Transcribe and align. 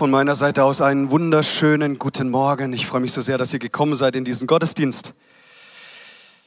von 0.00 0.10
meiner 0.10 0.34
Seite 0.34 0.64
aus 0.64 0.80
einen 0.80 1.10
wunderschönen 1.10 1.98
guten 1.98 2.30
Morgen. 2.30 2.72
Ich 2.72 2.86
freue 2.86 3.02
mich 3.02 3.12
so 3.12 3.20
sehr, 3.20 3.36
dass 3.36 3.52
ihr 3.52 3.58
gekommen 3.58 3.94
seid 3.94 4.16
in 4.16 4.24
diesen 4.24 4.46
Gottesdienst. 4.46 5.12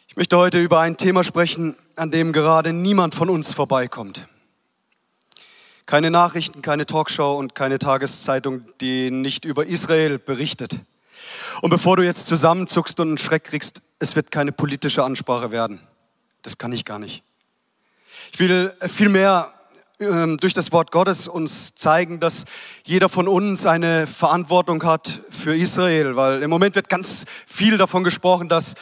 Ich 0.07 0.17
möchte 0.17 0.35
heute 0.39 0.59
über 0.59 0.79
ein 0.79 0.97
Thema 0.97 1.23
sprechen, 1.23 1.75
an 1.95 2.09
dem 2.09 2.33
gerade 2.33 2.73
niemand 2.73 3.13
von 3.13 3.29
uns 3.29 3.53
vorbeikommt. 3.53 4.27
Keine 5.85 6.09
Nachrichten, 6.09 6.63
keine 6.63 6.87
Talkshow 6.87 7.37
und 7.37 7.53
keine 7.53 7.77
Tageszeitung, 7.77 8.65
die 8.81 9.11
nicht 9.11 9.45
über 9.45 9.67
Israel 9.67 10.17
berichtet. 10.17 10.79
Und 11.61 11.69
bevor 11.69 11.95
du 11.95 12.01
jetzt 12.01 12.25
zusammenzuckst 12.25 12.99
und 13.01 13.07
einen 13.09 13.17
Schreck 13.19 13.43
kriegst, 13.43 13.83
es 13.99 14.15
wird 14.15 14.31
keine 14.31 14.51
politische 14.51 15.03
Ansprache 15.03 15.51
werden. 15.51 15.79
Das 16.41 16.57
kann 16.57 16.71
ich 16.71 16.85
gar 16.85 16.97
nicht. 16.97 17.21
Ich 18.31 18.39
will 18.39 18.73
vielmehr 18.79 19.53
durch 20.37 20.53
das 20.53 20.71
Wort 20.71 20.91
Gottes 20.91 21.27
uns 21.27 21.75
zeigen, 21.75 22.19
dass 22.19 22.45
jeder 22.83 23.09
von 23.09 23.27
uns 23.27 23.65
eine 23.65 24.07
Verantwortung 24.07 24.83
hat 24.83 25.19
für 25.29 25.55
Israel, 25.55 26.15
weil 26.15 26.43
im 26.43 26.49
Moment 26.49 26.75
wird 26.75 26.89
ganz 26.89 27.25
viel 27.47 27.77
davon 27.77 28.03
gesprochen, 28.03 28.49
dass 28.49 28.73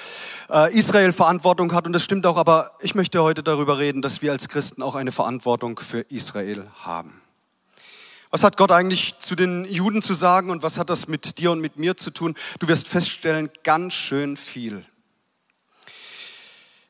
äh, 0.49 0.77
Israel 0.77 1.11
Verantwortung 1.11 1.73
hat 1.73 1.85
und 1.85 1.93
das 1.93 2.03
stimmt 2.03 2.25
auch, 2.25 2.37
aber 2.37 2.71
ich 2.81 2.95
möchte 2.95 3.21
heute 3.23 3.43
darüber 3.43 3.77
reden, 3.77 4.01
dass 4.01 4.21
wir 4.21 4.31
als 4.31 4.47
Christen 4.49 4.81
auch 4.81 4.95
eine 4.95 5.11
Verantwortung 5.11 5.79
für 5.79 6.01
Israel 6.09 6.67
haben. 6.83 7.21
Was 8.31 8.43
hat 8.43 8.55
Gott 8.55 8.71
eigentlich 8.71 9.19
zu 9.19 9.35
den 9.35 9.65
Juden 9.65 10.01
zu 10.01 10.13
sagen 10.13 10.49
und 10.49 10.63
was 10.63 10.77
hat 10.77 10.89
das 10.89 11.07
mit 11.07 11.37
dir 11.37 11.51
und 11.51 11.59
mit 11.59 11.77
mir 11.77 11.97
zu 11.97 12.11
tun? 12.11 12.35
Du 12.59 12.67
wirst 12.69 12.87
feststellen, 12.87 13.49
ganz 13.63 13.93
schön 13.93 14.37
viel. 14.37 14.85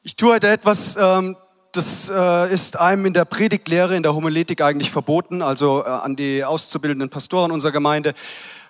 Ich 0.04 0.16
tue 0.16 0.34
heute 0.34 0.50
etwas, 0.50 0.96
ähm, 1.00 1.36
das 1.72 2.10
äh, 2.14 2.54
ist 2.54 2.78
einem 2.78 3.06
in 3.06 3.14
der 3.14 3.26
Predigtlehre, 3.26 3.96
in 3.96 4.04
der 4.04 4.14
Homiletik 4.14 4.62
eigentlich 4.62 4.92
verboten, 4.92 5.42
also 5.42 5.84
äh, 5.86 5.88
an 5.88 6.16
die 6.16 6.44
auszubildenden 6.44 7.10
Pastoren 7.10 7.52
unserer 7.52 7.72
Gemeinde. 7.72 8.14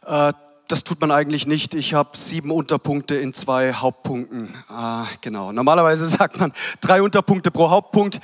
Äh, 0.05 0.33
das 0.67 0.83
tut 0.85 1.01
man 1.01 1.11
eigentlich 1.11 1.47
nicht. 1.47 1.73
Ich 1.73 1.93
habe 1.93 2.15
sieben 2.15 2.49
Unterpunkte 2.51 3.15
in 3.15 3.33
zwei 3.33 3.73
Hauptpunkten. 3.73 4.55
Ah, 4.69 5.05
genau. 5.19 5.51
Normalerweise 5.51 6.05
sagt 6.07 6.39
man 6.39 6.53
drei 6.79 7.01
Unterpunkte 7.01 7.51
pro 7.51 7.69
Hauptpunkt. 7.69 8.19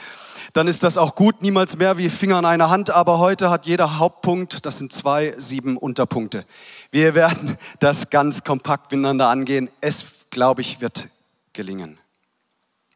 Dann 0.53 0.67
ist 0.67 0.83
das 0.83 0.97
auch 0.97 1.15
gut. 1.15 1.41
Niemals 1.41 1.77
mehr 1.77 1.97
wie 1.97 2.09
Finger 2.09 2.37
an 2.37 2.45
einer 2.45 2.69
Hand. 2.69 2.89
Aber 2.89 3.19
heute 3.19 3.49
hat 3.49 3.65
jeder 3.65 3.97
Hauptpunkt, 3.97 4.65
das 4.65 4.77
sind 4.77 4.93
zwei, 4.93 5.33
sieben 5.37 5.75
Unterpunkte. 5.75 6.45
Wir 6.91 7.15
werden 7.15 7.57
das 7.79 8.09
ganz 8.09 8.43
kompakt 8.43 8.91
miteinander 8.91 9.27
angehen. 9.27 9.69
Es, 9.81 10.27
glaube 10.29 10.61
ich, 10.61 10.79
wird 10.79 11.09
gelingen. 11.51 11.97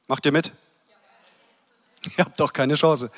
Macht 0.07 0.25
ihr 0.25 0.31
mit? 0.31 0.53
Ihr 2.17 2.25
habt 2.25 2.39
doch 2.39 2.51
keine 2.51 2.75
Chance. 2.75 3.11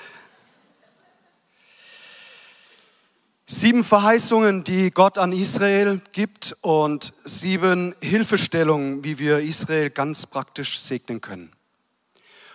Sieben 3.46 3.84
Verheißungen, 3.84 4.64
die 4.64 4.90
Gott 4.92 5.18
an 5.18 5.32
Israel 5.32 6.02
gibt 6.12 6.56
und 6.62 7.14
sieben 7.26 7.94
Hilfestellungen, 8.02 9.04
wie 9.04 9.20
wir 9.20 9.40
Israel 9.40 9.90
ganz 9.90 10.26
praktisch 10.26 10.80
segnen 10.80 11.22
können. 11.22 11.52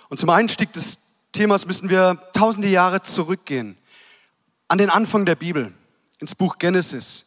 Und 0.08 0.18
zum 0.18 0.30
Einstieg 0.30 0.72
des 0.72 0.98
Themas 1.32 1.66
müssen 1.66 1.90
wir 1.90 2.18
tausende 2.32 2.68
Jahre 2.68 3.02
zurückgehen, 3.02 3.76
an 4.66 4.78
den 4.78 4.90
Anfang 4.90 5.26
der 5.26 5.34
Bibel, 5.34 5.72
ins 6.20 6.34
Buch 6.34 6.58
Genesis. 6.58 7.26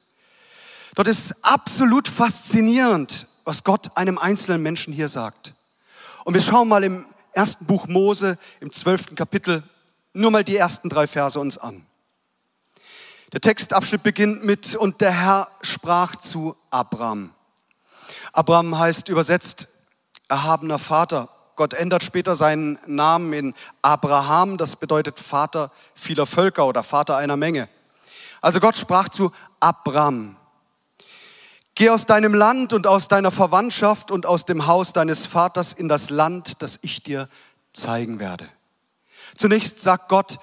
Dort 0.95 1.07
ist 1.07 1.33
absolut 1.43 2.07
faszinierend, 2.07 3.27
was 3.45 3.63
Gott 3.63 3.95
einem 3.95 4.17
einzelnen 4.17 4.61
Menschen 4.61 4.91
hier 4.91 5.07
sagt. 5.07 5.53
Und 6.25 6.33
wir 6.33 6.41
schauen 6.41 6.67
mal 6.67 6.83
im 6.83 7.05
ersten 7.33 7.65
Buch 7.65 7.87
Mose 7.87 8.37
im 8.59 8.71
zwölften 8.71 9.15
Kapitel 9.15 9.63
nur 10.13 10.31
mal 10.31 10.43
die 10.43 10.57
ersten 10.57 10.89
drei 10.89 11.07
Verse 11.07 11.39
uns 11.39 11.57
an. 11.57 11.85
Der 13.33 13.39
Textabschnitt 13.39 14.03
beginnt 14.03 14.43
mit, 14.43 14.75
und 14.75 14.99
der 14.99 15.11
Herr 15.11 15.47
sprach 15.61 16.17
zu 16.17 16.55
Abraham. 16.69 17.31
Abraham 18.33 18.77
heißt 18.77 19.07
übersetzt 19.07 19.69
erhabener 20.27 20.79
Vater. 20.79 21.29
Gott 21.55 21.73
ändert 21.73 22.03
später 22.03 22.35
seinen 22.35 22.77
Namen 22.87 23.31
in 23.33 23.53
Abraham, 23.81 24.57
das 24.57 24.75
bedeutet 24.75 25.19
Vater 25.19 25.71
vieler 25.93 26.25
Völker 26.25 26.65
oder 26.65 26.83
Vater 26.83 27.17
einer 27.17 27.37
Menge. 27.37 27.69
Also 28.41 28.59
Gott 28.59 28.75
sprach 28.75 29.07
zu 29.07 29.31
Abraham. 29.59 30.35
Geh 31.81 31.89
aus 31.89 32.05
deinem 32.05 32.35
Land 32.35 32.73
und 32.73 32.85
aus 32.85 33.07
deiner 33.07 33.31
Verwandtschaft 33.31 34.11
und 34.11 34.27
aus 34.27 34.45
dem 34.45 34.67
Haus 34.67 34.93
deines 34.93 35.25
Vaters 35.25 35.73
in 35.73 35.87
das 35.87 36.11
Land, 36.11 36.61
das 36.61 36.77
ich 36.83 37.01
dir 37.01 37.27
zeigen 37.73 38.19
werde. 38.19 38.47
Zunächst 39.35 39.79
sagt 39.79 40.07
Gott 40.07 40.37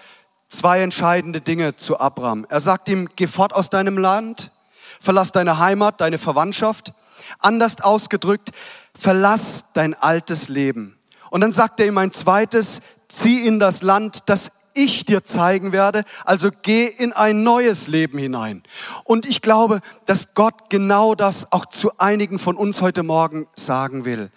zwei 0.49 0.81
entscheidende 0.83 1.41
Dinge 1.41 1.77
zu 1.77 2.01
Abraham. 2.01 2.45
Er 2.49 2.59
sagt 2.59 2.89
ihm, 2.89 3.09
geh 3.15 3.29
fort 3.29 3.55
aus 3.55 3.71
deinem 3.71 3.99
Land, 3.99 4.51
verlass 4.99 5.31
deine 5.31 5.61
Heimat, 5.61 6.01
deine 6.01 6.19
Verwandtschaft. 6.19 6.93
Anders 7.39 7.83
ausgedrückt, 7.83 8.51
verlass 8.93 9.65
dein 9.75 9.95
altes 9.95 10.49
Leben. 10.49 10.99
Und 11.31 11.43
dann 11.43 11.53
sagt 11.53 11.79
er 11.79 11.87
ihm 11.87 11.99
ein 11.99 12.11
zweites, 12.11 12.81
zieh 13.07 13.47
in 13.47 13.61
das 13.61 13.83
Land, 13.83 14.25
das 14.27 14.51
ich 14.75 15.05
dir 15.05 15.25
zeigen 15.25 15.73
werde. 15.73 16.05
Also 16.25 16.51
geh 16.63 16.87
in 16.87 17.13
ein 17.13 17.43
neues 17.43 17.89
Leben 17.89 18.19
hinein. 18.19 18.63
Und 19.05 19.27
ich 19.27 19.43
glaube, 19.43 19.81
dass 20.07 20.35
Gott 20.35 20.71
genau 20.71 21.15
das 21.15 21.53
auch 21.53 21.67
zu 21.67 21.93
einigen 21.99 22.39
von 22.39 22.57
uns 22.57 22.81
heute 22.81 23.03
Morgen 23.03 23.47
sagen 23.55 24.05
will. 24.05 24.31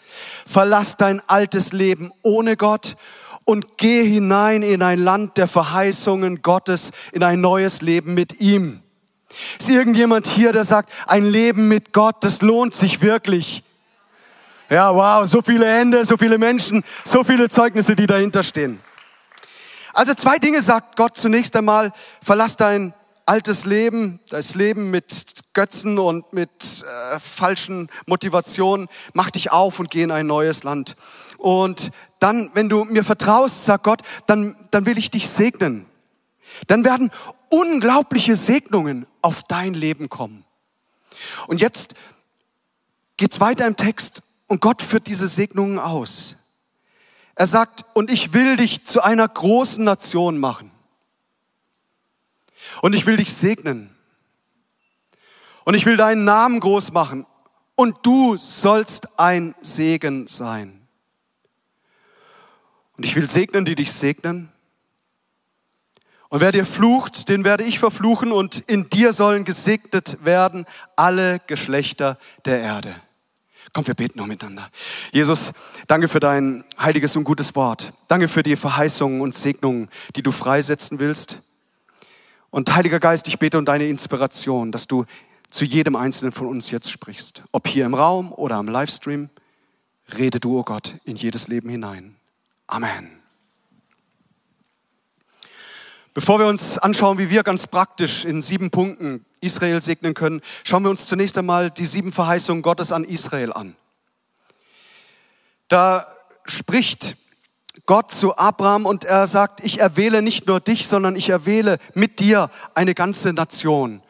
Verlass 0.45 0.97
dein 0.97 1.21
altes 1.27 1.73
Leben 1.73 2.11
ohne 2.21 2.57
Gott 2.57 2.95
und 3.45 3.77
geh 3.77 4.03
hinein 4.03 4.63
in 4.63 4.81
ein 4.81 4.99
Land 4.99 5.37
der 5.37 5.47
Verheißungen 5.47 6.41
Gottes, 6.41 6.91
in 7.11 7.23
ein 7.23 7.41
neues 7.41 7.81
Leben 7.81 8.13
mit 8.13 8.39
ihm. 8.39 8.81
Ist 9.59 9.69
irgendjemand 9.69 10.27
hier, 10.27 10.51
der 10.51 10.63
sagt, 10.63 10.91
ein 11.07 11.25
Leben 11.25 11.67
mit 11.67 11.93
Gott, 11.93 12.17
das 12.21 12.41
lohnt 12.41 12.73
sich 12.73 13.01
wirklich? 13.01 13.63
Ja, 14.69 14.93
wow, 14.95 15.25
so 15.25 15.41
viele 15.41 15.65
Hände, 15.65 16.05
so 16.05 16.15
viele 16.17 16.37
Menschen, 16.37 16.83
so 17.03 17.23
viele 17.23 17.49
Zeugnisse, 17.49 17.95
die 17.95 18.07
dahinter 18.07 18.43
stehen. 18.43 18.79
Also 19.93 20.13
zwei 20.13 20.37
Dinge 20.37 20.61
sagt 20.61 20.95
Gott 20.95 21.17
zunächst 21.17 21.55
einmal, 21.55 21.91
verlass 22.21 22.55
dein 22.57 22.93
altes 23.25 23.65
Leben, 23.65 24.19
das 24.29 24.55
Leben 24.55 24.91
mit 24.91 25.35
Götzen 25.53 25.99
und 25.99 26.33
mit 26.33 26.49
äh, 26.49 27.19
falschen 27.19 27.89
Motivationen, 28.05 28.87
mach 29.13 29.31
dich 29.31 29.51
auf 29.51 29.79
und 29.79 29.91
geh 29.91 30.03
in 30.03 30.11
ein 30.11 30.27
neues 30.27 30.63
Land. 30.63 30.95
Und 31.37 31.91
dann, 32.19 32.51
wenn 32.53 32.69
du 32.69 32.83
mir 32.85 33.03
vertraust, 33.03 33.65
sagt 33.65 33.83
Gott, 33.83 34.01
dann, 34.25 34.55
dann 34.71 34.85
will 34.85 34.97
ich 34.97 35.11
dich 35.11 35.29
segnen. 35.29 35.85
Dann 36.67 36.83
werden 36.83 37.11
unglaubliche 37.49 38.35
Segnungen 38.35 39.07
auf 39.21 39.43
dein 39.43 39.73
Leben 39.73 40.09
kommen. 40.09 40.43
Und 41.47 41.61
jetzt 41.61 41.93
geht's 43.17 43.39
weiter 43.39 43.67
im 43.67 43.75
Text 43.75 44.23
und 44.47 44.61
Gott 44.61 44.81
führt 44.81 45.07
diese 45.07 45.27
Segnungen 45.27 45.79
aus. 45.79 46.37
Er 47.35 47.47
sagt, 47.47 47.85
und 47.93 48.11
ich 48.11 48.33
will 48.33 48.57
dich 48.57 48.85
zu 48.85 49.01
einer 49.01 49.27
großen 49.27 49.83
Nation 49.83 50.37
machen. 50.37 50.71
Und 52.81 52.93
ich 52.93 53.05
will 53.05 53.17
dich 53.17 53.33
segnen. 53.33 53.95
Und 55.63 55.73
ich 55.75 55.85
will 55.85 55.97
deinen 55.97 56.25
Namen 56.25 56.59
groß 56.59 56.91
machen. 56.91 57.25
Und 57.75 58.05
du 58.05 58.37
sollst 58.37 59.19
ein 59.19 59.55
Segen 59.61 60.27
sein. 60.27 60.87
Und 62.97 63.05
ich 63.05 63.15
will 63.15 63.27
segnen, 63.27 63.65
die 63.65 63.75
dich 63.75 63.91
segnen. 63.91 64.51
Und 66.29 66.39
wer 66.39 66.51
dir 66.51 66.65
flucht, 66.65 67.29
den 67.29 67.43
werde 67.43 67.63
ich 67.63 67.79
verfluchen. 67.79 68.31
Und 68.31 68.59
in 68.59 68.89
dir 68.89 69.13
sollen 69.13 69.43
gesegnet 69.43 70.23
werden 70.23 70.65
alle 70.95 71.39
Geschlechter 71.47 72.17
der 72.45 72.61
Erde. 72.61 72.93
Komm, 73.73 73.87
wir 73.87 73.93
beten 73.93 74.19
noch 74.19 74.27
miteinander. 74.27 74.69
Jesus, 75.13 75.53
danke 75.87 76.07
für 76.07 76.19
dein 76.19 76.65
heiliges 76.77 77.15
und 77.15 77.23
gutes 77.23 77.55
Wort. 77.55 77.93
Danke 78.09 78.27
für 78.27 78.43
die 78.43 78.57
Verheißungen 78.57 79.21
und 79.21 79.33
Segnungen, 79.33 79.87
die 80.15 80.23
du 80.23 80.31
freisetzen 80.31 80.99
willst. 80.99 81.41
Und 82.49 82.75
Heiliger 82.75 82.99
Geist, 82.99 83.29
ich 83.29 83.39
bete 83.39 83.57
um 83.57 83.63
deine 83.63 83.87
Inspiration, 83.87 84.73
dass 84.73 84.87
du 84.87 85.05
zu 85.49 85.63
jedem 85.63 85.95
Einzelnen 85.95 86.33
von 86.33 86.47
uns 86.47 86.69
jetzt 86.69 86.91
sprichst. 86.91 87.43
Ob 87.53 87.67
hier 87.67 87.85
im 87.85 87.93
Raum 87.93 88.33
oder 88.33 88.57
am 88.57 88.67
Livestream, 88.67 89.29
rede 90.17 90.41
du, 90.41 90.57
o 90.57 90.59
oh 90.59 90.63
Gott, 90.63 90.95
in 91.05 91.15
jedes 91.15 91.47
Leben 91.47 91.69
hinein. 91.69 92.15
Amen. 92.67 93.20
Bevor 96.13 96.39
wir 96.39 96.47
uns 96.47 96.77
anschauen, 96.77 97.17
wie 97.17 97.29
wir 97.29 97.41
ganz 97.41 97.67
praktisch 97.67 98.25
in 98.25 98.41
sieben 98.41 98.69
Punkten 98.69 99.25
Israel 99.39 99.81
segnen 99.81 100.13
können, 100.13 100.41
schauen 100.65 100.83
wir 100.83 100.89
uns 100.89 101.05
zunächst 101.05 101.37
einmal 101.37 101.71
die 101.71 101.85
sieben 101.85 102.11
Verheißungen 102.11 102.61
Gottes 102.61 102.91
an 102.91 103.05
Israel 103.05 103.53
an. 103.53 103.77
Da 105.69 106.05
spricht 106.45 107.15
Gott 107.85 108.11
zu 108.11 108.37
Abraham 108.37 108.85
und 108.85 109.05
er 109.05 109.25
sagt, 109.25 109.63
ich 109.63 109.79
erwähle 109.79 110.21
nicht 110.21 110.47
nur 110.47 110.59
dich, 110.59 110.89
sondern 110.89 111.15
ich 111.15 111.29
erwähle 111.29 111.77
mit 111.93 112.19
dir 112.19 112.49
eine 112.73 112.93
ganze 112.93 113.31
Nation. 113.31 114.01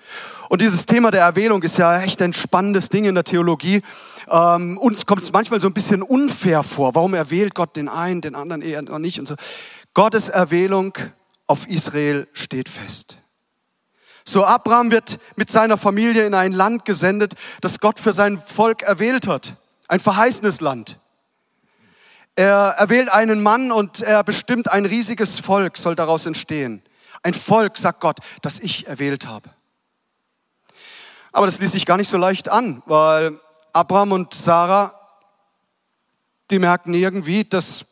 Und 0.49 0.61
dieses 0.61 0.87
Thema 0.87 1.11
der 1.11 1.21
Erwählung 1.21 1.61
ist 1.61 1.77
ja 1.77 2.01
echt 2.01 2.19
ein 2.23 2.33
spannendes 2.33 2.89
Ding 2.89 3.05
in 3.05 3.13
der 3.13 3.23
Theologie. 3.23 3.83
Ähm, 4.27 4.79
uns 4.79 5.05
kommt 5.05 5.21
es 5.21 5.31
manchmal 5.31 5.59
so 5.59 5.67
ein 5.67 5.73
bisschen 5.73 6.01
unfair 6.01 6.63
vor. 6.63 6.95
Warum 6.95 7.13
erwählt 7.13 7.53
Gott 7.53 7.75
den 7.75 7.89
einen, 7.89 8.21
den 8.21 8.33
anderen 8.33 8.63
eher 8.63 8.81
nicht 8.97 9.19
und 9.19 9.27
so. 9.27 9.35
Gottes 9.93 10.29
Erwählung 10.29 10.97
auf 11.51 11.67
Israel 11.67 12.29
steht 12.31 12.69
fest. 12.69 13.17
So 14.23 14.45
Abraham 14.45 14.89
wird 14.89 15.19
mit 15.35 15.49
seiner 15.49 15.77
Familie 15.77 16.25
in 16.25 16.33
ein 16.33 16.53
Land 16.53 16.85
gesendet, 16.85 17.33
das 17.59 17.81
Gott 17.81 17.99
für 17.99 18.13
sein 18.13 18.39
Volk 18.39 18.83
erwählt 18.83 19.27
hat. 19.27 19.57
Ein 19.89 19.99
verheißenes 19.99 20.61
Land. 20.61 20.97
Er 22.37 22.75
erwählt 22.77 23.09
einen 23.09 23.43
Mann 23.43 23.73
und 23.73 23.99
er 24.01 24.23
bestimmt 24.23 24.71
ein 24.71 24.85
riesiges 24.85 25.39
Volk 25.39 25.75
soll 25.75 25.95
daraus 25.95 26.25
entstehen. 26.25 26.81
Ein 27.21 27.33
Volk, 27.33 27.77
sagt 27.77 27.99
Gott, 27.99 28.19
das 28.41 28.57
ich 28.57 28.87
erwählt 28.87 29.27
habe. 29.27 29.49
Aber 31.33 31.47
das 31.47 31.59
ließ 31.59 31.73
sich 31.73 31.85
gar 31.85 31.97
nicht 31.97 32.09
so 32.09 32.17
leicht 32.17 32.49
an, 32.49 32.81
weil 32.85 33.37
Abraham 33.73 34.13
und 34.13 34.33
Sarah, 34.33 34.97
die 36.49 36.59
merken 36.59 36.93
irgendwie, 36.93 37.43
dass 37.43 37.90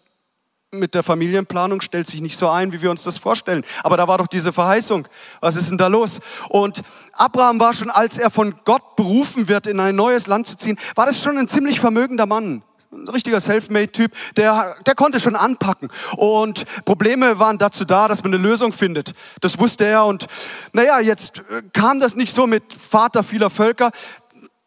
mit 0.72 0.94
der 0.94 1.02
Familienplanung 1.02 1.82
stellt 1.82 2.06
sich 2.06 2.22
nicht 2.22 2.38
so 2.38 2.48
ein, 2.48 2.72
wie 2.72 2.82
wir 2.82 2.92
uns 2.92 3.02
das 3.02 3.18
vorstellen. 3.18 3.64
Aber 3.84 3.98
da 3.98 4.08
war 4.08 4.20
doch 4.20 4.28
diese 4.28 4.54
Verheißung. 4.54 5.08
Was 5.42 5.56
ist 5.56 5.72
denn 5.72 5.80
da 5.80 5.88
los? 5.88 6.20
Und 6.50 6.84
Abraham 7.14 7.60
war 7.60 7.74
schon, 7.74 7.90
als 7.90 8.20
er 8.20 8.30
von 8.30 8.54
Gott 8.66 8.96
berufen 8.96 9.48
wird, 9.48 9.66
in 9.66 9.80
ein 9.80 9.96
neues 9.96 10.28
Land 10.28 10.46
zu 10.46 10.58
ziehen, 10.58 10.78
war 10.94 11.08
das 11.08 11.22
schon 11.24 11.40
ein 11.40 11.48
ziemlich 11.48 11.80
vermögender 11.80 12.28
Mann. 12.28 12.62
Ein 12.92 13.08
richtiger 13.08 13.40
Selfmade-Typ, 13.40 14.12
der, 14.36 14.76
der 14.86 14.94
konnte 14.94 15.20
schon 15.20 15.36
anpacken. 15.36 15.90
Und 16.18 16.66
Probleme 16.86 17.40
waren 17.40 17.58
dazu 17.58 17.84
da, 17.84 18.08
dass 18.08 18.24
man 18.24 18.34
eine 18.34 18.42
Lösung 18.42 18.72
findet. 18.72 19.14
Das 19.42 19.58
wusste 19.58 19.86
er. 19.86 20.06
Und 20.06 20.28
naja, 20.74 21.00
jetzt 21.00 21.42
kam 21.74 22.00
das 22.00 22.16
nicht 22.16 22.34
so 22.34 22.46
mit 22.46 22.74
Vater 22.74 23.24
vieler 23.24 23.50
Völker 23.50 23.90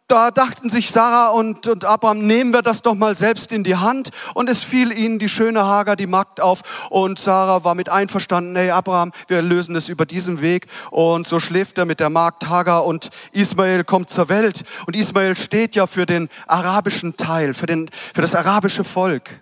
da 0.08 0.30
dachten 0.30 0.68
sich 0.68 0.90
Sarah 0.90 1.28
und, 1.28 1.68
und 1.68 1.84
Abraham, 1.84 2.26
nehmen 2.26 2.52
wir 2.52 2.60
das 2.60 2.82
doch 2.82 2.94
mal 2.94 3.14
selbst 3.14 3.50
in 3.50 3.64
die 3.64 3.76
Hand. 3.76 4.10
Und 4.34 4.50
es 4.50 4.62
fiel 4.62 4.92
ihnen 4.92 5.18
die 5.18 5.28
schöne 5.28 5.64
Hagar, 5.64 5.96
die 5.96 6.06
Magd 6.06 6.40
auf. 6.40 6.88
Und 6.90 7.18
Sarah 7.18 7.64
war 7.64 7.74
mit 7.74 7.88
einverstanden, 7.88 8.54
hey 8.56 8.70
Abraham, 8.70 9.12
wir 9.28 9.40
lösen 9.40 9.74
es 9.74 9.88
über 9.88 10.04
diesen 10.04 10.42
Weg. 10.42 10.66
Und 10.90 11.26
so 11.26 11.40
schläft 11.40 11.78
er 11.78 11.86
mit 11.86 11.98
der 11.98 12.10
Magd 12.10 12.48
Hagar 12.48 12.84
und 12.84 13.08
Ismael 13.32 13.84
kommt 13.84 14.10
zur 14.10 14.28
Welt. 14.28 14.64
Und 14.86 14.96
Ismael 14.96 15.34
steht 15.34 15.76
ja 15.76 15.86
für 15.86 16.04
den 16.04 16.28
arabischen 16.46 17.16
Teil, 17.16 17.54
für, 17.54 17.66
den, 17.66 17.88
für 17.92 18.20
das 18.20 18.34
arabische 18.34 18.84
Volk. 18.84 19.40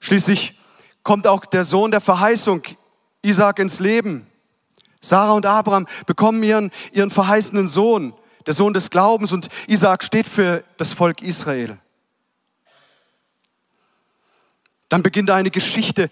Schließlich 0.00 0.58
kommt 1.04 1.26
auch 1.26 1.46
der 1.46 1.64
Sohn 1.64 1.92
der 1.92 2.00
Verheißung, 2.00 2.62
Isaac, 3.22 3.58
ins 3.60 3.78
Leben. 3.78 4.26
Sarah 5.08 5.32
und 5.32 5.46
Abraham 5.46 5.86
bekommen 6.06 6.42
ihren, 6.42 6.70
ihren 6.92 7.10
verheißenen 7.10 7.66
Sohn 7.66 8.14
der 8.46 8.54
Sohn 8.54 8.74
des 8.74 8.90
Glaubens 8.90 9.32
und 9.32 9.48
Isaac 9.66 10.04
steht 10.04 10.26
für 10.26 10.64
das 10.76 10.92
Volk 10.92 11.22
Israel. 11.22 11.78
Dann 14.88 15.02
beginnt 15.02 15.30
eine 15.30 15.50
Geschichte 15.50 16.10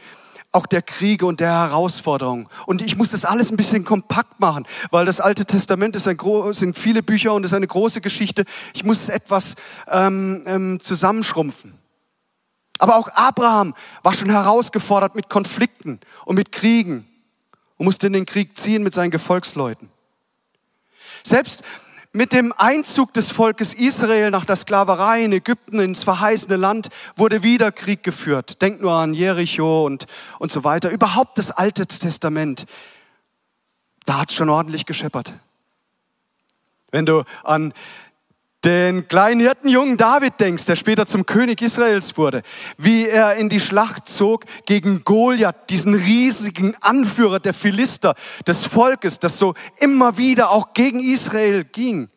auch 0.50 0.66
der 0.66 0.82
Kriege 0.82 1.24
und 1.24 1.40
der 1.40 1.50
Herausforderungen. 1.50 2.46
Und 2.66 2.82
ich 2.82 2.96
muss 2.96 3.12
das 3.12 3.24
alles 3.24 3.50
ein 3.50 3.56
bisschen 3.56 3.84
kompakt 3.84 4.38
machen, 4.38 4.66
weil 4.90 5.06
das 5.06 5.18
Alte 5.18 5.46
Testament 5.46 5.96
ist 5.96 6.06
ein 6.06 6.18
sind 6.52 6.78
viele 6.78 7.02
Bücher 7.02 7.32
und 7.32 7.44
ist 7.44 7.54
eine 7.54 7.66
große 7.66 8.02
Geschichte. 8.02 8.44
Ich 8.74 8.84
muss 8.84 9.02
es 9.02 9.08
etwas 9.08 9.54
ähm, 9.90 10.42
ähm, 10.46 10.78
zusammenschrumpfen. 10.80 11.78
Aber 12.78 12.96
auch 12.96 13.08
Abraham 13.14 13.74
war 14.02 14.12
schon 14.12 14.28
herausgefordert 14.28 15.14
mit 15.14 15.30
Konflikten 15.30 16.00
und 16.26 16.36
mit 16.36 16.52
Kriegen 16.52 17.08
und 17.82 17.86
musste 17.86 18.06
in 18.06 18.12
den 18.12 18.26
Krieg 18.26 18.56
ziehen 18.56 18.84
mit 18.84 18.94
seinen 18.94 19.10
Gefolgsleuten. 19.10 19.90
Selbst 21.24 21.64
mit 22.12 22.32
dem 22.32 22.54
Einzug 22.56 23.12
des 23.12 23.32
Volkes 23.32 23.74
Israel 23.74 24.30
nach 24.30 24.44
der 24.44 24.54
Sklaverei 24.54 25.24
in 25.24 25.32
Ägypten 25.32 25.80
ins 25.80 26.04
verheißene 26.04 26.54
Land 26.54 26.90
wurde 27.16 27.42
wieder 27.42 27.72
Krieg 27.72 28.04
geführt. 28.04 28.62
Denkt 28.62 28.82
nur 28.82 28.92
an 28.92 29.14
Jericho 29.14 29.84
und, 29.84 30.06
und 30.38 30.52
so 30.52 30.62
weiter. 30.62 30.90
Überhaupt 30.90 31.38
das 31.38 31.50
Alte 31.50 31.84
Testament. 31.84 32.66
Da 34.06 34.20
hat 34.20 34.30
es 34.30 34.36
schon 34.36 34.48
ordentlich 34.48 34.86
gescheppert. 34.86 35.32
Wenn 36.92 37.04
du 37.04 37.24
an 37.42 37.72
den 38.64 39.08
kleinen 39.08 39.40
Hirtenjungen 39.40 39.96
David 39.96 40.38
denkst, 40.38 40.66
der 40.66 40.76
später 40.76 41.06
zum 41.06 41.26
König 41.26 41.60
Israels 41.62 42.16
wurde, 42.16 42.42
wie 42.78 43.08
er 43.08 43.34
in 43.34 43.48
die 43.48 43.58
Schlacht 43.58 44.08
zog 44.08 44.44
gegen 44.66 45.02
Goliath, 45.02 45.68
diesen 45.68 45.94
riesigen 45.94 46.76
Anführer 46.80 47.40
der 47.40 47.54
Philister, 47.54 48.14
des 48.46 48.66
Volkes, 48.66 49.18
das 49.18 49.38
so 49.38 49.54
immer 49.78 50.16
wieder 50.16 50.50
auch 50.50 50.74
gegen 50.74 51.00
Israel 51.00 51.64
ging. 51.64 52.08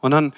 Und 0.00 0.12
dann 0.12 0.32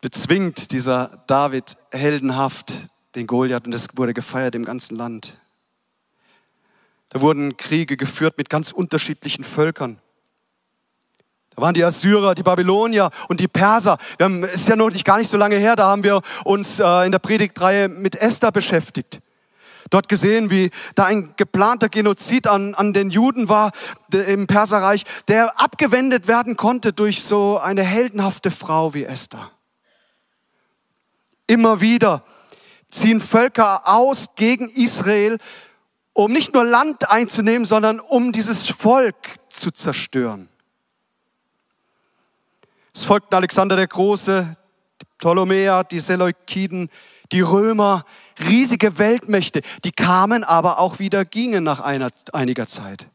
bezwingt 0.00 0.70
dieser 0.70 1.24
David 1.26 1.76
heldenhaft 1.90 2.74
den 3.14 3.26
Goliath 3.26 3.66
und 3.66 3.74
es 3.74 3.88
wurde 3.96 4.14
gefeiert 4.14 4.54
im 4.54 4.64
ganzen 4.64 4.96
Land. 4.96 5.36
Da 7.08 7.20
wurden 7.20 7.56
Kriege 7.56 7.96
geführt 7.96 8.38
mit 8.38 8.50
ganz 8.50 8.70
unterschiedlichen 8.70 9.42
Völkern. 9.42 10.00
Da 11.54 11.62
waren 11.62 11.74
die 11.74 11.84
Assyrer, 11.84 12.34
die 12.34 12.42
Babylonier 12.42 13.10
und 13.28 13.40
die 13.40 13.48
Perser. 13.48 13.98
Wir 14.16 14.24
haben, 14.24 14.44
ist 14.44 14.68
ja 14.68 14.76
noch 14.76 14.90
nicht 14.90 15.04
gar 15.04 15.18
nicht 15.18 15.30
so 15.30 15.36
lange 15.36 15.56
her, 15.56 15.76
da 15.76 15.88
haben 15.88 16.02
wir 16.04 16.20
uns 16.44 16.80
äh, 16.80 17.06
in 17.06 17.12
der 17.12 17.18
Predigtreihe 17.18 17.88
mit 17.88 18.14
Esther 18.14 18.52
beschäftigt. 18.52 19.20
Dort 19.90 20.08
gesehen, 20.08 20.50
wie 20.50 20.70
da 20.94 21.06
ein 21.06 21.34
geplanter 21.36 21.88
Genozid 21.88 22.46
an, 22.46 22.74
an 22.74 22.92
den 22.92 23.10
Juden 23.10 23.48
war 23.48 23.70
im 24.12 24.46
Perserreich, 24.46 25.04
der 25.28 25.58
abgewendet 25.60 26.28
werden 26.28 26.56
konnte 26.56 26.92
durch 26.92 27.24
so 27.24 27.58
eine 27.58 27.82
heldenhafte 27.82 28.50
Frau 28.50 28.92
wie 28.92 29.04
Esther. 29.04 29.50
Immer 31.46 31.80
wieder 31.80 32.22
ziehen 32.90 33.20
Völker 33.20 33.88
aus 33.88 34.28
gegen 34.36 34.68
Israel, 34.68 35.38
um 36.12 36.32
nicht 36.32 36.52
nur 36.52 36.64
Land 36.64 37.10
einzunehmen, 37.10 37.64
sondern 37.64 38.00
um 38.00 38.32
dieses 38.32 38.68
Volk 38.68 39.16
zu 39.48 39.70
zerstören. 39.70 40.48
Es 42.98 43.04
folgten 43.04 43.36
Alexander 43.36 43.76
der 43.76 43.86
Große, 43.86 44.56
die 45.00 45.06
Ptolemäer, 45.18 45.84
die 45.84 46.00
Seleukiden, 46.00 46.90
die 47.30 47.42
Römer, 47.42 48.04
riesige 48.48 48.98
Weltmächte, 48.98 49.60
die 49.84 49.92
kamen, 49.92 50.42
aber 50.42 50.80
auch 50.80 50.98
wieder 50.98 51.24
gingen 51.24 51.62
nach 51.62 51.78
einer, 51.78 52.10
einiger 52.32 52.66
Zeit. 52.66 53.06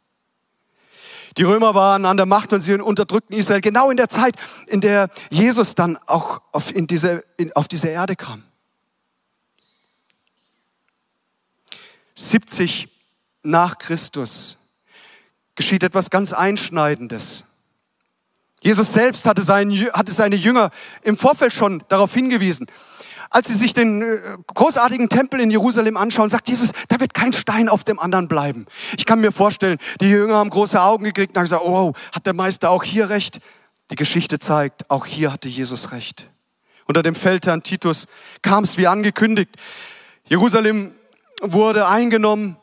Die 1.35 1.43
Römer 1.43 1.75
waren 1.75 2.05
an 2.05 2.15
der 2.15 2.25
Macht 2.25 2.53
und 2.53 2.61
sie 2.61 2.75
unterdrückten 2.75 3.35
Israel 3.35 3.59
genau 3.59 3.89
in 3.91 3.97
der 3.97 4.07
Zeit, 4.07 4.37
in 4.67 4.79
der 4.79 5.09
Jesus 5.29 5.75
dann 5.75 5.97
auch 6.05 6.41
auf, 6.53 6.73
in 6.73 6.87
diese, 6.87 7.25
in, 7.35 7.51
auf 7.51 7.67
diese 7.67 7.89
Erde 7.89 8.15
kam. 8.15 8.41
70 12.15 12.87
nach 13.41 13.77
Christus 13.79 14.57
geschieht 15.55 15.83
etwas 15.83 16.09
ganz 16.09 16.31
Einschneidendes. 16.31 17.43
Jesus 18.63 18.93
selbst 18.93 19.25
hatte, 19.25 19.43
seinen, 19.43 19.71
hatte 19.93 20.13
seine 20.13 20.37
Jünger 20.37 20.71
im 21.03 21.17
Vorfeld 21.17 21.51
schon 21.53 21.83
darauf 21.89 22.13
hingewiesen. 22.13 22.67
Als 23.29 23.47
sie 23.47 23.55
sich 23.55 23.73
den 23.73 24.01
äh, 24.01 24.19
großartigen 24.53 25.09
Tempel 25.09 25.41
in 25.41 25.51
Jerusalem 25.51 25.97
anschauen, 25.97 26.29
sagt 26.29 26.47
Jesus, 26.47 26.71
da 26.87 26.99
wird 26.99 27.13
kein 27.13 27.33
Stein 27.33 27.67
auf 27.67 27.83
dem 27.83 27.99
anderen 27.99 28.27
bleiben. 28.27 28.65
Ich 28.95 29.05
kann 29.05 29.19
mir 29.19 29.31
vorstellen, 29.31 29.79
die 29.99 30.09
Jünger 30.09 30.35
haben 30.35 30.49
große 30.49 30.79
Augen 30.79 31.03
gekriegt 31.03 31.31
und 31.31 31.37
haben 31.37 31.45
gesagt, 31.45 31.63
oh, 31.65 31.93
hat 32.13 32.25
der 32.25 32.33
Meister 32.33 32.69
auch 32.69 32.83
hier 32.83 33.09
recht? 33.09 33.39
Die 33.91 33.95
Geschichte 33.95 34.39
zeigt, 34.39 34.89
auch 34.89 35.05
hier 35.05 35.33
hatte 35.33 35.49
Jesus 35.49 35.91
recht. 35.91 36.29
Unter 36.85 37.03
dem 37.03 37.15
Feldherrn 37.15 37.63
Titus 37.63 38.05
kam 38.41 38.63
es 38.63 38.77
wie 38.77 38.87
angekündigt. 38.87 39.49
Jerusalem 40.25 40.93
wurde 41.41 41.87
eingenommen. 41.87 42.57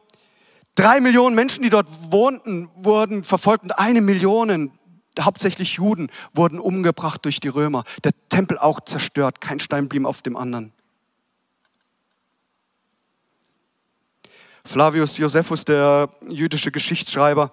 Drei 0.76 1.00
Millionen 1.00 1.34
Menschen, 1.34 1.62
die 1.62 1.68
dort 1.68 1.88
wohnten, 2.10 2.70
wurden 2.76 3.24
verfolgt 3.24 3.64
und 3.64 3.72
eine 3.72 4.00
Million 4.00 4.70
hauptsächlich 5.24 5.74
Juden, 5.74 6.10
wurden 6.34 6.58
umgebracht 6.58 7.24
durch 7.24 7.40
die 7.40 7.48
Römer. 7.48 7.84
Der 8.04 8.12
Tempel 8.28 8.58
auch 8.58 8.80
zerstört, 8.80 9.40
kein 9.40 9.60
Stein 9.60 9.88
blieb 9.88 10.04
auf 10.04 10.22
dem 10.22 10.36
anderen. 10.36 10.72
Flavius 14.64 15.16
Josephus, 15.16 15.64
der 15.64 16.10
jüdische 16.28 16.70
Geschichtsschreiber, 16.70 17.52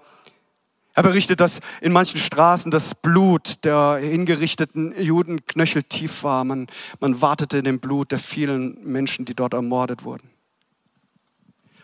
er 0.93 1.03
berichtet, 1.03 1.41
dass 1.41 1.59
in 1.79 1.91
manchen 1.91 2.19
Straßen 2.19 2.71
das 2.71 2.95
Blut 2.95 3.63
der 3.63 3.99
hingerichteten 4.01 4.99
Juden 4.99 5.45
knöcheltief 5.45 6.23
war. 6.23 6.43
Man, 6.43 6.65
man 6.99 7.21
wartete 7.21 7.59
in 7.59 7.65
dem 7.65 7.79
Blut 7.79 8.11
der 8.11 8.17
vielen 8.17 8.83
Menschen, 8.83 9.23
die 9.23 9.35
dort 9.35 9.53
ermordet 9.53 10.03
wurden. 10.03 10.27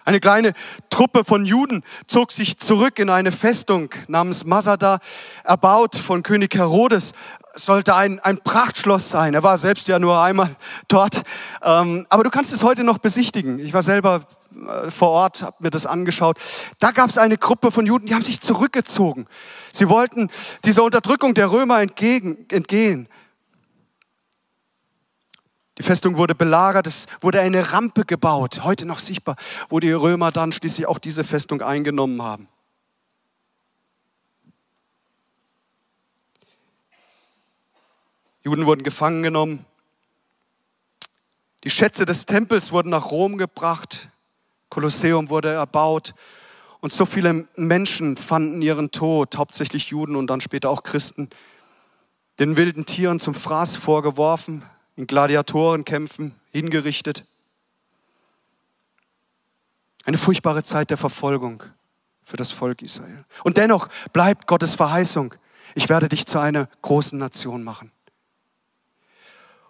Eine 0.05 0.19
kleine 0.19 0.53
Truppe 0.89 1.23
von 1.23 1.45
Juden 1.45 1.81
zog 2.07 2.33
sich 2.33 2.57
zurück 2.57 2.99
in 2.99 3.09
eine 3.09 3.31
Festung 3.31 3.89
namens 4.07 4.45
Masada, 4.45 4.99
erbaut 5.45 5.95
von 5.95 6.23
König 6.23 6.55
Herodes. 6.55 7.13
Es 7.55 7.65
sollte 7.65 7.95
ein, 7.95 8.19
ein 8.19 8.39
Prachtschloss 8.39 9.09
sein. 9.09 9.33
Er 9.33 9.43
war 9.43 9.57
selbst 9.57 9.87
ja 9.87 9.99
nur 9.99 10.21
einmal 10.21 10.55
dort. 10.89 11.21
Ähm, 11.61 12.05
aber 12.09 12.23
du 12.23 12.31
kannst 12.31 12.51
es 12.51 12.63
heute 12.63 12.83
noch 12.83 12.97
besichtigen. 12.97 13.59
Ich 13.59 13.73
war 13.73 13.81
selber 13.81 14.21
äh, 14.53 14.91
vor 14.91 15.09
Ort, 15.09 15.41
habe 15.41 15.55
mir 15.59 15.69
das 15.69 15.85
angeschaut. 15.85 16.37
Da 16.79 16.91
gab 16.91 17.09
es 17.09 17.17
eine 17.17 17.37
Gruppe 17.37 17.71
von 17.71 17.85
Juden, 17.85 18.05
die 18.05 18.13
haben 18.13 18.23
sich 18.23 18.41
zurückgezogen. 18.41 19.27
Sie 19.71 19.87
wollten 19.87 20.29
dieser 20.65 20.83
Unterdrückung 20.83 21.33
der 21.33 21.49
Römer 21.49 21.81
entgegen, 21.81 22.45
entgehen. 22.49 23.07
Die 25.77 25.83
Festung 25.83 26.17
wurde 26.17 26.35
belagert, 26.35 26.85
es 26.85 27.07
wurde 27.21 27.41
eine 27.41 27.71
Rampe 27.71 28.05
gebaut, 28.05 28.63
heute 28.63 28.85
noch 28.85 28.99
sichtbar, 28.99 29.35
wo 29.69 29.79
die 29.79 29.91
Römer 29.91 30.31
dann 30.31 30.51
schließlich 30.51 30.85
auch 30.87 30.99
diese 30.99 31.23
Festung 31.23 31.61
eingenommen 31.61 32.21
haben. 32.21 32.47
Juden 38.43 38.65
wurden 38.65 38.83
gefangen 38.83 39.23
genommen. 39.23 39.65
Die 41.63 41.69
Schätze 41.69 42.05
des 42.05 42.25
Tempels 42.25 42.73
wurden 42.73 42.89
nach 42.89 43.09
Rom 43.09 43.37
gebracht. 43.37 44.09
Kolosseum 44.69 45.29
wurde 45.29 45.53
erbaut. 45.53 46.13
Und 46.81 46.91
so 46.91 47.05
viele 47.05 47.47
Menschen 47.55 48.17
fanden 48.17 48.61
ihren 48.61 48.91
Tod, 48.91 49.37
hauptsächlich 49.37 49.87
Juden 49.87 50.17
und 50.17 50.27
dann 50.27 50.41
später 50.41 50.69
auch 50.69 50.83
Christen, 50.83 51.29
den 52.39 52.57
wilden 52.57 52.85
Tieren 52.85 53.19
zum 53.19 53.33
Fraß 53.33 53.77
vorgeworfen 53.77 54.63
in 54.95 55.07
Gladiatorenkämpfen 55.07 56.35
hingerichtet. 56.51 57.25
Eine 60.05 60.17
furchtbare 60.17 60.63
Zeit 60.63 60.89
der 60.89 60.97
Verfolgung 60.97 61.63
für 62.23 62.37
das 62.37 62.51
Volk 62.51 62.81
Israel. 62.81 63.25
Und 63.43 63.57
dennoch 63.57 63.87
bleibt 64.11 64.47
Gottes 64.47 64.75
Verheißung, 64.75 65.33
ich 65.75 65.89
werde 65.89 66.07
dich 66.07 66.25
zu 66.25 66.39
einer 66.39 66.69
großen 66.81 67.17
Nation 67.17 67.63
machen. 67.63 67.91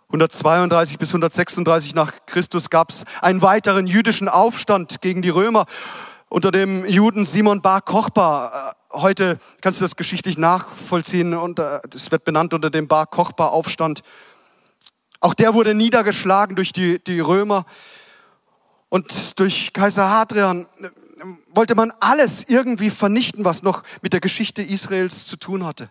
132 0.07 0.99
bis 0.99 1.09
136 1.09 1.95
nach 1.95 2.13
Christus 2.27 2.69
gab 2.69 2.89
es 2.89 3.03
einen 3.21 3.41
weiteren 3.41 3.87
jüdischen 3.87 4.29
Aufstand 4.29 5.01
gegen 5.01 5.21
die 5.23 5.29
Römer 5.29 5.65
unter 6.29 6.51
dem 6.51 6.85
Juden 6.85 7.25
Simon 7.25 7.61
Bar 7.61 7.81
Kochba. 7.81 8.73
Äh, 8.93 8.97
heute 8.97 9.39
kannst 9.61 9.79
du 9.79 9.85
das 9.85 9.95
geschichtlich 9.95 10.37
nachvollziehen 10.37 11.33
und 11.33 11.59
es 11.59 12.11
wird 12.11 12.25
benannt 12.25 12.53
unter 12.53 12.69
dem 12.69 12.87
Bar 12.87 13.07
Kochba 13.07 13.47
Aufstand. 13.47 14.03
Auch 15.23 15.33
der 15.33 15.53
wurde 15.53 15.73
niedergeschlagen 15.73 16.57
durch 16.57 16.73
die, 16.73 17.01
die 17.01 17.21
Römer. 17.21 17.63
Und 18.89 19.39
durch 19.39 19.71
Kaiser 19.71 20.09
Hadrian 20.09 20.67
wollte 21.53 21.75
man 21.75 21.93
alles 22.01 22.43
irgendwie 22.45 22.89
vernichten, 22.89 23.45
was 23.45 23.63
noch 23.63 23.83
mit 24.01 24.11
der 24.11 24.19
Geschichte 24.19 24.61
Israels 24.61 25.25
zu 25.25 25.37
tun 25.37 25.65
hatte. 25.65 25.89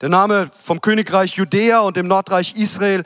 Der 0.00 0.08
Name 0.08 0.48
vom 0.54 0.80
Königreich 0.80 1.34
Judäa 1.34 1.80
und 1.80 1.96
dem 1.96 2.06
Nordreich 2.06 2.54
Israel 2.54 3.02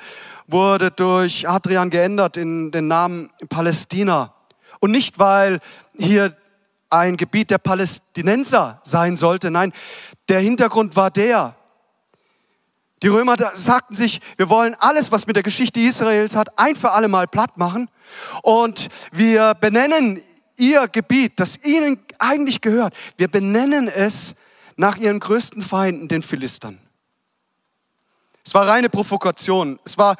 wurde 0.46 0.90
durch 0.90 1.46
Hadrian 1.46 1.88
geändert 1.88 2.36
in 2.36 2.70
den 2.70 2.86
Namen 2.86 3.30
Palästina. 3.48 4.34
Und 4.78 4.90
nicht, 4.90 5.18
weil 5.18 5.60
hier 5.96 6.36
ein 6.90 7.16
Gebiet 7.16 7.50
der 7.50 7.58
Palästinenser 7.58 8.82
sein 8.84 9.16
sollte. 9.16 9.50
Nein, 9.50 9.72
der 10.28 10.40
Hintergrund 10.40 10.96
war 10.96 11.10
der, 11.10 11.54
die 13.02 13.08
Römer 13.08 13.36
sagten 13.54 13.94
sich, 13.94 14.20
wir 14.36 14.50
wollen 14.50 14.74
alles, 14.78 15.12
was 15.12 15.26
mit 15.26 15.36
der 15.36 15.42
Geschichte 15.42 15.80
Israels 15.80 16.34
hat, 16.34 16.58
ein 16.58 16.74
für 16.74 16.90
alle 16.90 17.08
Mal 17.08 17.28
platt 17.28 17.56
machen. 17.56 17.88
Und 18.42 18.88
wir 19.12 19.54
benennen 19.54 20.20
ihr 20.56 20.88
Gebiet, 20.88 21.38
das 21.38 21.62
ihnen 21.64 22.00
eigentlich 22.18 22.60
gehört, 22.60 22.94
wir 23.16 23.28
benennen 23.28 23.88
es 23.88 24.34
nach 24.76 24.96
ihren 24.96 25.20
größten 25.20 25.62
Feinden, 25.62 26.08
den 26.08 26.22
Philistern. 26.22 26.80
Es 28.44 28.54
war 28.54 28.66
reine 28.66 28.88
Provokation. 28.88 29.78
Es 29.84 29.98
war 29.98 30.16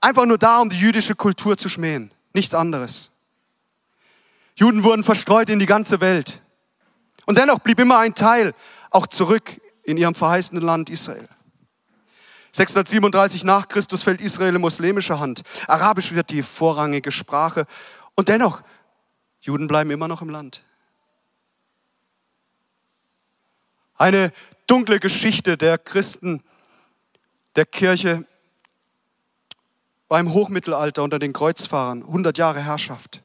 einfach 0.00 0.26
nur 0.26 0.38
da, 0.38 0.58
um 0.58 0.68
die 0.68 0.78
jüdische 0.78 1.14
Kultur 1.14 1.56
zu 1.56 1.68
schmähen. 1.68 2.10
Nichts 2.34 2.54
anderes. 2.54 3.10
Juden 4.56 4.82
wurden 4.82 5.04
verstreut 5.04 5.48
in 5.48 5.60
die 5.60 5.66
ganze 5.66 6.00
Welt. 6.00 6.40
Und 7.26 7.38
dennoch 7.38 7.60
blieb 7.60 7.78
immer 7.78 7.98
ein 7.98 8.14
Teil 8.14 8.54
auch 8.90 9.06
zurück 9.06 9.60
in 9.84 9.96
ihrem 9.96 10.14
verheißenen 10.14 10.62
Land 10.62 10.90
Israel. 10.90 11.28
637 12.58 13.44
nach 13.44 13.68
Christus 13.68 14.02
fällt 14.02 14.20
Israel 14.20 14.56
in 14.56 14.60
muslimische 14.60 15.20
Hand. 15.20 15.42
Arabisch 15.68 16.12
wird 16.12 16.30
die 16.30 16.42
vorrangige 16.42 17.12
Sprache. 17.12 17.66
Und 18.16 18.28
dennoch, 18.28 18.62
Juden 19.40 19.68
bleiben 19.68 19.90
immer 19.92 20.08
noch 20.08 20.22
im 20.22 20.28
Land. 20.28 20.62
Eine 23.94 24.32
dunkle 24.66 24.98
Geschichte 24.98 25.56
der 25.56 25.78
Christen, 25.78 26.42
der 27.54 27.64
Kirche 27.64 28.24
war 30.08 30.18
im 30.18 30.32
Hochmittelalter 30.32 31.04
unter 31.04 31.20
den 31.20 31.32
Kreuzfahrern. 31.32 32.02
100 32.02 32.38
Jahre 32.38 32.60
Herrschaft. 32.60 33.22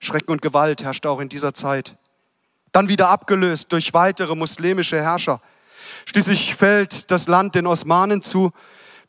Schrecken 0.00 0.32
und 0.32 0.42
Gewalt 0.42 0.82
herrschte 0.82 1.08
auch 1.08 1.20
in 1.20 1.30
dieser 1.30 1.54
Zeit. 1.54 1.96
Dann 2.72 2.90
wieder 2.90 3.08
abgelöst 3.08 3.72
durch 3.72 3.94
weitere 3.94 4.34
muslimische 4.34 5.00
Herrscher. 5.00 5.40
Schließlich 6.06 6.54
fällt 6.54 7.10
das 7.10 7.26
Land 7.26 7.54
den 7.54 7.66
Osmanen 7.66 8.22
zu, 8.22 8.50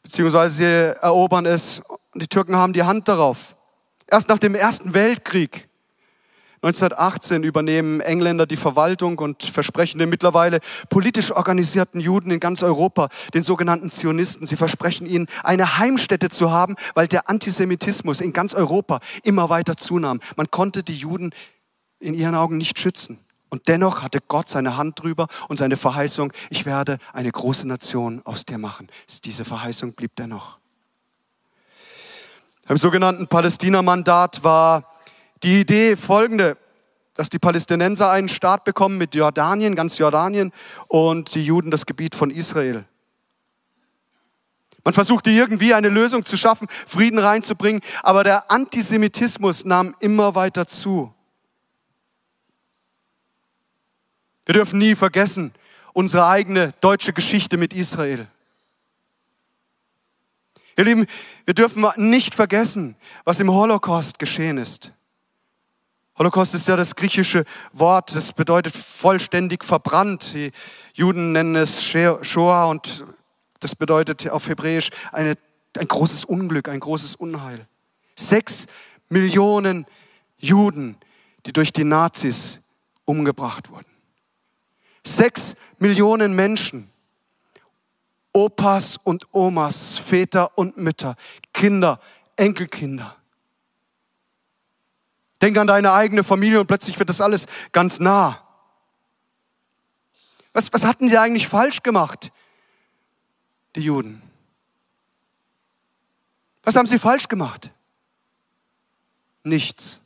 beziehungsweise 0.04 0.56
sie 0.56 1.04
erobern 1.04 1.46
es 1.46 1.82
und 2.14 2.22
die 2.22 2.28
Türken 2.28 2.56
haben 2.56 2.74
die 2.74 2.84
Hand 2.84 3.08
darauf. 3.08 3.56
Erst 4.08 4.30
nach 4.30 4.40
dem 4.40 4.56
Ersten 4.56 4.94
Weltkrieg 4.94 5.68
1918 6.66 7.44
übernehmen 7.44 8.02
Engländer 8.02 8.48
die 8.48 8.56
Verwaltung 8.56 9.20
und 9.20 9.44
versprechen 9.44 10.00
den 10.00 10.10
mittlerweile 10.10 10.60
politisch 10.90 11.32
organisierten 11.32 12.02
Juden 12.02 12.32
in 12.32 12.40
ganz 12.40 12.64
Europa, 12.64 13.10
den 13.36 13.44
sogenannten 13.44 13.92
Zionisten, 13.92 14.48
sie 14.48 14.56
versprechen 14.56 15.06
ihnen 15.06 15.28
eine 15.44 15.78
Heimstätte 15.78 16.30
zu 16.30 16.52
haben, 16.52 16.76
weil 16.96 17.08
der 17.08 17.30
Antisemitismus 17.30 18.20
in 18.20 18.34
ganz 18.34 18.56
Europa 18.56 19.00
immer 19.24 19.50
weiter 19.50 19.78
zunahm. 19.78 20.20
Man 20.38 20.50
konnte 20.50 20.82
die 20.82 20.96
Juden 20.96 21.32
in 22.00 22.16
ihren 22.16 22.34
Augen 22.34 22.58
nicht 22.58 22.80
schützen. 22.80 23.25
Und 23.56 23.70
dennoch 23.70 24.04
hatte 24.04 24.20
Gott 24.28 24.50
seine 24.50 24.76
Hand 24.76 25.02
drüber 25.02 25.28
und 25.48 25.56
seine 25.56 25.78
Verheißung, 25.78 26.34
ich 26.50 26.66
werde 26.66 26.98
eine 27.14 27.32
große 27.32 27.66
Nation 27.66 28.22
aus 28.26 28.44
dir 28.44 28.58
machen. 28.58 28.90
Diese 29.24 29.46
Verheißung 29.46 29.94
blieb 29.94 30.14
dennoch. 30.18 30.60
Im 32.68 32.76
sogenannten 32.76 33.30
Palästina-Mandat 33.30 34.44
war 34.44 34.92
die 35.42 35.62
Idee 35.62 35.96
folgende, 35.96 36.58
dass 37.14 37.30
die 37.30 37.40
Palästinenser 37.40 38.10
einen 38.10 38.28
Staat 38.28 38.66
bekommen 38.66 38.98
mit 38.98 39.16
Jordanien, 39.16 39.74
ganz 39.74 40.00
Jordanien, 40.00 40.52
und 40.90 41.34
die 41.34 41.46
Juden 41.46 41.72
das 41.72 41.86
Gebiet 41.86 42.14
von 42.14 42.32
Israel. 42.32 42.84
Man 44.84 44.94
versuchte 44.94 45.30
irgendwie 45.30 45.74
eine 45.74 45.88
Lösung 45.88 46.26
zu 46.26 46.36
schaffen, 46.36 46.68
Frieden 46.70 47.20
reinzubringen, 47.20 47.80
aber 48.04 48.26
der 48.26 48.52
Antisemitismus 48.52 49.64
nahm 49.64 49.96
immer 50.02 50.36
weiter 50.36 50.68
zu. 50.68 51.15
Wir 54.46 54.54
dürfen 54.54 54.80
nie 54.80 54.96
vergessen 54.96 55.52
unsere 55.94 56.28
eigene 56.28 56.74
deutsche 56.82 57.14
Geschichte 57.14 57.58
mit 57.58 57.74
Israel. 57.74 58.28
Ihr 60.78 60.84
Lieben, 60.84 61.06
wir 61.46 61.54
dürfen 61.54 61.86
nicht 61.96 62.36
vergessen, 62.36 62.98
was 63.24 63.40
im 63.40 63.50
Holocaust 63.50 64.20
geschehen 64.20 64.58
ist. 64.58 64.92
Holocaust 66.18 66.54
ist 66.54 66.68
ja 66.68 66.76
das 66.76 66.96
griechische 66.96 67.46
Wort, 67.72 68.14
das 68.14 68.34
bedeutet 68.34 68.76
vollständig 68.76 69.64
verbrannt. 69.64 70.34
Die 70.34 70.52
Juden 70.94 71.32
nennen 71.32 71.56
es 71.56 71.82
Shoah 71.84 72.68
und 72.68 73.06
das 73.62 73.74
bedeutet 73.74 74.30
auf 74.30 74.50
Hebräisch 74.50 74.90
eine, 75.14 75.36
ein 75.78 75.88
großes 75.88 76.26
Unglück, 76.26 76.68
ein 76.68 76.82
großes 76.82 77.16
Unheil. 77.16 77.68
Sechs 78.16 78.68
Millionen 79.08 79.86
Juden, 80.38 80.98
die 81.46 81.54
durch 81.54 81.72
die 81.72 81.86
Nazis 81.86 82.62
umgebracht 83.06 83.70
wurden. 83.70 83.95
Sechs 85.06 85.56
Millionen 85.78 86.34
Menschen. 86.34 86.92
Opas 88.34 88.98
und 88.98 89.34
Omas, 89.34 89.98
Väter 89.98 90.58
und 90.58 90.76
Mütter, 90.78 91.16
Kinder, 91.54 92.02
Enkelkinder. 92.36 93.16
Denk 95.42 95.58
an 95.58 95.68
deine 95.68 95.94
eigene 95.94 96.24
Familie 96.24 96.60
und 96.60 96.68
plötzlich 96.68 97.00
wird 97.00 97.10
das 97.10 97.22
alles 97.22 97.46
ganz 97.72 98.00
nah. 98.00 98.42
Was, 100.52 100.74
was 100.74 100.86
hatten 100.86 101.08
sie 101.08 101.18
eigentlich 101.18 101.48
falsch 101.48 101.84
gemacht, 101.84 102.32
die 103.76 103.82
Juden? 103.82 104.22
Was 106.64 106.76
haben 106.76 106.88
sie 106.88 107.00
falsch 107.00 107.28
gemacht? 107.28 107.72
Nichts. 109.44 110.02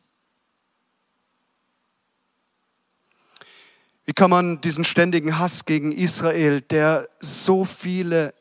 Wie 4.09 4.13
kann 4.13 4.31
man 4.31 4.59
diesen 4.59 4.83
ständigen 4.83 5.37
Hass 5.37 5.65
gegen 5.65 5.91
Israel, 5.91 6.61
der 6.61 7.07
so 7.19 7.63
viele 7.63 8.33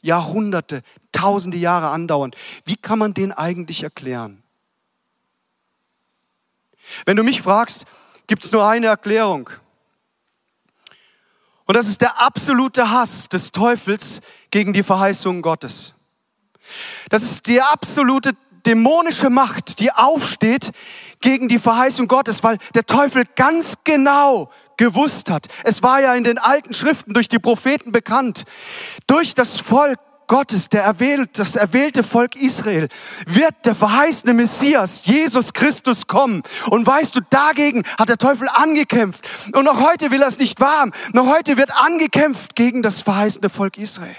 Jahrhunderte, 0.00 0.82
tausende 1.12 1.58
Jahre 1.58 1.90
andauern, 1.90 2.32
wie 2.64 2.74
kann 2.74 2.98
man 2.98 3.14
den 3.14 3.30
eigentlich 3.30 3.84
erklären? 3.84 4.42
Wenn 7.06 7.16
du 7.16 7.22
mich 7.22 7.40
fragst, 7.40 7.84
gibt 8.26 8.42
es 8.42 8.50
nur 8.50 8.66
eine 8.66 8.88
Erklärung. 8.88 9.48
Und 11.66 11.76
das 11.76 11.86
ist 11.86 12.00
der 12.00 12.20
absolute 12.20 12.90
Hass 12.90 13.28
des 13.28 13.52
Teufels 13.52 14.22
gegen 14.50 14.72
die 14.72 14.82
Verheißungen 14.82 15.40
Gottes. 15.40 15.94
Das 17.10 17.22
ist 17.22 17.46
die 17.46 17.62
absolute 17.62 18.32
dämonische 18.66 19.30
Macht, 19.30 19.78
die 19.78 19.92
aufsteht 19.92 20.72
gegen 21.20 21.48
die 21.48 21.60
Verheißung 21.60 22.08
Gottes, 22.08 22.42
weil 22.42 22.58
der 22.74 22.86
Teufel 22.86 23.24
ganz 23.36 23.74
genau 23.84 24.50
gewusst 24.82 25.30
hat. 25.30 25.46
Es 25.62 25.84
war 25.84 26.00
ja 26.00 26.12
in 26.14 26.24
den 26.24 26.38
alten 26.38 26.74
Schriften 26.74 27.12
durch 27.12 27.28
die 27.28 27.38
Propheten 27.38 27.92
bekannt. 27.92 28.42
Durch 29.06 29.32
das 29.32 29.60
Volk 29.60 30.00
Gottes, 30.26 30.68
der 30.70 30.82
erwählt, 30.82 31.38
das 31.38 31.54
erwählte 31.54 32.02
Volk 32.02 32.34
Israel, 32.34 32.88
wird 33.26 33.54
der 33.64 33.76
verheißene 33.76 34.34
Messias, 34.34 35.04
Jesus 35.04 35.52
Christus, 35.52 36.08
kommen. 36.08 36.42
Und 36.70 36.84
weißt 36.84 37.14
du, 37.14 37.20
dagegen 37.30 37.84
hat 37.96 38.08
der 38.08 38.18
Teufel 38.18 38.48
angekämpft. 38.48 39.24
Und 39.54 39.66
noch 39.66 39.80
heute 39.80 40.10
will 40.10 40.20
er 40.20 40.28
es 40.28 40.38
nicht 40.40 40.58
warm. 40.60 40.92
Noch 41.12 41.26
heute 41.26 41.56
wird 41.56 41.70
angekämpft 41.72 42.56
gegen 42.56 42.82
das 42.82 43.02
verheißene 43.02 43.50
Volk 43.50 43.78
Israel. 43.78 44.16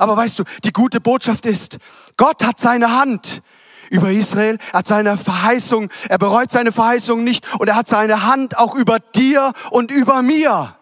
Aber 0.00 0.16
weißt 0.16 0.40
du, 0.40 0.44
die 0.64 0.72
gute 0.72 1.00
Botschaft 1.00 1.46
ist, 1.46 1.78
Gott 2.16 2.42
hat 2.42 2.58
seine 2.58 2.98
Hand 2.98 3.42
über 3.90 4.10
Israel, 4.10 4.56
er 4.72 4.78
hat 4.78 4.86
seine 4.86 5.18
Verheißung, 5.18 5.90
er 6.08 6.16
bereut 6.16 6.50
seine 6.50 6.72
Verheißung 6.72 7.22
nicht 7.22 7.52
und 7.58 7.68
er 7.68 7.74
hat 7.74 7.88
seine 7.88 8.24
Hand 8.24 8.56
auch 8.56 8.74
über 8.74 9.00
dir 9.00 9.52
und 9.70 9.90
über 9.90 10.22
mir. 10.22 10.74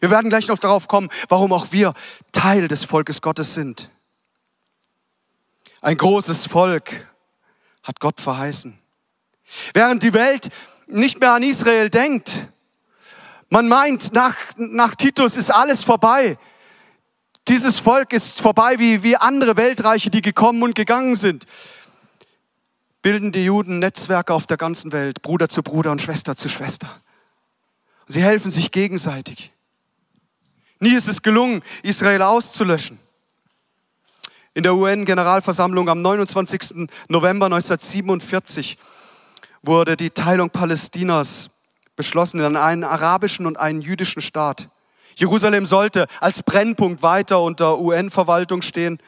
Wir 0.00 0.10
werden 0.10 0.30
gleich 0.30 0.48
noch 0.48 0.58
darauf 0.58 0.88
kommen, 0.88 1.08
warum 1.28 1.52
auch 1.52 1.66
wir 1.70 1.92
Teil 2.32 2.66
des 2.66 2.84
Volkes 2.84 3.22
Gottes 3.22 3.54
sind. 3.54 3.88
Ein 5.80 5.96
großes 5.96 6.46
Volk 6.46 7.06
hat 7.84 8.00
Gott 8.00 8.20
verheißen. 8.20 8.76
Während 9.74 10.02
die 10.02 10.14
Welt 10.14 10.48
nicht 10.86 11.20
mehr 11.20 11.32
an 11.32 11.42
Israel 11.42 11.90
denkt, 11.90 12.48
man 13.48 13.68
meint, 13.68 14.14
nach, 14.14 14.36
nach 14.56 14.94
Titus 14.94 15.36
ist 15.36 15.50
alles 15.50 15.84
vorbei. 15.84 16.38
Dieses 17.48 17.80
Volk 17.80 18.12
ist 18.12 18.40
vorbei 18.40 18.78
wie, 18.78 19.02
wie 19.02 19.16
andere 19.16 19.56
Weltreiche, 19.56 20.10
die 20.10 20.22
gekommen 20.22 20.62
und 20.62 20.74
gegangen 20.74 21.16
sind. 21.16 21.44
Bilden 23.02 23.32
die 23.32 23.44
Juden 23.44 23.80
Netzwerke 23.80 24.32
auf 24.32 24.46
der 24.46 24.56
ganzen 24.56 24.92
Welt, 24.92 25.22
Bruder 25.22 25.48
zu 25.48 25.62
Bruder 25.62 25.90
und 25.90 26.00
Schwester 26.00 26.36
zu 26.36 26.48
Schwester. 26.48 26.88
Sie 28.06 28.22
helfen 28.22 28.50
sich 28.50 28.70
gegenseitig. 28.70 29.52
Nie 30.78 30.94
ist 30.94 31.08
es 31.08 31.22
gelungen, 31.22 31.62
Israel 31.82 32.22
auszulöschen. 32.22 32.98
In 34.54 34.62
der 34.62 34.74
UN-Generalversammlung 34.74 35.88
am 35.88 36.02
29. 36.02 36.88
November 37.08 37.46
1947 37.46 38.76
wurde 39.62 39.96
die 39.96 40.10
Teilung 40.10 40.50
Palästinas 40.50 41.50
beschlossen 41.96 42.40
in 42.40 42.56
einen 42.56 42.84
arabischen 42.84 43.46
und 43.46 43.58
einen 43.58 43.80
jüdischen 43.80 44.20
Staat. 44.20 44.68
Jerusalem 45.14 45.66
sollte 45.66 46.06
als 46.20 46.42
Brennpunkt 46.42 47.02
weiter 47.02 47.40
unter 47.40 47.78
UN-Verwaltung 47.78 48.62
stehen. 48.62 48.98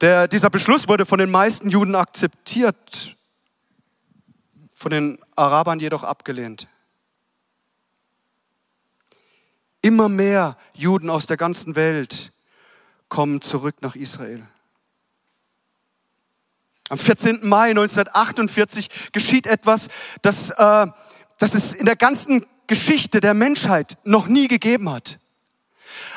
Der, 0.00 0.28
dieser 0.28 0.50
Beschluss 0.50 0.88
wurde 0.88 1.06
von 1.06 1.18
den 1.18 1.30
meisten 1.30 1.70
Juden 1.70 1.94
akzeptiert, 1.94 3.16
von 4.74 4.90
den 4.90 5.18
Arabern 5.36 5.80
jedoch 5.80 6.02
abgelehnt. 6.02 6.68
Immer 9.82 10.08
mehr 10.08 10.56
Juden 10.72 11.10
aus 11.10 11.26
der 11.26 11.36
ganzen 11.36 11.76
Welt 11.76 12.32
kommen 13.08 13.40
zurück 13.40 13.76
nach 13.82 13.94
Israel. 13.94 14.42
Am 16.88 16.98
14. 16.98 17.40
Mai 17.42 17.70
1948 17.70 19.12
geschieht 19.12 19.46
etwas, 19.46 19.88
das, 20.22 20.50
äh, 20.50 20.86
das 21.38 21.54
es 21.54 21.72
in 21.72 21.86
der 21.86 21.96
ganzen 21.96 22.44
Geschichte 22.66 23.20
der 23.20 23.34
Menschheit 23.34 23.96
noch 24.04 24.26
nie 24.26 24.48
gegeben 24.48 24.90
hat. 24.90 25.18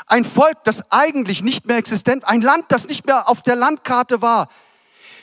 Ein 0.07 0.23
Volk, 0.23 0.63
das 0.63 0.91
eigentlich 0.91 1.43
nicht 1.43 1.65
mehr 1.65 1.77
existent, 1.77 2.25
ein 2.25 2.41
Land, 2.41 2.65
das 2.69 2.87
nicht 2.87 3.05
mehr 3.05 3.29
auf 3.29 3.43
der 3.43 3.55
Landkarte 3.55 4.21
war, 4.21 4.47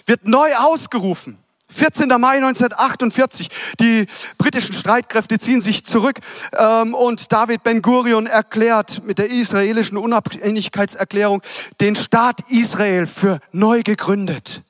wird 0.06 0.26
neu 0.26 0.54
ausgerufen. 0.56 1.38
14. 1.70 2.08
Mai 2.08 2.36
1948. 2.36 3.48
Die 3.80 4.06
britischen 4.38 4.74
Streitkräfte 4.74 5.38
ziehen 5.38 5.60
sich 5.60 5.84
zurück 5.84 6.20
ähm, 6.56 6.94
und 6.94 7.32
David 7.32 7.62
Ben 7.62 7.82
Gurion 7.82 8.26
erklärt 8.26 9.02
mit 9.04 9.18
der 9.18 9.30
israelischen 9.30 9.98
Unabhängigkeitserklärung 9.98 11.42
den 11.80 11.96
Staat 11.96 12.40
Israel 12.48 13.06
für 13.06 13.40
neu 13.52 13.82
gegründet. 13.82 14.62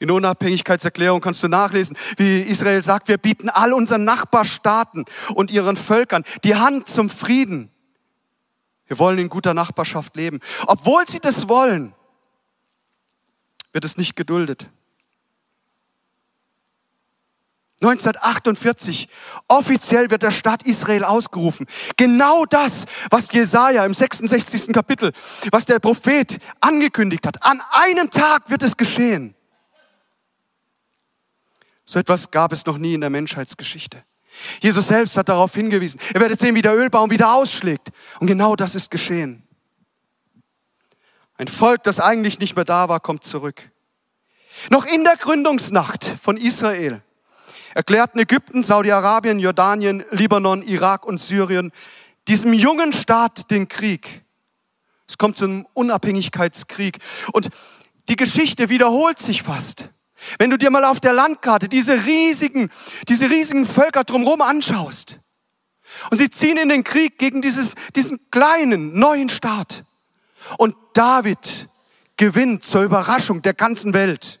In 0.00 0.10
Unabhängigkeitserklärung 0.10 1.20
kannst 1.20 1.42
du 1.42 1.48
nachlesen, 1.48 1.96
wie 2.16 2.40
Israel 2.40 2.82
sagt, 2.82 3.08
wir 3.08 3.18
bieten 3.18 3.48
all 3.48 3.72
unseren 3.72 4.04
Nachbarstaaten 4.04 5.04
und 5.34 5.50
ihren 5.50 5.76
Völkern 5.76 6.22
die 6.44 6.54
Hand 6.54 6.88
zum 6.88 7.10
Frieden. 7.10 7.70
Wir 8.86 8.98
wollen 8.98 9.18
in 9.18 9.28
guter 9.28 9.54
Nachbarschaft 9.54 10.16
leben. 10.16 10.38
Obwohl 10.66 11.06
sie 11.06 11.18
das 11.18 11.48
wollen, 11.48 11.94
wird 13.72 13.84
es 13.84 13.96
nicht 13.96 14.14
geduldet. 14.14 14.70
1948, 17.80 19.08
offiziell 19.46 20.10
wird 20.10 20.22
der 20.22 20.32
Staat 20.32 20.64
Israel 20.64 21.04
ausgerufen. 21.04 21.66
Genau 21.96 22.44
das, 22.44 22.86
was 23.10 23.30
Jesaja 23.30 23.84
im 23.84 23.94
66. 23.94 24.72
Kapitel, 24.72 25.12
was 25.52 25.64
der 25.64 25.78
Prophet 25.78 26.38
angekündigt 26.60 27.24
hat. 27.24 27.44
An 27.44 27.62
einem 27.70 28.10
Tag 28.10 28.50
wird 28.50 28.64
es 28.64 28.76
geschehen. 28.76 29.36
So 31.88 31.98
etwas 31.98 32.30
gab 32.30 32.52
es 32.52 32.66
noch 32.66 32.76
nie 32.76 32.92
in 32.92 33.00
der 33.00 33.08
Menschheitsgeschichte. 33.08 34.04
Jesus 34.60 34.88
selbst 34.88 35.16
hat 35.16 35.30
darauf 35.30 35.54
hingewiesen. 35.54 35.98
Ihr 36.14 36.20
werdet 36.20 36.38
sehen, 36.38 36.54
wie 36.54 36.60
der 36.60 36.76
Ölbaum 36.76 37.10
wieder 37.10 37.32
ausschlägt. 37.32 37.88
Und 38.20 38.26
genau 38.26 38.56
das 38.56 38.74
ist 38.74 38.90
geschehen. 38.90 39.42
Ein 41.38 41.48
Volk, 41.48 41.82
das 41.84 41.98
eigentlich 41.98 42.40
nicht 42.40 42.56
mehr 42.56 42.66
da 42.66 42.90
war, 42.90 43.00
kommt 43.00 43.24
zurück. 43.24 43.70
Noch 44.68 44.84
in 44.84 45.02
der 45.02 45.16
Gründungsnacht 45.16 46.04
von 46.04 46.36
Israel 46.36 47.00
erklärten 47.72 48.18
Ägypten, 48.18 48.62
Saudi-Arabien, 48.62 49.38
Jordanien, 49.38 50.04
Libanon, 50.10 50.60
Irak 50.60 51.06
und 51.06 51.16
Syrien 51.16 51.72
diesem 52.26 52.52
jungen 52.52 52.92
Staat 52.92 53.50
den 53.50 53.66
Krieg. 53.66 54.26
Es 55.08 55.16
kommt 55.16 55.38
zu 55.38 55.46
einem 55.46 55.66
Unabhängigkeitskrieg. 55.72 56.98
Und 57.32 57.48
die 58.10 58.16
Geschichte 58.16 58.68
wiederholt 58.68 59.18
sich 59.18 59.42
fast. 59.42 59.88
Wenn 60.38 60.50
du 60.50 60.58
dir 60.58 60.70
mal 60.70 60.84
auf 60.84 61.00
der 61.00 61.12
Landkarte 61.12 61.68
diese 61.68 62.04
riesigen, 62.04 62.70
diese 63.08 63.30
riesigen 63.30 63.66
Völker 63.66 64.04
drumherum 64.04 64.42
anschaust. 64.42 65.20
Und 66.10 66.18
sie 66.18 66.28
ziehen 66.28 66.58
in 66.58 66.68
den 66.68 66.84
Krieg 66.84 67.18
gegen 67.18 67.40
dieses, 67.40 67.74
diesen 67.94 68.20
kleinen, 68.30 68.98
neuen 68.98 69.28
Staat. 69.28 69.84
Und 70.58 70.76
David 70.92 71.68
gewinnt 72.16 72.64
zur 72.64 72.82
Überraschung 72.82 73.42
der 73.42 73.54
ganzen 73.54 73.94
Welt. 73.94 74.40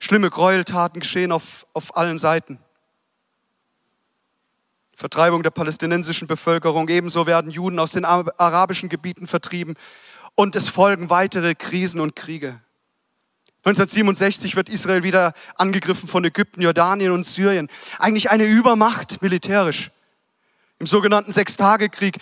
Schlimme 0.00 0.30
Gräueltaten 0.30 1.00
geschehen 1.00 1.30
auf, 1.30 1.66
auf 1.74 1.96
allen 1.96 2.16
Seiten. 2.16 2.58
Vertreibung 4.96 5.42
der 5.42 5.50
palästinensischen 5.50 6.26
Bevölkerung, 6.26 6.88
ebenso 6.88 7.26
werden 7.26 7.50
Juden 7.50 7.78
aus 7.78 7.92
den 7.92 8.04
arabischen 8.04 8.88
Gebieten 8.88 9.26
vertrieben 9.26 9.76
und 10.34 10.56
es 10.56 10.68
folgen 10.68 11.10
weitere 11.10 11.54
Krisen 11.54 12.00
und 12.00 12.16
Kriege. 12.16 12.60
1967 13.64 14.56
wird 14.56 14.70
Israel 14.70 15.02
wieder 15.02 15.34
angegriffen 15.56 16.08
von 16.08 16.24
Ägypten, 16.24 16.62
Jordanien 16.62 17.12
und 17.12 17.24
Syrien. 17.24 17.68
Eigentlich 17.98 18.30
eine 18.30 18.44
Übermacht 18.44 19.20
militärisch. 19.20 19.90
Im 20.78 20.86
sogenannten 20.86 21.30
Sechstagekrieg 21.30 22.16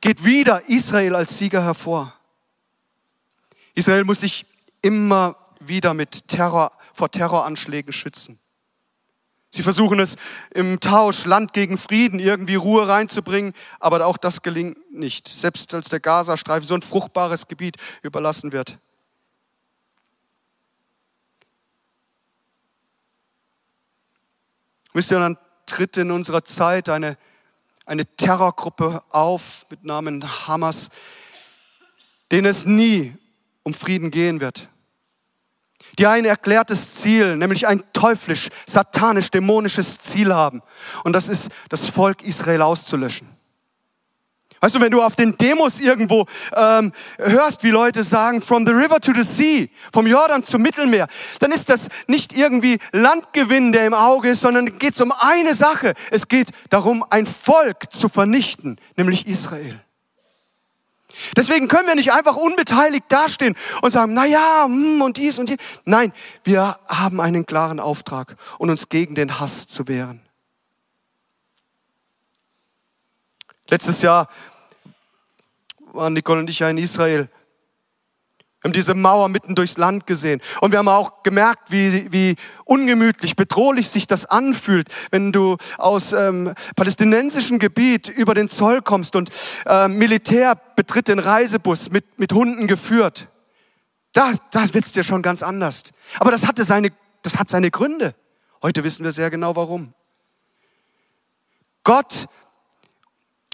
geht 0.00 0.24
wieder 0.24 0.68
Israel 0.68 1.16
als 1.16 1.36
Sieger 1.36 1.64
hervor. 1.64 2.14
Israel 3.74 4.04
muss 4.04 4.20
sich 4.20 4.46
immer 4.82 5.36
wieder 5.58 5.94
mit 5.94 6.28
Terror, 6.28 6.70
vor 6.92 7.10
Terroranschlägen 7.10 7.92
schützen. 7.92 8.38
Sie 9.54 9.62
versuchen 9.62 10.00
es 10.00 10.16
im 10.52 10.80
Tausch 10.80 11.24
Land 11.24 11.52
gegen 11.52 11.78
Frieden 11.78 12.18
irgendwie 12.18 12.56
Ruhe 12.56 12.88
reinzubringen, 12.88 13.52
aber 13.80 14.04
auch 14.06 14.16
das 14.16 14.42
gelingt 14.42 14.76
nicht, 14.92 15.28
selbst 15.28 15.72
als 15.74 15.88
der 15.88 16.00
Gazastreifen 16.00 16.66
so 16.66 16.74
ein 16.74 16.82
fruchtbares 16.82 17.46
Gebiet 17.46 17.76
überlassen 18.02 18.52
wird. 18.52 18.78
Wisst 24.92 25.10
ihr, 25.10 25.18
dann 25.18 25.38
tritt 25.66 25.96
in 25.96 26.10
unserer 26.10 26.44
Zeit 26.44 26.88
eine 26.88 27.16
eine 27.86 28.06
Terrorgruppe 28.06 29.02
auf 29.10 29.66
mit 29.70 29.84
Namen 29.84 30.24
Hamas, 30.46 30.88
denen 32.32 32.46
es 32.46 32.64
nie 32.66 33.14
um 33.62 33.74
Frieden 33.74 34.10
gehen 34.10 34.40
wird. 34.40 34.68
Die 35.98 36.06
ein 36.06 36.24
erklärtes 36.24 36.96
Ziel, 36.96 37.36
nämlich 37.36 37.66
ein 37.66 37.82
teuflisch, 37.92 38.48
satanisch, 38.66 39.30
dämonisches 39.30 39.98
Ziel 39.98 40.34
haben. 40.34 40.62
Und 41.04 41.12
das 41.12 41.28
ist, 41.28 41.50
das 41.68 41.88
Volk 41.88 42.22
Israel 42.22 42.62
auszulöschen. 42.62 43.28
Weißt 44.64 44.76
du, 44.76 44.80
wenn 44.80 44.90
du 44.90 45.02
auf 45.02 45.14
den 45.14 45.36
Demos 45.36 45.78
irgendwo 45.78 46.24
ähm, 46.56 46.90
hörst, 47.18 47.62
wie 47.64 47.70
Leute 47.70 48.02
sagen, 48.02 48.40
from 48.40 48.66
the 48.66 48.72
river 48.72 48.98
to 48.98 49.12
the 49.12 49.22
sea, 49.22 49.66
vom 49.92 50.06
Jordan 50.06 50.42
zum 50.42 50.62
Mittelmeer, 50.62 51.06
dann 51.40 51.52
ist 51.52 51.68
das 51.68 51.88
nicht 52.06 52.32
irgendwie 52.32 52.78
Landgewinn, 52.92 53.72
der 53.72 53.84
im 53.84 53.92
Auge 53.92 54.30
ist, 54.30 54.40
sondern 54.40 54.78
geht 54.78 54.94
es 54.94 55.02
um 55.02 55.12
eine 55.12 55.54
Sache. 55.54 55.92
Es 56.10 56.28
geht 56.28 56.48
darum, 56.70 57.04
ein 57.10 57.26
Volk 57.26 57.92
zu 57.92 58.08
vernichten, 58.08 58.78
nämlich 58.96 59.26
Israel. 59.26 59.84
Deswegen 61.36 61.68
können 61.68 61.86
wir 61.86 61.94
nicht 61.94 62.12
einfach 62.12 62.36
unbeteiligt 62.36 63.04
dastehen 63.08 63.54
und 63.82 63.90
sagen, 63.90 64.14
na 64.14 64.26
ja, 64.26 64.64
hm, 64.64 65.02
und 65.02 65.16
dies 65.16 65.38
und 65.38 65.48
dies. 65.48 65.58
Nein, 65.84 66.12
wir 66.42 66.76
haben 66.88 67.20
einen 67.20 67.46
klaren 67.46 67.80
Auftrag 67.80 68.36
und 68.58 68.70
uns 68.70 68.88
gegen 68.88 69.14
den 69.14 69.38
Hass 69.40 69.66
zu 69.66 69.88
wehren. 69.88 70.20
Letztes 73.68 74.02
Jahr 74.02 74.28
waren 75.92 76.12
Nicole 76.12 76.40
und 76.40 76.50
ich 76.50 76.58
ja 76.58 76.68
in 76.68 76.78
Israel. 76.78 77.28
Wir 78.64 78.70
haben 78.70 78.76
diese 78.76 78.94
Mauer 78.94 79.28
mitten 79.28 79.54
durchs 79.54 79.76
Land 79.76 80.06
gesehen. 80.06 80.40
Und 80.62 80.70
wir 80.70 80.78
haben 80.78 80.88
auch 80.88 81.22
gemerkt, 81.22 81.70
wie, 81.70 82.10
wie 82.10 82.34
ungemütlich, 82.64 83.36
bedrohlich 83.36 83.90
sich 83.90 84.06
das 84.06 84.24
anfühlt, 84.24 84.88
wenn 85.10 85.32
du 85.32 85.58
aus 85.76 86.14
ähm, 86.14 86.54
palästinensischem 86.74 87.58
Gebiet 87.58 88.08
über 88.08 88.32
den 88.32 88.48
Zoll 88.48 88.80
kommst 88.80 89.16
und 89.16 89.28
äh, 89.66 89.86
Militär 89.88 90.58
betritt 90.76 91.08
den 91.08 91.18
Reisebus 91.18 91.90
mit, 91.90 92.18
mit 92.18 92.32
Hunden 92.32 92.66
geführt. 92.66 93.28
Da, 94.14 94.32
da 94.50 94.64
es 94.64 94.92
dir 94.92 95.02
schon 95.02 95.20
ganz 95.20 95.42
anders. 95.42 95.82
Aber 96.18 96.30
das, 96.30 96.46
hatte 96.46 96.64
seine, 96.64 96.88
das 97.20 97.38
hat 97.38 97.50
seine 97.50 97.70
Gründe. 97.70 98.14
Heute 98.62 98.82
wissen 98.82 99.04
wir 99.04 99.12
sehr 99.12 99.28
genau 99.28 99.56
warum. 99.56 99.92
Gott 101.82 102.28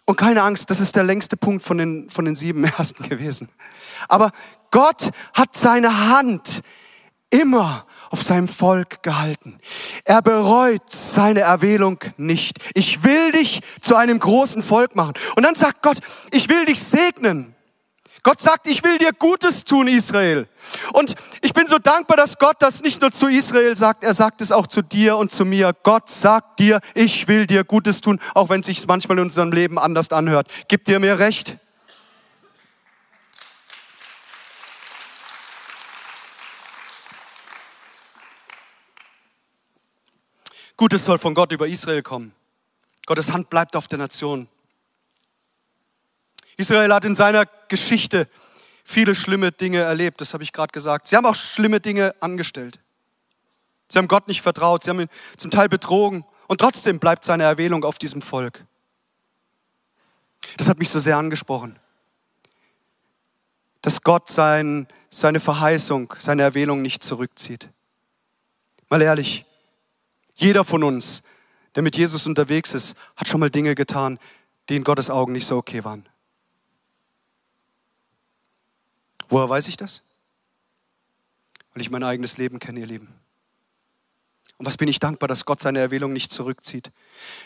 und 0.04 0.16
keine 0.16 0.42
Angst, 0.42 0.70
das 0.70 0.78
ist 0.78 0.94
der 0.94 1.02
längste 1.02 1.36
Punkt 1.36 1.64
von 1.64 1.78
den, 1.78 2.10
von 2.10 2.24
den 2.24 2.36
sieben 2.36 2.62
ersten 2.78 3.08
gewesen. 3.08 3.48
Aber 4.08 4.30
Gott 4.70 5.10
hat 5.34 5.56
seine 5.56 6.08
Hand 6.08 6.62
immer 7.30 7.86
auf 8.10 8.22
seinem 8.22 8.48
Volk 8.48 9.02
gehalten. 9.02 9.58
Er 10.04 10.20
bereut 10.20 10.90
seine 10.90 11.40
Erwählung 11.40 12.00
nicht. 12.16 12.58
Ich 12.74 13.04
will 13.04 13.32
dich 13.32 13.60
zu 13.80 13.94
einem 13.94 14.18
großen 14.18 14.62
Volk 14.62 14.96
machen. 14.96 15.14
Und 15.36 15.44
dann 15.44 15.54
sagt 15.54 15.82
Gott, 15.82 15.98
ich 16.32 16.48
will 16.48 16.64
dich 16.64 16.82
segnen. 16.82 17.54
Gott 18.22 18.40
sagt, 18.40 18.66
ich 18.66 18.84
will 18.84 18.98
dir 18.98 19.12
Gutes 19.12 19.64
tun, 19.64 19.88
Israel. 19.88 20.46
Und 20.92 21.14
ich 21.40 21.54
bin 21.54 21.66
so 21.66 21.78
dankbar, 21.78 22.18
dass 22.18 22.36
Gott 22.38 22.56
das 22.58 22.82
nicht 22.82 23.00
nur 23.00 23.12
zu 23.12 23.28
Israel 23.28 23.74
sagt, 23.76 24.04
er 24.04 24.12
sagt 24.12 24.42
es 24.42 24.52
auch 24.52 24.66
zu 24.66 24.82
dir 24.82 25.16
und 25.16 25.30
zu 25.30 25.44
mir. 25.46 25.74
Gott 25.82 26.10
sagt 26.10 26.58
dir, 26.58 26.80
ich 26.94 27.28
will 27.28 27.46
dir 27.46 27.64
Gutes 27.64 28.02
tun, 28.02 28.20
auch 28.34 28.50
wenn 28.50 28.60
es 28.60 28.66
sich 28.66 28.86
manchmal 28.86 29.18
in 29.18 29.24
unserem 29.24 29.52
Leben 29.52 29.78
anders 29.78 30.10
anhört. 30.10 30.48
Gibt 30.68 30.88
dir 30.88 31.00
mir 31.00 31.18
recht? 31.18 31.56
Gutes 40.80 41.04
soll 41.04 41.18
von 41.18 41.34
Gott 41.34 41.52
über 41.52 41.68
Israel 41.68 42.02
kommen. 42.02 42.34
Gottes 43.04 43.32
Hand 43.32 43.50
bleibt 43.50 43.76
auf 43.76 43.86
der 43.86 43.98
Nation. 43.98 44.48
Israel 46.56 46.94
hat 46.94 47.04
in 47.04 47.14
seiner 47.14 47.44
Geschichte 47.68 48.26
viele 48.82 49.14
schlimme 49.14 49.52
Dinge 49.52 49.80
erlebt, 49.80 50.22
das 50.22 50.32
habe 50.32 50.42
ich 50.42 50.54
gerade 50.54 50.72
gesagt. 50.72 51.06
Sie 51.06 51.16
haben 51.16 51.26
auch 51.26 51.34
schlimme 51.34 51.80
Dinge 51.80 52.14
angestellt. 52.20 52.80
Sie 53.90 53.98
haben 53.98 54.08
Gott 54.08 54.26
nicht 54.26 54.40
vertraut, 54.40 54.82
sie 54.82 54.88
haben 54.88 55.00
ihn 55.00 55.10
zum 55.36 55.50
Teil 55.50 55.68
betrogen 55.68 56.24
und 56.48 56.62
trotzdem 56.62 56.98
bleibt 56.98 57.26
seine 57.26 57.42
Erwählung 57.42 57.84
auf 57.84 57.98
diesem 57.98 58.22
Volk. 58.22 58.64
Das 60.56 60.70
hat 60.70 60.78
mich 60.78 60.88
so 60.88 60.98
sehr 60.98 61.18
angesprochen, 61.18 61.78
dass 63.82 64.00
Gott 64.00 64.30
sein, 64.30 64.88
seine 65.10 65.40
Verheißung, 65.40 66.14
seine 66.16 66.40
Erwählung 66.40 66.80
nicht 66.80 67.04
zurückzieht. 67.04 67.68
Mal 68.88 69.02
ehrlich, 69.02 69.44
jeder 70.40 70.64
von 70.64 70.82
uns, 70.82 71.22
der 71.74 71.82
mit 71.82 71.96
Jesus 71.96 72.26
unterwegs 72.26 72.74
ist, 72.74 72.96
hat 73.16 73.28
schon 73.28 73.40
mal 73.40 73.50
Dinge 73.50 73.74
getan, 73.74 74.18
die 74.68 74.76
in 74.76 74.84
Gottes 74.84 75.10
Augen 75.10 75.32
nicht 75.32 75.46
so 75.46 75.56
okay 75.56 75.84
waren. 75.84 76.08
Woher 79.28 79.48
weiß 79.48 79.68
ich 79.68 79.76
das? 79.76 80.02
Weil 81.72 81.82
ich 81.82 81.90
mein 81.90 82.02
eigenes 82.02 82.36
Leben 82.36 82.58
kenne, 82.58 82.80
ihr 82.80 82.86
Lieben. 82.86 83.08
Und 84.58 84.66
was 84.66 84.76
bin 84.76 84.88
ich 84.88 84.98
dankbar, 84.98 85.28
dass 85.28 85.44
Gott 85.44 85.60
seine 85.60 85.78
Erwählung 85.78 86.12
nicht 86.12 86.30
zurückzieht. 86.30 86.90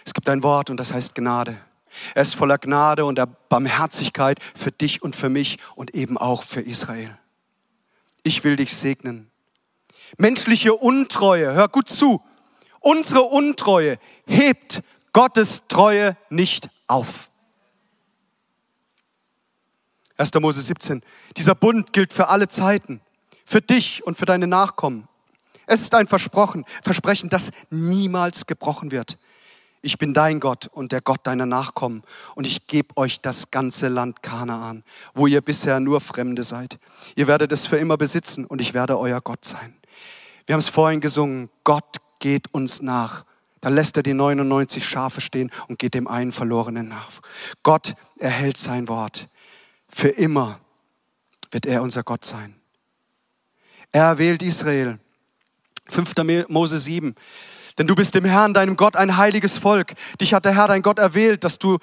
Es 0.04 0.14
gibt 0.14 0.28
ein 0.28 0.42
Wort 0.42 0.70
und 0.70 0.78
das 0.78 0.92
heißt 0.92 1.14
Gnade. 1.14 1.56
Er 2.14 2.22
ist 2.22 2.34
voller 2.34 2.58
Gnade 2.58 3.04
und 3.04 3.16
der 3.18 3.26
Barmherzigkeit 3.26 4.42
für 4.42 4.72
dich 4.72 5.02
und 5.02 5.14
für 5.14 5.28
mich 5.28 5.58
und 5.76 5.94
eben 5.94 6.18
auch 6.18 6.42
für 6.42 6.60
Israel. 6.60 7.16
Ich 8.22 8.42
will 8.42 8.56
dich 8.56 8.74
segnen. 8.74 9.30
Menschliche 10.18 10.74
Untreue, 10.74 11.52
hör 11.52 11.68
gut 11.68 11.88
zu, 11.88 12.22
unsere 12.84 13.22
Untreue 13.22 13.98
hebt 14.26 14.82
Gottes 15.12 15.62
Treue 15.68 16.16
nicht 16.30 16.68
auf. 16.86 17.30
1. 20.16 20.30
Mose 20.40 20.62
17. 20.62 21.02
Dieser 21.36 21.54
Bund 21.54 21.92
gilt 21.92 22.12
für 22.12 22.28
alle 22.28 22.46
Zeiten, 22.46 23.00
für 23.44 23.60
dich 23.60 24.06
und 24.06 24.16
für 24.16 24.26
deine 24.26 24.46
Nachkommen. 24.46 25.08
Es 25.66 25.80
ist 25.80 25.94
ein 25.94 26.06
Versprochen, 26.06 26.64
Versprechen, 26.82 27.30
das 27.30 27.50
niemals 27.70 28.46
gebrochen 28.46 28.90
wird. 28.90 29.18
Ich 29.82 29.98
bin 29.98 30.14
dein 30.14 30.40
Gott 30.40 30.66
und 30.66 30.92
der 30.92 31.00
Gott 31.00 31.26
deiner 31.26 31.46
Nachkommen 31.46 32.02
und 32.36 32.46
ich 32.46 32.66
gebe 32.66 32.96
euch 32.96 33.20
das 33.20 33.50
ganze 33.50 33.88
Land 33.88 34.22
Kanaan, 34.22 34.82
wo 35.14 35.26
ihr 35.26 35.42
bisher 35.42 35.78
nur 35.80 36.00
Fremde 36.00 36.42
seid. 36.42 36.78
Ihr 37.16 37.26
werdet 37.26 37.52
es 37.52 37.66
für 37.66 37.76
immer 37.76 37.96
besitzen 37.96 38.46
und 38.46 38.60
ich 38.60 38.72
werde 38.72 38.98
euer 38.98 39.20
Gott 39.20 39.44
sein. 39.44 39.76
Wir 40.46 40.54
haben 40.54 40.60
es 40.60 40.68
vorhin 40.68 41.00
gesungen, 41.00 41.50
Gott 41.64 41.96
geht 42.24 42.54
uns 42.54 42.80
nach. 42.80 43.26
Da 43.60 43.68
lässt 43.68 43.98
er 43.98 44.02
die 44.02 44.14
99 44.14 44.88
Schafe 44.88 45.20
stehen 45.20 45.50
und 45.68 45.78
geht 45.78 45.92
dem 45.92 46.08
einen 46.08 46.32
Verlorenen 46.32 46.88
nach. 46.88 47.10
Gott 47.62 47.96
erhält 48.18 48.56
sein 48.56 48.88
Wort. 48.88 49.28
Für 49.90 50.08
immer 50.08 50.58
wird 51.50 51.66
er 51.66 51.82
unser 51.82 52.02
Gott 52.02 52.24
sein. 52.24 52.56
Er 53.92 54.16
wählt 54.16 54.42
Israel. 54.42 54.98
5. 55.88 56.14
Mose 56.48 56.78
7. 56.78 57.14
Denn 57.76 57.86
du 57.86 57.94
bist 57.94 58.14
dem 58.14 58.24
Herrn, 58.24 58.54
deinem 58.54 58.76
Gott, 58.76 58.96
ein 58.96 59.18
heiliges 59.18 59.58
Volk. 59.58 59.92
Dich 60.18 60.32
hat 60.32 60.46
der 60.46 60.54
Herr, 60.54 60.68
dein 60.68 60.80
Gott, 60.80 60.98
erwählt, 60.98 61.44
dass 61.44 61.58
du 61.58 61.76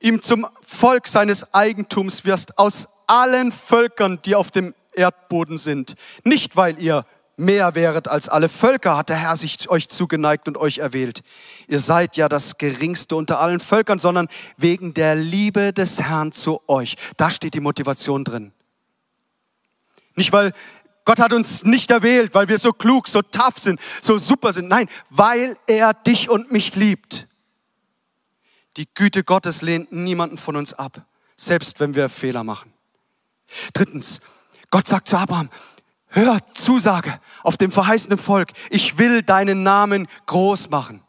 ihm 0.00 0.22
zum 0.22 0.44
Volk 0.60 1.06
seines 1.06 1.54
Eigentums 1.54 2.24
wirst, 2.24 2.58
aus 2.58 2.88
allen 3.06 3.52
Völkern, 3.52 4.18
die 4.24 4.34
auf 4.34 4.50
dem 4.50 4.74
Erdboden 4.92 5.56
sind. 5.56 5.94
Nicht, 6.24 6.56
weil 6.56 6.82
ihr 6.82 7.06
mehr 7.38 7.74
wäret 7.74 8.08
als 8.08 8.28
alle 8.28 8.48
Völker, 8.48 8.96
hat 8.96 9.08
der 9.08 9.16
Herr 9.16 9.36
sich 9.36 9.70
euch 9.70 9.88
zugeneigt 9.88 10.48
und 10.48 10.56
euch 10.56 10.78
erwählt. 10.78 11.22
Ihr 11.68 11.80
seid 11.80 12.16
ja 12.16 12.28
das 12.28 12.58
geringste 12.58 13.16
unter 13.16 13.40
allen 13.40 13.60
Völkern, 13.60 13.98
sondern 13.98 14.28
wegen 14.56 14.94
der 14.94 15.14
Liebe 15.14 15.72
des 15.72 16.02
Herrn 16.02 16.32
zu 16.32 16.60
euch. 16.68 16.96
Da 17.16 17.30
steht 17.30 17.54
die 17.54 17.60
Motivation 17.60 18.24
drin. 18.24 18.52
Nicht, 20.14 20.32
weil 20.32 20.52
Gott 21.04 21.20
hat 21.20 21.32
uns 21.32 21.64
nicht 21.64 21.90
erwählt, 21.90 22.34
weil 22.34 22.48
wir 22.48 22.58
so 22.58 22.72
klug, 22.72 23.08
so 23.08 23.22
tough 23.22 23.58
sind, 23.58 23.80
so 24.02 24.18
super 24.18 24.52
sind. 24.52 24.68
Nein, 24.68 24.88
weil 25.08 25.56
er 25.66 25.94
dich 25.94 26.28
und 26.28 26.52
mich 26.52 26.74
liebt. 26.74 27.28
Die 28.76 28.86
Güte 28.92 29.24
Gottes 29.24 29.62
lehnt 29.62 29.90
niemanden 29.90 30.38
von 30.38 30.54
uns 30.54 30.74
ab, 30.74 31.00
selbst 31.36 31.80
wenn 31.80 31.94
wir 31.94 32.08
Fehler 32.08 32.44
machen. 32.44 32.72
Drittens, 33.72 34.20
Gott 34.70 34.86
sagt 34.86 35.08
zu 35.08 35.16
Abraham, 35.16 35.48
Hör, 36.10 36.38
Zusage 36.52 37.20
auf 37.42 37.56
dem 37.56 37.70
verheißenen 37.70 38.18
Volk. 38.18 38.52
Ich 38.70 38.98
will 38.98 39.22
deinen 39.22 39.62
Namen 39.62 40.08
groß 40.26 40.70
machen. 40.70 41.02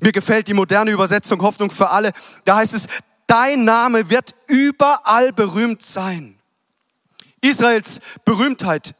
Mir 0.00 0.12
gefällt 0.12 0.48
die 0.48 0.54
moderne 0.54 0.90
Übersetzung 0.90 1.40
Hoffnung 1.42 1.70
für 1.70 1.90
alle. 1.90 2.12
Da 2.44 2.56
heißt 2.56 2.74
es, 2.74 2.86
dein 3.26 3.64
Name 3.64 4.10
wird 4.10 4.34
überall 4.46 5.32
berühmt 5.32 5.82
sein. 5.82 6.38
Israels 7.40 8.00
Berühmtheit 8.24 8.94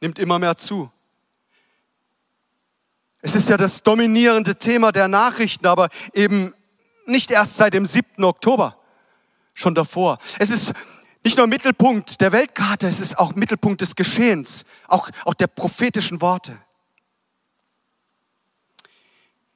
nimmt 0.00 0.18
immer 0.18 0.38
mehr 0.38 0.56
zu. 0.56 0.90
Es 3.20 3.34
ist 3.34 3.48
ja 3.48 3.56
das 3.56 3.82
dominierende 3.82 4.56
Thema 4.56 4.92
der 4.92 5.08
Nachrichten, 5.08 5.66
aber 5.66 5.88
eben 6.12 6.52
nicht 7.06 7.30
erst 7.30 7.56
seit 7.56 7.74
dem 7.74 7.86
7. 7.86 8.22
Oktober, 8.24 8.76
schon 9.54 9.74
davor. 9.74 10.18
Es 10.38 10.50
ist 10.50 10.74
nicht 11.24 11.38
nur 11.38 11.46
Mittelpunkt 11.46 12.20
der 12.20 12.32
Weltkarte, 12.32 12.86
es 12.86 13.00
ist 13.00 13.18
auch 13.18 13.34
Mittelpunkt 13.34 13.80
des 13.80 13.96
Geschehens, 13.96 14.64
auch, 14.86 15.08
auch 15.24 15.34
der 15.34 15.46
prophetischen 15.46 16.20
Worte. 16.20 16.58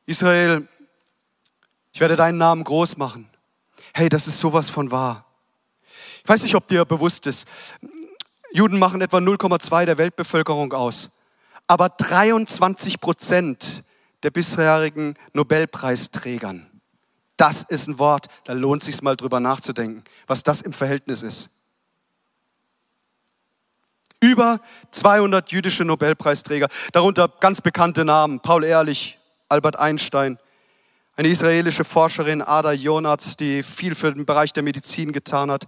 Israel, 0.07 0.67
ich 1.93 2.01
werde 2.01 2.17
deinen 2.17 2.39
Namen 2.39 2.65
groß 2.65 2.97
machen. 2.97 3.29
Hey, 3.93 4.09
das 4.09 4.27
ist 4.27 4.41
sowas 4.41 4.71
von 4.71 4.91
wahr. 4.91 5.27
Ich 6.23 6.29
weiß 6.29 6.43
nicht, 6.43 6.55
ob 6.55 6.67
dir 6.67 6.85
bewusst 6.85 7.27
ist, 7.27 7.47
Juden 8.51 8.79
machen 8.79 9.03
etwa 9.03 9.19
0,2 9.19 9.85
der 9.85 9.99
Weltbevölkerung 9.99 10.73
aus, 10.73 11.11
aber 11.67 11.91
23 11.91 13.01
Prozent 13.01 13.85
der 14.23 14.31
bisherigen 14.31 15.15
Nobelpreisträgern. 15.35 16.69
Das 17.37 17.63
ist 17.63 17.89
ein 17.89 17.99
Wort, 17.99 18.27
da 18.45 18.55
lohnt 18.55 18.83
sich 18.83 19.03
mal 19.03 19.17
drüber 19.17 19.39
nachzudenken, 19.39 20.03
was 20.27 20.43
das 20.43 20.63
im 20.63 20.73
Verhältnis 20.73 21.23
ist. 21.23 21.58
Über 24.21 24.61
200 24.91 25.53
jüdische 25.53 25.85
Nobelpreisträger, 25.85 26.69
darunter 26.93 27.29
ganz 27.41 27.61
bekannte 27.61 28.05
Namen, 28.05 28.41
Paul 28.41 28.65
Ehrlich, 28.65 29.19
Albert 29.49 29.79
Einstein, 29.79 30.39
eine 31.17 31.29
israelische 31.29 31.85
Forscherin, 31.85 32.43
Ada 32.43 32.73
Jonatz, 32.73 33.37
die 33.37 33.63
viel 33.63 33.95
für 33.95 34.13
den 34.13 34.25
Bereich 34.25 34.53
der 34.53 34.63
Medizin 34.63 35.13
getan 35.13 35.51
hat. 35.51 35.67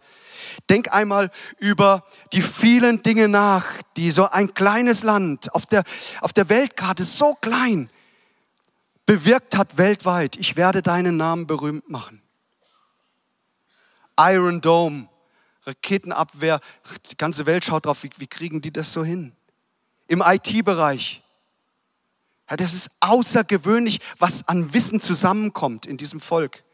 Denk 0.68 0.92
einmal 0.92 1.30
über 1.58 2.04
die 2.32 2.42
vielen 2.42 3.02
Dinge 3.02 3.28
nach, 3.28 3.66
die 3.96 4.10
so 4.10 4.28
ein 4.30 4.54
kleines 4.54 5.02
Land 5.02 5.52
auf 5.54 5.66
der, 5.66 5.82
auf 6.20 6.32
der 6.32 6.48
Weltkarte 6.48 7.04
so 7.04 7.34
klein 7.34 7.90
bewirkt 9.06 9.56
hat 9.56 9.76
weltweit. 9.76 10.36
Ich 10.36 10.56
werde 10.56 10.82
deinen 10.82 11.16
Namen 11.16 11.48
berühmt 11.48 11.90
machen. 11.90 12.22
Iron 14.20 14.60
Dome, 14.60 15.08
Raketenabwehr, 15.66 16.60
die 17.10 17.16
ganze 17.16 17.46
Welt 17.46 17.64
schaut 17.64 17.86
drauf, 17.86 18.02
wie, 18.02 18.10
wie 18.16 18.26
kriegen 18.26 18.60
die 18.60 18.72
das 18.72 18.92
so 18.92 19.04
hin? 19.04 19.32
Im 20.08 20.22
IT-Bereich. 20.24 21.22
Ja, 22.48 22.56
das 22.56 22.74
ist 22.74 22.90
außergewöhnlich, 23.00 24.00
was 24.18 24.46
an 24.48 24.72
Wissen 24.74 25.00
zusammenkommt 25.00 25.86
in 25.86 25.96
diesem 25.96 26.20
Volk. 26.20 26.64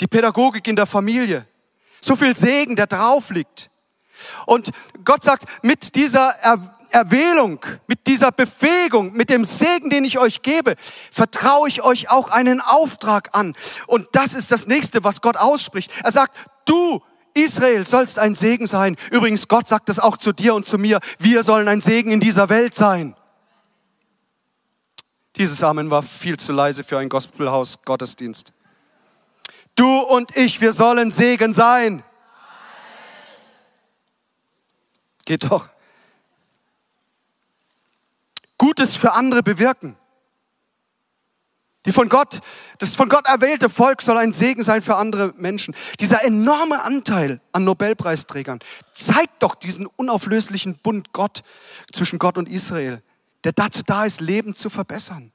Die 0.00 0.06
Pädagogik 0.06 0.66
in 0.66 0.76
der 0.76 0.86
Familie. 0.86 1.46
So 2.00 2.16
viel 2.16 2.34
Segen, 2.34 2.76
der 2.76 2.86
drauf 2.86 3.30
liegt. 3.30 3.70
Und 4.46 4.70
Gott 5.04 5.22
sagt, 5.22 5.44
mit 5.62 5.94
dieser 5.94 6.30
er 6.40 6.74
Erwählung, 6.94 7.58
mit 7.88 8.06
dieser 8.06 8.30
Befähigung, 8.30 9.12
mit 9.14 9.28
dem 9.28 9.44
Segen, 9.44 9.90
den 9.90 10.04
ich 10.04 10.18
euch 10.18 10.42
gebe, 10.42 10.76
vertraue 10.78 11.68
ich 11.68 11.82
euch 11.82 12.08
auch 12.08 12.30
einen 12.30 12.60
Auftrag 12.60 13.34
an. 13.34 13.54
Und 13.88 14.06
das 14.12 14.32
ist 14.32 14.52
das 14.52 14.68
nächste, 14.68 15.02
was 15.02 15.20
Gott 15.20 15.36
ausspricht. 15.36 15.90
Er 16.04 16.12
sagt, 16.12 16.36
du 16.66 17.02
Israel 17.34 17.84
sollst 17.84 18.18
ein 18.18 18.34
Segen 18.34 18.66
sein. 18.66 18.96
Übrigens, 19.10 19.48
Gott 19.48 19.66
sagt 19.66 19.88
das 19.88 19.98
auch 19.98 20.16
zu 20.16 20.32
dir 20.32 20.54
und 20.54 20.64
zu 20.64 20.78
mir. 20.78 21.00
Wir 21.18 21.42
sollen 21.42 21.68
ein 21.68 21.80
Segen 21.80 22.10
in 22.10 22.20
dieser 22.20 22.48
Welt 22.48 22.74
sein. 22.74 23.14
Dieses 25.36 25.62
Amen 25.64 25.90
war 25.90 26.02
viel 26.02 26.36
zu 26.36 26.52
leise 26.52 26.84
für 26.84 26.98
ein 26.98 27.08
Gospelhaus 27.08 27.82
Gottesdienst. 27.84 28.52
Du 29.74 29.98
und 29.98 30.36
ich, 30.36 30.60
wir 30.60 30.72
sollen 30.72 31.10
Segen 31.10 31.52
sein. 31.52 32.04
Geht 35.24 35.50
doch. 35.50 35.68
Gutes 38.58 38.96
für 38.96 39.12
andere 39.14 39.42
bewirken. 39.42 39.96
Die 41.86 41.92
von 41.92 42.08
Gott, 42.08 42.40
das 42.78 42.94
von 42.94 43.08
Gott 43.10 43.26
erwählte 43.26 43.68
Volk 43.68 44.00
soll 44.00 44.16
ein 44.16 44.32
Segen 44.32 44.62
sein 44.62 44.80
für 44.80 44.96
andere 44.96 45.34
Menschen. 45.36 45.74
Dieser 46.00 46.24
enorme 46.24 46.82
Anteil 46.82 47.40
an 47.52 47.64
Nobelpreisträgern 47.64 48.60
zeigt 48.92 49.42
doch 49.42 49.54
diesen 49.54 49.86
unauflöslichen 49.86 50.76
Bund 50.78 51.12
Gott 51.12 51.42
zwischen 51.92 52.18
Gott 52.18 52.38
und 52.38 52.48
Israel, 52.48 53.02
der 53.44 53.52
dazu 53.52 53.82
da 53.84 54.06
ist, 54.06 54.22
Leben 54.22 54.54
zu 54.54 54.70
verbessern. 54.70 55.30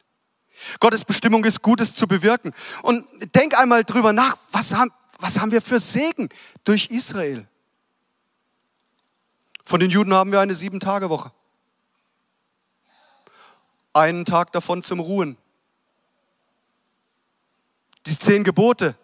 Gottes 0.79 1.05
Bestimmung 1.05 1.45
ist, 1.45 1.61
Gutes 1.61 1.93
zu 1.93 2.07
bewirken. 2.07 2.53
Und 2.81 3.05
denk 3.35 3.57
einmal 3.57 3.83
drüber 3.83 4.11
nach, 4.11 4.37
was 4.51 4.73
haben, 4.75 4.91
was 5.19 5.39
haben 5.39 5.51
wir 5.51 5.61
für 5.61 5.79
Segen 5.79 6.29
durch 6.63 6.87
Israel? 6.87 7.47
Von 9.63 9.79
den 9.79 9.91
Juden 9.91 10.13
haben 10.13 10.31
wir 10.31 10.39
eine 10.39 10.55
Sieben-Tage-Woche. 10.55 11.31
Einen 13.93 14.25
Tag 14.25 14.51
davon 14.51 14.81
zum 14.81 14.99
Ruhen. 14.99 15.37
Die 18.09 18.17
zehn 18.17 18.43
Gebote. 18.43 18.95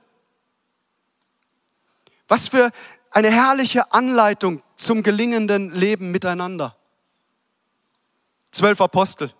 Was 2.27 2.47
für 2.47 2.71
eine 3.11 3.31
herrliche 3.31 3.93
Anleitung 3.93 4.63
zum 4.75 5.03
gelingenden 5.03 5.71
Leben 5.71 6.11
miteinander. 6.11 6.75
Zwölf 8.51 8.81
Apostel. 8.81 9.31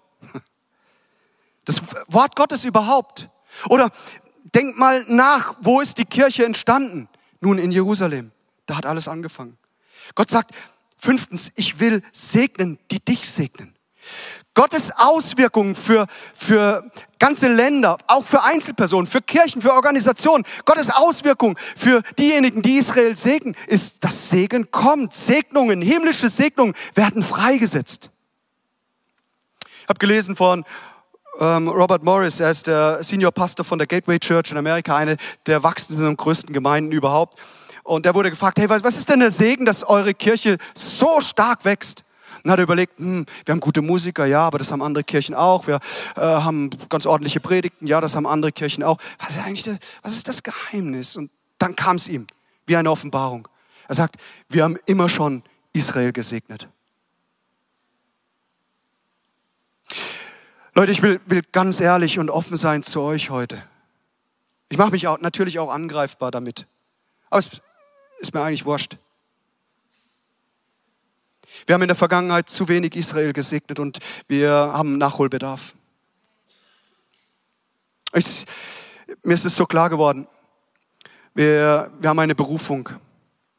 Das 1.66 1.82
Wort 2.08 2.36
Gottes 2.36 2.64
überhaupt. 2.64 3.28
Oder 3.70 3.90
denk 4.54 4.78
mal 4.78 5.04
nach, 5.08 5.56
wo 5.62 5.82
ist 5.82 5.98
die 5.98 6.06
Kirche 6.06 6.46
entstanden? 6.46 7.10
Nun 7.40 7.58
in 7.58 7.72
Jerusalem. 7.72 8.32
Da 8.68 8.78
hat 8.78 8.86
alles 8.86 9.08
angefangen. 9.08 9.58
Gott 10.14 10.30
sagt, 10.30 10.52
fünftens, 10.96 11.52
ich 11.56 11.80
will 11.80 12.04
segnen, 12.12 12.78
die 12.92 13.00
dich 13.00 13.28
segnen. 13.28 13.75
Gottes 14.54 14.92
Auswirkungen 14.96 15.76
für, 15.76 16.08
für 16.34 16.90
ganze 17.20 17.48
Länder, 17.48 17.98
auch 18.08 18.24
für 18.24 18.44
Einzelpersonen, 18.44 19.06
für 19.06 19.22
Kirchen, 19.22 19.62
für 19.62 19.74
Organisationen, 19.74 20.46
Gottes 20.64 20.90
Auswirkungen 20.90 21.58
für 21.58 22.02
diejenigen, 22.18 22.62
die 22.62 22.78
Israel 22.78 23.16
segnen, 23.16 23.56
ist, 23.68 24.04
dass 24.04 24.30
Segen 24.30 24.72
kommt. 24.72 25.14
Segnungen, 25.14 25.82
himmlische 25.82 26.30
Segnungen 26.30 26.74
werden 26.94 27.22
freigesetzt. 27.22 28.12
Ich 29.82 29.90
habe 29.90 30.00
gelesen 30.00 30.38
von 30.38 30.64
ähm, 31.40 31.68
Robert 31.68 32.04
Morris, 32.04 32.40
er 32.40 32.52
ist 32.52 32.68
der 32.68 33.04
Senior 33.04 33.32
Pastor 33.32 33.66
von 33.66 33.78
der 33.78 33.88
Gateway 33.88 34.20
Church 34.20 34.52
in 34.52 34.58
Amerika, 34.58 34.96
eine 34.96 35.18
der 35.48 35.64
wachsendsten 35.64 36.08
und 36.08 36.18
größten 36.18 36.54
Gemeinden 36.54 36.94
überhaupt. 36.94 37.38
Und 37.84 38.06
der 38.06 38.16
wurde 38.16 38.30
gefragt, 38.30 38.58
hey, 38.58 38.70
was 38.70 38.96
ist 38.96 39.10
denn 39.10 39.20
der 39.20 39.32
Segen, 39.32 39.66
dass 39.66 39.84
eure 39.84 40.14
Kirche 40.14 40.58
so 40.74 41.20
stark 41.20 41.66
wächst? 41.66 42.05
Und 42.46 42.52
hat 42.52 42.60
er 42.60 42.64
überlegt, 42.64 43.00
hm, 43.00 43.26
wir 43.44 43.52
haben 43.52 43.60
gute 43.60 43.82
Musiker, 43.82 44.28
ja, 44.28 44.42
aber 44.44 44.60
das 44.60 44.72
haben 44.72 44.84
andere 44.84 45.04
Kirchen 45.04 45.34
auch. 45.34 45.66
Wir 45.66 45.80
äh, 46.16 46.22
haben 46.22 46.70
ganz 46.90 47.08
ordentliche 47.08 47.40
Predigten, 47.40 47.88
ja, 47.88 48.00
das 48.00 48.16
haben 48.16 48.28
andere 48.28 48.52
Kirchen 48.52 48.84
auch. 48.84 49.00
Was 49.18 49.32
ist 49.32 49.44
eigentlich 49.44 49.64
das, 49.64 49.80
was 50.04 50.14
ist 50.14 50.28
das 50.28 50.44
Geheimnis? 50.44 51.18
Und 51.18 51.32
dann 51.58 51.76
kam 51.76 51.96
es 51.96 52.08
ihm 52.08 52.28
wie 52.68 52.78
eine 52.78 52.92
Offenbarung. 52.92 53.48
Er 53.88 53.96
sagt, 53.96 54.18
wir 54.48 54.64
haben 54.64 54.78
immer 54.86 55.10
schon 55.10 55.42
Israel 55.74 56.14
gesegnet. 56.14 56.70
Leute, 60.76 60.92
ich 60.92 61.02
will, 61.02 61.20
will 61.26 61.42
ganz 61.52 61.80
ehrlich 61.80 62.20
und 62.20 62.30
offen 62.30 62.58
sein 62.58 62.84
zu 62.84 63.02
euch 63.02 63.32
heute. 63.32 63.64
Ich 64.70 64.78
mache 64.78 64.92
mich 64.92 65.08
auch, 65.08 65.20
natürlich 65.20 65.58
auch 65.58 65.72
angreifbar 65.72 66.30
damit. 66.30 66.68
Aber 67.32 67.40
es 67.40 67.50
ist 68.20 68.36
mir 68.36 68.42
eigentlich 68.42 68.66
wurscht. 68.66 68.98
Wir 71.66 71.74
haben 71.74 71.82
in 71.82 71.88
der 71.88 71.96
Vergangenheit 71.96 72.50
zu 72.50 72.68
wenig 72.68 72.96
Israel 72.96 73.34
gesegnet 73.34 73.80
und 73.80 74.00
wir 74.28 74.52
haben 74.52 74.98
Nachholbedarf. 74.98 75.76
Ich, 78.14 78.46
mir 79.24 79.34
ist 79.34 79.46
es 79.46 79.56
so 79.56 79.66
klar 79.66 79.90
geworden. 79.90 80.28
Wir, 81.34 81.92
wir 82.00 82.10
haben 82.10 82.20
eine 82.20 82.36
Berufung, 82.36 82.90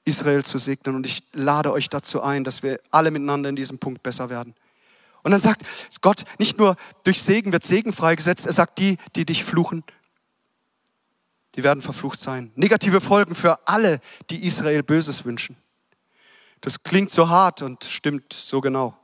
Israel 0.05 0.45
zu 0.45 0.59
segnen 0.59 0.95
und 0.95 1.05
ich 1.05 1.23
lade 1.33 1.73
euch 1.73 1.91
dazu 1.91 2.23
ein, 2.23 2.45
dass 2.45 2.63
wir 2.63 2.81
alle 2.91 3.11
miteinander 3.11 3.49
in 3.49 3.57
diesem 3.57 3.79
Punkt 3.79 4.03
besser 4.03 4.31
werden. 4.31 4.55
Und 5.23 5.33
dann 5.33 5.41
sagt 5.41 5.63
Gott, 6.01 6.23
nicht 6.39 6.57
nur 6.57 6.77
durch 7.03 7.21
Segen 7.21 7.53
wird 7.53 7.65
Segen 7.65 7.93
freigesetzt, 7.93 8.47
er 8.47 8.53
sagt, 8.53 8.79
die, 8.79 8.97
die 9.17 9.27
dich 9.27 9.43
fluchen, 9.43 9.83
die 11.57 11.65
werden 11.65 11.83
verflucht 11.83 12.21
sein. 12.21 12.53
Negative 12.55 13.01
Folgen 13.01 13.35
für 13.35 13.67
alle, 13.67 14.01
die 14.31 14.47
Israel 14.47 14.83
Böses 14.85 15.25
wünschen. 15.25 15.57
Das 16.61 16.83
klingt 16.83 17.11
so 17.11 17.29
hart 17.29 17.63
und 17.63 17.85
stimmt 17.85 18.33
so 18.33 18.61
genau. 18.61 18.97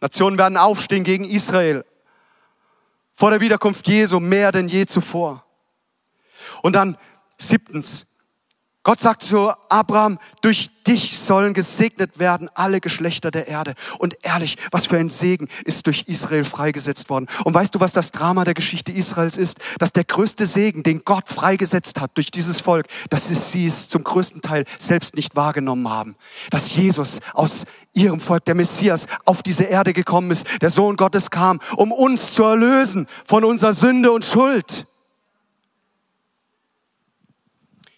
Nationen 0.00 0.38
werden 0.38 0.56
aufstehen 0.56 1.04
gegen 1.04 1.24
Israel 1.24 1.84
vor 3.12 3.30
der 3.30 3.40
Wiederkunft 3.40 3.88
Jesu 3.88 4.20
mehr 4.20 4.52
denn 4.52 4.68
je 4.68 4.84
zuvor. 4.86 5.44
Und 6.62 6.74
dann 6.74 6.98
siebtens, 7.38 8.06
Gott 8.86 9.00
sagt 9.00 9.24
zu 9.24 9.52
Abraham, 9.68 10.16
durch 10.42 10.70
dich 10.86 11.18
sollen 11.18 11.54
gesegnet 11.54 12.20
werden 12.20 12.48
alle 12.54 12.80
Geschlechter 12.80 13.32
der 13.32 13.48
Erde. 13.48 13.74
Und 13.98 14.16
ehrlich, 14.22 14.58
was 14.70 14.86
für 14.86 14.96
ein 14.96 15.08
Segen 15.08 15.48
ist 15.64 15.88
durch 15.88 16.04
Israel 16.06 16.44
freigesetzt 16.44 17.10
worden. 17.10 17.26
Und 17.42 17.52
weißt 17.52 17.74
du, 17.74 17.80
was 17.80 17.92
das 17.92 18.12
Drama 18.12 18.44
der 18.44 18.54
Geschichte 18.54 18.92
Israels 18.92 19.38
ist? 19.38 19.58
Dass 19.80 19.90
der 19.90 20.04
größte 20.04 20.46
Segen, 20.46 20.84
den 20.84 21.02
Gott 21.04 21.28
freigesetzt 21.28 22.00
hat 22.00 22.12
durch 22.14 22.30
dieses 22.30 22.60
Volk, 22.60 22.86
dass 23.10 23.26
sie 23.26 23.66
es 23.66 23.88
zum 23.88 24.04
größten 24.04 24.40
Teil 24.40 24.62
selbst 24.78 25.16
nicht 25.16 25.34
wahrgenommen 25.34 25.90
haben. 25.90 26.14
Dass 26.50 26.72
Jesus 26.72 27.18
aus 27.32 27.64
ihrem 27.92 28.20
Volk, 28.20 28.44
der 28.44 28.54
Messias, 28.54 29.06
auf 29.24 29.42
diese 29.42 29.64
Erde 29.64 29.94
gekommen 29.94 30.30
ist, 30.30 30.46
der 30.62 30.70
Sohn 30.70 30.94
Gottes 30.94 31.30
kam, 31.30 31.58
um 31.74 31.90
uns 31.90 32.34
zu 32.34 32.44
erlösen 32.44 33.08
von 33.24 33.42
unserer 33.42 33.74
Sünde 33.74 34.12
und 34.12 34.24
Schuld. 34.24 34.86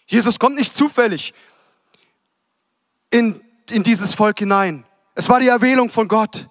Jesus 0.09 0.39
kommt 0.39 0.57
nicht 0.57 0.73
zufällig 0.73 1.33
in, 3.11 3.39
in 3.69 3.83
dieses 3.83 4.15
Volk 4.15 4.39
hinein. 4.39 4.83
Es 5.13 5.29
war 5.29 5.39
die 5.39 5.47
Erwählung 5.47 5.89
von 5.89 6.07
Gott. 6.07 6.47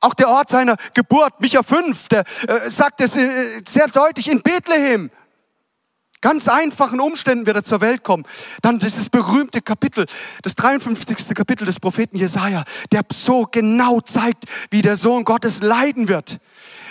Auch 0.00 0.14
der 0.14 0.28
Ort 0.28 0.48
seiner 0.48 0.76
Geburt, 0.94 1.40
Micha 1.40 1.64
5, 1.64 2.08
der 2.08 2.24
äh, 2.46 2.70
sagt 2.70 3.00
es 3.00 3.16
äh, 3.16 3.60
sehr 3.66 3.88
deutlich, 3.88 4.28
in 4.30 4.40
Bethlehem. 4.40 5.10
Ganz 6.20 6.48
einfachen 6.48 7.00
Umständen 7.00 7.46
wird 7.46 7.56
er 7.56 7.64
zur 7.64 7.80
Welt 7.80 8.04
kommen. 8.04 8.24
Dann 8.62 8.78
dieses 8.78 9.08
berühmte 9.08 9.60
Kapitel, 9.60 10.06
das 10.42 10.54
53. 10.54 11.34
Kapitel 11.34 11.64
des 11.64 11.80
Propheten 11.80 12.16
Jesaja, 12.16 12.62
der 12.92 13.02
so 13.10 13.48
genau 13.50 14.00
zeigt, 14.00 14.44
wie 14.70 14.82
der 14.82 14.96
Sohn 14.96 15.24
Gottes 15.24 15.60
leiden 15.60 16.06
wird 16.06 16.38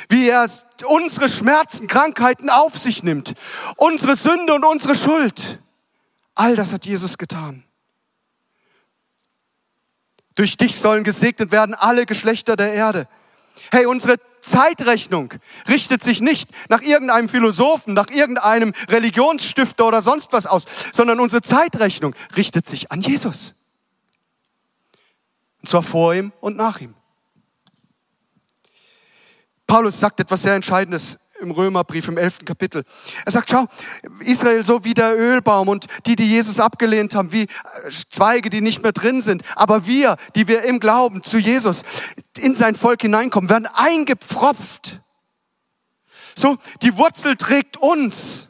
wie 0.09 0.29
er 0.29 0.49
unsere 0.85 1.29
Schmerzen, 1.29 1.87
Krankheiten 1.87 2.49
auf 2.49 2.77
sich 2.77 3.03
nimmt, 3.03 3.33
unsere 3.75 4.15
Sünde 4.15 4.53
und 4.53 4.63
unsere 4.65 4.95
Schuld. 4.95 5.59
All 6.35 6.55
das 6.55 6.73
hat 6.73 6.85
Jesus 6.85 7.17
getan. 7.17 7.63
Durch 10.35 10.55
dich 10.55 10.79
sollen 10.79 11.03
gesegnet 11.03 11.51
werden 11.51 11.73
alle 11.73 12.05
Geschlechter 12.05 12.55
der 12.55 12.71
Erde. 12.71 13.07
Hey, 13.71 13.87
unsere 13.87 14.17
Zeitrechnung 14.39 15.33
richtet 15.67 16.03
sich 16.03 16.21
nicht 16.21 16.49
nach 16.69 16.81
irgendeinem 16.81 17.27
Philosophen, 17.27 17.93
nach 17.95 18.09
irgendeinem 18.09 18.71
Religionsstifter 18.87 19.87
oder 19.87 20.01
sonst 20.01 20.31
was 20.31 20.45
aus, 20.45 20.65
sondern 20.93 21.19
unsere 21.19 21.41
Zeitrechnung 21.41 22.15
richtet 22.35 22.67
sich 22.67 22.91
an 22.91 23.01
Jesus. 23.01 23.55
Und 25.61 25.67
zwar 25.67 25.83
vor 25.83 26.13
ihm 26.13 26.31
und 26.39 26.55
nach 26.55 26.79
ihm. 26.79 26.95
Paulus 29.67 29.99
sagt 29.99 30.19
etwas 30.21 30.41
sehr 30.41 30.55
Entscheidendes 30.55 31.19
im 31.39 31.51
Römerbrief 31.51 32.07
im 32.07 32.17
elften 32.17 32.45
Kapitel. 32.45 32.83
Er 33.25 33.31
sagt, 33.31 33.49
schau, 33.49 33.65
Israel 34.21 34.63
so 34.63 34.83
wie 34.83 34.93
der 34.93 35.17
Ölbaum 35.17 35.67
und 35.67 35.85
die, 36.05 36.15
die 36.15 36.27
Jesus 36.27 36.59
abgelehnt 36.59 37.15
haben, 37.15 37.31
wie 37.31 37.43
äh, 37.43 37.47
Zweige, 38.09 38.49
die 38.49 38.61
nicht 38.61 38.81
mehr 38.81 38.91
drin 38.91 39.21
sind. 39.21 39.43
Aber 39.55 39.85
wir, 39.85 40.15
die 40.35 40.47
wir 40.47 40.63
im 40.63 40.79
Glauben 40.79 41.21
zu 41.21 41.37
Jesus 41.37 41.83
in 42.37 42.55
sein 42.55 42.75
Volk 42.75 43.01
hineinkommen, 43.01 43.49
werden 43.49 43.67
eingepfropft. 43.67 44.99
So, 46.35 46.57
die 46.81 46.97
Wurzel 46.97 47.35
trägt 47.35 47.77
uns. 47.77 48.47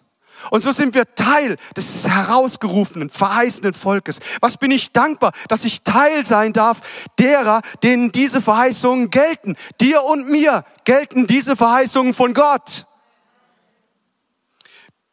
Und 0.51 0.61
so 0.61 0.71
sind 0.71 0.93
wir 0.93 1.15
Teil 1.15 1.57
des 1.75 2.07
herausgerufenen, 2.07 3.09
verheißenen 3.09 3.73
Volkes. 3.73 4.19
Was 4.41 4.57
bin 4.57 4.71
ich 4.71 4.91
dankbar, 4.91 5.31
dass 5.47 5.65
ich 5.65 5.81
Teil 5.83 6.25
sein 6.25 6.53
darf 6.53 7.07
derer, 7.19 7.61
denen 7.83 8.11
diese 8.11 8.41
Verheißungen 8.41 9.09
gelten. 9.09 9.55
Dir 9.81 10.03
und 10.03 10.29
mir 10.29 10.63
gelten 10.83 11.27
diese 11.27 11.55
Verheißungen 11.55 12.13
von 12.13 12.33
Gott. 12.33 12.85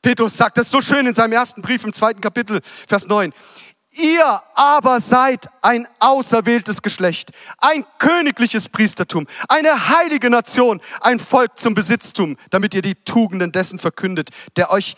Petrus 0.03 0.37
sagt 0.37 0.59
das 0.59 0.71
so 0.71 0.81
schön 0.81 1.07
in 1.07 1.15
seinem 1.15 1.33
ersten 1.33 1.63
Brief 1.63 1.83
im 1.85 1.93
zweiten 1.93 2.21
Kapitel, 2.21 2.61
Vers 2.63 3.07
9. 3.07 3.33
Ihr 3.97 4.43
aber 4.57 4.99
seid 4.99 5.49
ein 5.63 5.87
auserwähltes 6.01 6.83
Geschlecht, 6.83 7.31
ein 7.59 7.87
königliches 7.99 8.69
Priestertum, 8.69 9.27
eine 9.49 9.89
heilige 9.89 10.31
Nation, 10.31 10.81
ein 11.01 11.21
Volk 11.21 11.59
zum 11.59 11.75
Besitztum, 11.75 12.37
damit 12.51 12.75
ihr 12.75 12.83
die 12.83 12.97
Tugenden 12.97 13.53
dessen 13.53 13.79
verkündet, 13.79 14.31
der 14.57 14.73
euch 14.73 14.97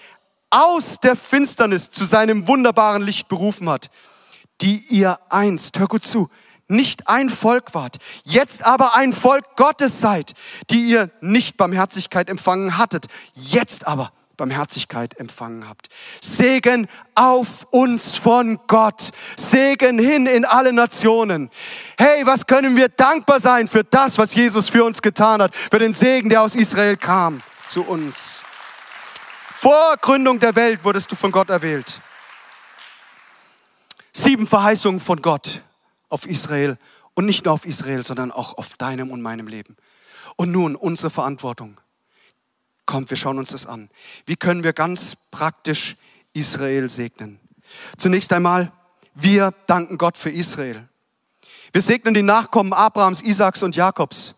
aus 0.51 0.99
der 1.01 1.17
Finsternis 1.17 1.91
zu 1.91 2.05
seinem 2.05 2.49
wunderbaren 2.49 3.03
Licht 3.03 3.29
berufen 3.29 3.69
hat, 3.69 3.91
die 4.61 4.79
ihr 4.89 5.19
einst, 5.29 5.79
hör 5.79 5.89
gut 5.89 6.05
zu, 6.05 6.31
nicht 6.69 7.09
ein 7.09 7.29
Volk 7.31 7.75
wart, 7.75 7.97
jetzt 8.25 8.65
aber 8.65 8.97
ein 8.97 9.13
Volk 9.13 9.57
Gottes 9.57 10.01
seid, 10.01 10.35
die 10.71 10.83
ihr 10.83 11.11
nicht 11.21 11.57
Barmherzigkeit 11.57 12.29
empfangen 12.29 12.77
hattet, 12.77 13.07
jetzt 13.35 13.87
aber 13.87 14.13
Barmherzigkeit 14.37 15.19
empfangen 15.19 15.69
habt. 15.69 15.89
Segen 16.23 16.89
auf 17.15 17.67
uns 17.71 18.17
von 18.17 18.59
Gott. 18.67 19.11
Segen 19.37 19.99
hin 19.99 20.27
in 20.27 20.45
alle 20.45 20.73
Nationen. 20.73 21.51
Hey, 21.99 22.27
was 22.27 22.47
können 22.47 22.77
wir 22.77 22.89
dankbar 22.89 23.41
sein 23.41 23.69
für 23.69 23.85
das, 23.85 24.19
was 24.19 24.35
Jesus 24.35 24.69
für 24.69 24.85
uns 24.85 25.01
getan 25.03 25.41
hat, 25.41 25.55
für 25.55 25.79
den 25.79 25.95
Segen, 25.95 26.29
der 26.29 26.43
aus 26.43 26.55
Israel 26.55 26.97
kam 26.97 27.43
zu 27.65 27.83
uns. 27.83 28.43
Vor 29.59 29.97
Gründung 30.03 30.39
der 30.39 30.55
Welt 30.55 30.85
wurdest 30.85 31.11
du 31.11 31.17
von 31.17 31.33
Gott 31.33 31.49
erwählt. 31.49 32.03
Sieben 34.13 34.47
Verheißungen 34.47 35.01
von 35.01 35.23
Gott 35.23 35.63
auf 36.11 36.27
Israel 36.27 36.77
und 37.15 37.25
nicht 37.25 37.47
nur 37.47 37.55
auf 37.55 37.65
Israel, 37.65 38.05
sondern 38.05 38.33
auch 38.33 38.59
auf 38.59 38.75
deinem 38.75 39.11
und 39.11 39.23
meinem 39.23 39.47
Leben. 39.47 39.79
Und 40.37 40.53
nun 40.53 40.77
unsere 40.77 41.09
Verantwortung. 41.09 41.81
Kommt, 42.85 43.09
wir 43.09 43.17
schauen 43.17 43.39
uns 43.39 43.49
das 43.49 43.65
an. 43.65 43.89
Wie 44.27 44.37
können 44.37 44.63
wir 44.63 44.75
ganz 44.75 45.17
praktisch 45.31 45.97
Israel 46.35 46.91
segnen? 46.91 47.41
Zunächst 47.97 48.35
einmal, 48.35 48.71
wir 49.15 49.55
danken 49.67 49.97
Gott 49.97 50.19
für 50.19 50.31
Israel. 50.31 50.87
Wir 51.73 51.81
segnen 51.81 52.13
die 52.13 52.23
Nachkommen 52.23 52.75
Abrahams, 52.75 53.23
Isaaks 53.23 53.63
und 53.63 53.75
Jakobs. 53.75 54.35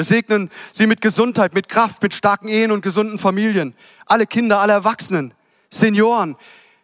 Wir 0.00 0.04
segnen 0.04 0.48
sie 0.72 0.86
mit 0.86 1.02
Gesundheit, 1.02 1.52
mit 1.52 1.68
Kraft, 1.68 2.02
mit 2.02 2.14
starken 2.14 2.48
Ehen 2.48 2.72
und 2.72 2.80
gesunden 2.80 3.18
Familien. 3.18 3.74
Alle 4.06 4.26
Kinder, 4.26 4.58
alle 4.58 4.72
Erwachsenen, 4.72 5.34
Senioren, 5.68 6.38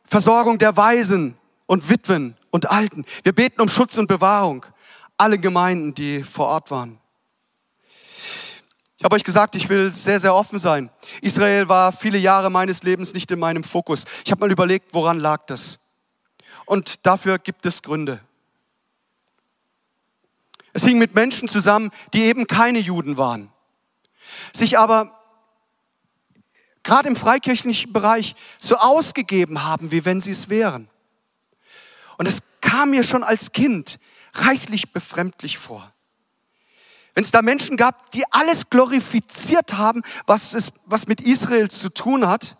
Versorgung 0.04 0.58
der 0.58 0.76
Waisen 0.76 1.34
und 1.64 1.88
Witwen 1.88 2.36
und 2.50 2.70
Alten. 2.70 3.06
Wir 3.22 3.32
beten 3.32 3.62
um 3.62 3.70
Schutz 3.70 3.96
und 3.96 4.06
Bewahrung. 4.06 4.66
Alle 5.16 5.38
Gemeinden, 5.38 5.94
die 5.94 6.22
vor 6.22 6.48
Ort 6.48 6.70
waren. 6.70 6.98
Ich 8.98 9.04
habe 9.04 9.16
euch 9.16 9.24
gesagt, 9.24 9.56
ich 9.56 9.66
will 9.70 9.90
sehr, 9.90 10.20
sehr 10.20 10.34
offen 10.34 10.58
sein. 10.58 10.90
Israel 11.22 11.70
war 11.70 11.92
viele 11.92 12.18
Jahre 12.18 12.50
meines 12.50 12.82
Lebens 12.82 13.14
nicht 13.14 13.30
in 13.30 13.38
meinem 13.38 13.64
Fokus. 13.64 14.04
Ich 14.26 14.30
habe 14.30 14.40
mal 14.40 14.52
überlegt, 14.52 14.92
woran 14.92 15.18
lag 15.18 15.46
das? 15.46 15.78
Und 16.66 17.06
dafür 17.06 17.38
gibt 17.38 17.64
es 17.64 17.80
Gründe. 17.80 18.20
Es 20.76 20.84
hing 20.84 20.98
mit 20.98 21.14
Menschen 21.14 21.48
zusammen, 21.48 21.90
die 22.12 22.24
eben 22.24 22.46
keine 22.46 22.78
Juden 22.78 23.16
waren, 23.16 23.50
sich 24.54 24.78
aber 24.78 25.18
gerade 26.82 27.08
im 27.08 27.16
freikirchlichen 27.16 27.94
Bereich 27.94 28.34
so 28.58 28.76
ausgegeben 28.76 29.64
haben, 29.64 29.90
wie 29.90 30.04
wenn 30.04 30.20
sie 30.20 30.32
es 30.32 30.50
wären. 30.50 30.90
Und 32.18 32.28
es 32.28 32.42
kam 32.60 32.90
mir 32.90 33.04
schon 33.04 33.24
als 33.24 33.52
Kind 33.52 33.98
reichlich 34.34 34.92
befremdlich 34.92 35.56
vor. 35.56 35.94
Wenn 37.14 37.24
es 37.24 37.30
da 37.30 37.40
Menschen 37.40 37.78
gab, 37.78 38.10
die 38.10 38.30
alles 38.30 38.68
glorifiziert 38.68 39.78
haben, 39.78 40.02
was, 40.26 40.52
es, 40.52 40.72
was 40.84 41.06
mit 41.06 41.22
Israel 41.22 41.70
zu 41.70 41.88
tun 41.88 42.28
hat, 42.28 42.58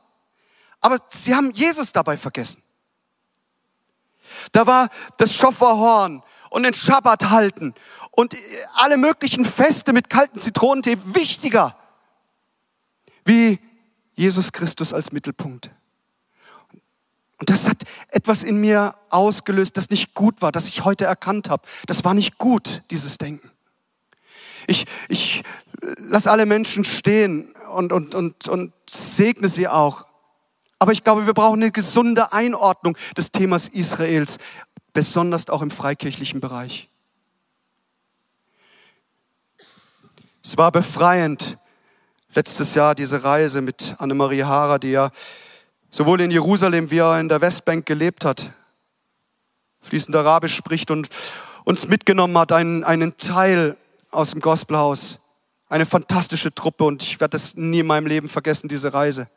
aber 0.81 0.96
sie 1.09 1.35
haben 1.35 1.50
Jesus 1.50 1.92
dabei 1.92 2.16
vergessen. 2.16 2.62
Da 4.52 4.66
war 4.66 4.88
das 5.18 5.35
Schofferhorn 5.35 6.22
und 6.57 6.62
den 6.62 6.73
Schabbat 6.73 7.29
halten 7.29 7.75
und 8.12 8.35
alle 8.77 8.97
möglichen 8.97 9.45
Feste 9.45 9.92
mit 9.92 10.09
kalten 10.09 10.38
Zitronentee 10.38 10.97
wichtiger 11.05 11.77
wie 13.27 13.59
Jesus 14.14 14.53
Christus 14.53 14.95
als 14.95 15.12
Mittelpunkt. 15.12 15.71
Und 17.38 17.51
das 17.51 17.69
hat 17.69 17.83
etwas 18.09 18.42
in 18.42 18.59
mir 18.59 18.95
ausgelöst, 19.11 19.77
das 19.77 19.90
nicht 19.90 20.14
gut 20.14 20.40
war, 20.40 20.51
das 20.51 20.66
ich 20.66 20.83
heute 20.87 21.05
erkannt 21.05 21.51
habe. 21.51 21.62
Das 21.88 22.05
war 22.05 22.14
nicht 22.14 22.38
gut, 22.38 22.83
dieses 22.90 23.19
Denken. 23.19 23.51
Ich, 24.66 24.87
ich 25.11 25.42
lasse 25.99 26.31
alle 26.31 26.47
Menschen 26.47 26.85
stehen 26.85 27.55
und, 27.71 27.92
und, 27.92 28.14
und, 28.14 28.49
und 28.49 28.73
segne 28.88 29.49
sie 29.49 29.69
auch. 29.69 30.07
Aber 30.79 30.92
ich 30.92 31.05
glaube, 31.05 31.27
wir 31.27 31.35
brauchen 31.35 31.62
eine 31.62 31.71
gesunde 31.71 32.33
Einordnung 32.33 32.97
des 33.16 33.31
Themas 33.31 33.69
Israels, 33.69 34.38
besonders 34.96 35.50
auch 35.50 35.61
im 35.61 35.70
freikirchlichen 35.70 36.40
Bereich. 36.40 36.88
Es 40.42 40.56
war 40.56 40.72
befreiend, 40.72 41.59
letztes 42.32 42.74
Jahr 42.74 42.94
diese 42.94 43.22
Reise 43.22 43.61
mit 43.61 43.96
Annemarie 43.98 44.44
Hara, 44.44 44.78
die 44.78 44.92
ja 44.92 45.11
sowohl 45.90 46.22
in 46.22 46.30
Jerusalem 46.30 46.90
wie 46.90 47.02
auch 47.02 47.18
in 47.18 47.28
der 47.28 47.42
Westbank 47.42 47.85
gelebt 47.85 48.24
hat, 48.24 48.54
fließend 49.82 50.16
Arabisch 50.16 50.56
spricht 50.56 50.90
und 50.90 51.11
uns 51.64 51.87
mitgenommen 51.88 52.38
hat, 52.38 52.52
einen, 52.52 52.82
einen 52.82 53.18
Teil 53.18 53.76
aus 54.11 54.30
dem 54.30 54.40
Gospelhaus. 54.40 55.20
Eine 55.68 55.85
fantastische 55.85 56.54
Truppe 56.54 56.85
und 56.85 57.02
ich 57.02 57.20
werde 57.20 57.32
das 57.32 57.54
nie 57.54 57.80
in 57.80 57.87
meinem 57.87 58.06
Leben 58.06 58.28
vergessen, 58.30 58.68
diese 58.68 58.94
Reise. 58.94 59.28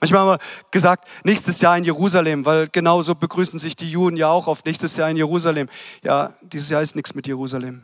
Manchmal 0.00 0.20
haben 0.20 0.28
wir 0.28 0.70
gesagt, 0.70 1.08
nächstes 1.24 1.60
Jahr 1.60 1.76
in 1.78 1.84
Jerusalem, 1.84 2.44
weil 2.44 2.68
genauso 2.68 3.14
begrüßen 3.14 3.58
sich 3.58 3.76
die 3.76 3.90
Juden 3.90 4.16
ja 4.16 4.28
auch 4.28 4.46
auf 4.46 4.64
nächstes 4.64 4.96
Jahr 4.96 5.08
in 5.08 5.16
Jerusalem. 5.16 5.68
Ja, 6.02 6.32
dieses 6.42 6.68
Jahr 6.68 6.82
ist 6.82 6.96
nichts 6.96 7.14
mit 7.14 7.26
Jerusalem. 7.26 7.82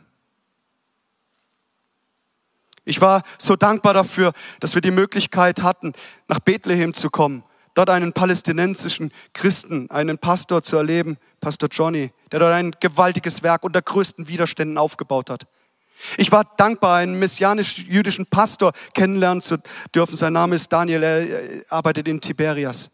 Ich 2.85 3.01
war 3.01 3.23
so 3.39 3.55
dankbar 3.55 3.93
dafür, 3.93 4.33
dass 4.59 4.75
wir 4.75 4.81
die 4.81 4.91
Möglichkeit 4.91 5.63
hatten, 5.63 5.93
nach 6.27 6.39
Bethlehem 6.39 6.93
zu 6.93 7.09
kommen, 7.09 7.43
dort 7.73 7.89
einen 7.89 8.13
palästinensischen 8.13 9.11
Christen, 9.33 9.89
einen 9.89 10.17
Pastor 10.17 10.61
zu 10.61 10.75
erleben, 10.77 11.17
Pastor 11.39 11.69
Johnny, 11.69 12.11
der 12.31 12.39
dort 12.39 12.53
ein 12.53 12.71
gewaltiges 12.79 13.41
Werk 13.41 13.63
unter 13.63 13.81
größten 13.81 14.27
Widerständen 14.27 14.77
aufgebaut 14.77 15.29
hat. 15.29 15.45
Ich 16.17 16.31
war 16.31 16.43
dankbar, 16.57 16.97
einen 16.97 17.19
messianisch-jüdischen 17.19 18.25
Pastor 18.25 18.71
kennenlernen 18.93 19.41
zu 19.41 19.57
dürfen. 19.93 20.17
Sein 20.17 20.33
Name 20.33 20.55
ist 20.55 20.71
Daniel, 20.71 21.03
er 21.03 21.63
arbeitet 21.69 22.07
in 22.07 22.19
Tiberias. 22.19 22.91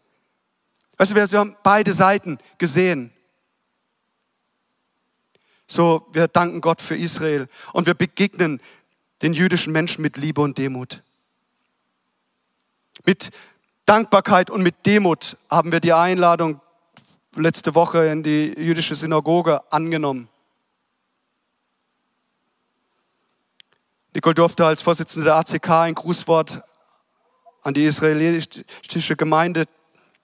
Weißt 0.96 1.12
du, 1.12 1.16
wir 1.16 1.38
haben 1.38 1.56
beide 1.62 1.92
Seiten 1.92 2.38
gesehen. 2.58 3.12
So, 5.66 6.08
wir 6.12 6.28
danken 6.28 6.60
Gott 6.60 6.80
für 6.80 6.96
Israel 6.96 7.46
und 7.72 7.86
wir 7.86 7.94
begegnen 7.94 8.60
den 9.22 9.32
jüdischen 9.32 9.72
Menschen 9.72 10.02
mit 10.02 10.16
Liebe 10.16 10.40
und 10.40 10.58
Demut. 10.58 11.02
Mit 13.06 13.30
Dankbarkeit 13.86 14.50
und 14.50 14.62
mit 14.62 14.86
Demut 14.86 15.36
haben 15.50 15.72
wir 15.72 15.80
die 15.80 15.92
Einladung 15.92 16.60
letzte 17.36 17.74
Woche 17.74 18.06
in 18.06 18.22
die 18.22 18.54
jüdische 18.58 18.94
Synagoge 18.94 19.60
angenommen. 19.72 20.28
Nicole 24.14 24.34
durfte 24.34 24.66
als 24.66 24.82
Vorsitzende 24.82 25.26
der 25.26 25.36
ACK 25.36 25.70
ein 25.70 25.94
Grußwort 25.94 26.62
an 27.62 27.74
die 27.74 27.84
israelitische 27.84 29.16
Gemeinde 29.16 29.66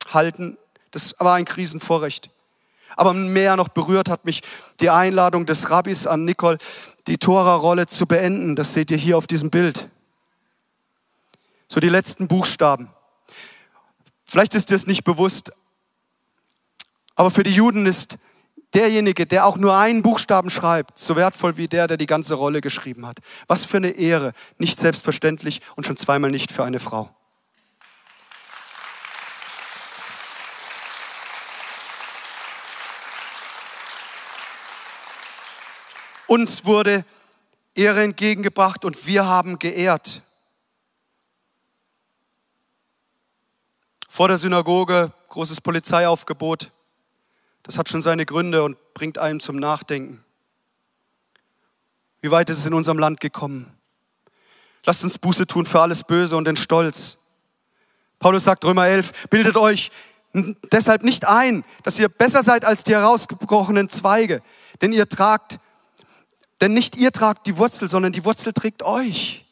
halten. 0.08 0.58
Das 0.90 1.14
war 1.18 1.34
ein 1.34 1.44
Krisenvorrecht. 1.44 2.30
Aber 2.96 3.12
mehr 3.12 3.56
noch 3.56 3.68
berührt 3.68 4.08
hat 4.08 4.24
mich 4.24 4.42
die 4.80 4.90
Einladung 4.90 5.46
des 5.46 5.70
Rabbis 5.70 6.06
an 6.06 6.24
Nicole, 6.24 6.58
die 7.06 7.18
Tora-Rolle 7.18 7.86
zu 7.86 8.06
beenden. 8.06 8.56
Das 8.56 8.72
seht 8.72 8.90
ihr 8.90 8.96
hier 8.96 9.18
auf 9.18 9.26
diesem 9.26 9.50
Bild. 9.50 9.88
So 11.68 11.78
die 11.78 11.88
letzten 11.88 12.26
Buchstaben. 12.26 12.90
Vielleicht 14.24 14.54
ist 14.54 14.70
dir 14.70 14.74
es 14.74 14.86
nicht 14.86 15.04
bewusst, 15.04 15.52
aber 17.14 17.30
für 17.30 17.42
die 17.42 17.52
Juden 17.52 17.86
ist 17.86 18.18
derjenige, 18.76 19.26
der 19.26 19.46
auch 19.46 19.56
nur 19.56 19.76
einen 19.76 20.02
Buchstaben 20.02 20.50
schreibt, 20.50 20.98
so 20.98 21.16
wertvoll 21.16 21.56
wie 21.56 21.66
der, 21.66 21.86
der 21.86 21.96
die 21.96 22.06
ganze 22.06 22.34
Rolle 22.34 22.60
geschrieben 22.60 23.06
hat. 23.06 23.18
Was 23.48 23.64
für 23.64 23.78
eine 23.78 23.90
Ehre. 23.90 24.32
Nicht 24.58 24.78
selbstverständlich 24.78 25.62
und 25.76 25.86
schon 25.86 25.96
zweimal 25.96 26.30
nicht 26.30 26.52
für 26.52 26.62
eine 26.62 26.78
Frau. 26.78 27.10
Uns 36.26 36.64
wurde 36.64 37.04
Ehre 37.74 38.02
entgegengebracht 38.02 38.84
und 38.84 39.06
wir 39.06 39.26
haben 39.26 39.58
geehrt. 39.58 40.22
Vor 44.08 44.28
der 44.28 44.36
Synagoge 44.36 45.12
großes 45.28 45.60
Polizeiaufgebot. 45.60 46.72
Das 47.66 47.78
hat 47.78 47.88
schon 47.88 48.00
seine 48.00 48.24
Gründe 48.24 48.62
und 48.62 48.76
bringt 48.94 49.18
einen 49.18 49.40
zum 49.40 49.56
Nachdenken. 49.56 50.24
Wie 52.20 52.30
weit 52.30 52.48
ist 52.48 52.58
es 52.58 52.66
in 52.66 52.74
unserem 52.74 52.98
Land 52.98 53.20
gekommen? 53.20 53.72
Lasst 54.84 55.02
uns 55.02 55.18
Buße 55.18 55.46
tun 55.46 55.66
für 55.66 55.80
alles 55.80 56.04
Böse 56.04 56.36
und 56.36 56.46
den 56.46 56.56
Stolz. 56.56 57.18
Paulus 58.20 58.44
sagt 58.44 58.64
Römer 58.64 58.86
11, 58.86 59.28
bildet 59.30 59.56
euch 59.56 59.90
deshalb 60.72 61.02
nicht 61.02 61.26
ein, 61.26 61.64
dass 61.82 61.98
ihr 61.98 62.08
besser 62.08 62.44
seid 62.44 62.64
als 62.64 62.84
die 62.84 62.94
herausgebrochenen 62.94 63.88
Zweige, 63.88 64.42
denn 64.80 64.92
ihr 64.92 65.08
tragt 65.08 65.58
denn 66.60 66.72
nicht 66.72 66.96
ihr 66.96 67.12
tragt 67.12 67.46
die 67.46 67.58
Wurzel, 67.58 67.88
sondern 67.88 68.12
die 68.12 68.24
Wurzel 68.24 68.52
trägt 68.52 68.82
euch. 68.82 69.44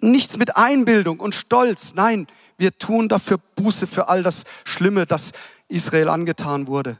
Nichts 0.00 0.36
mit 0.36 0.56
Einbildung 0.56 1.20
und 1.20 1.34
Stolz. 1.34 1.94
Nein, 1.94 2.26
wir 2.58 2.76
tun 2.76 3.08
dafür 3.08 3.38
Buße 3.38 3.86
für 3.86 4.08
all 4.08 4.22
das 4.22 4.44
Schlimme, 4.64 5.06
das 5.06 5.32
Israel 5.68 6.10
angetan 6.10 6.66
wurde. 6.66 6.98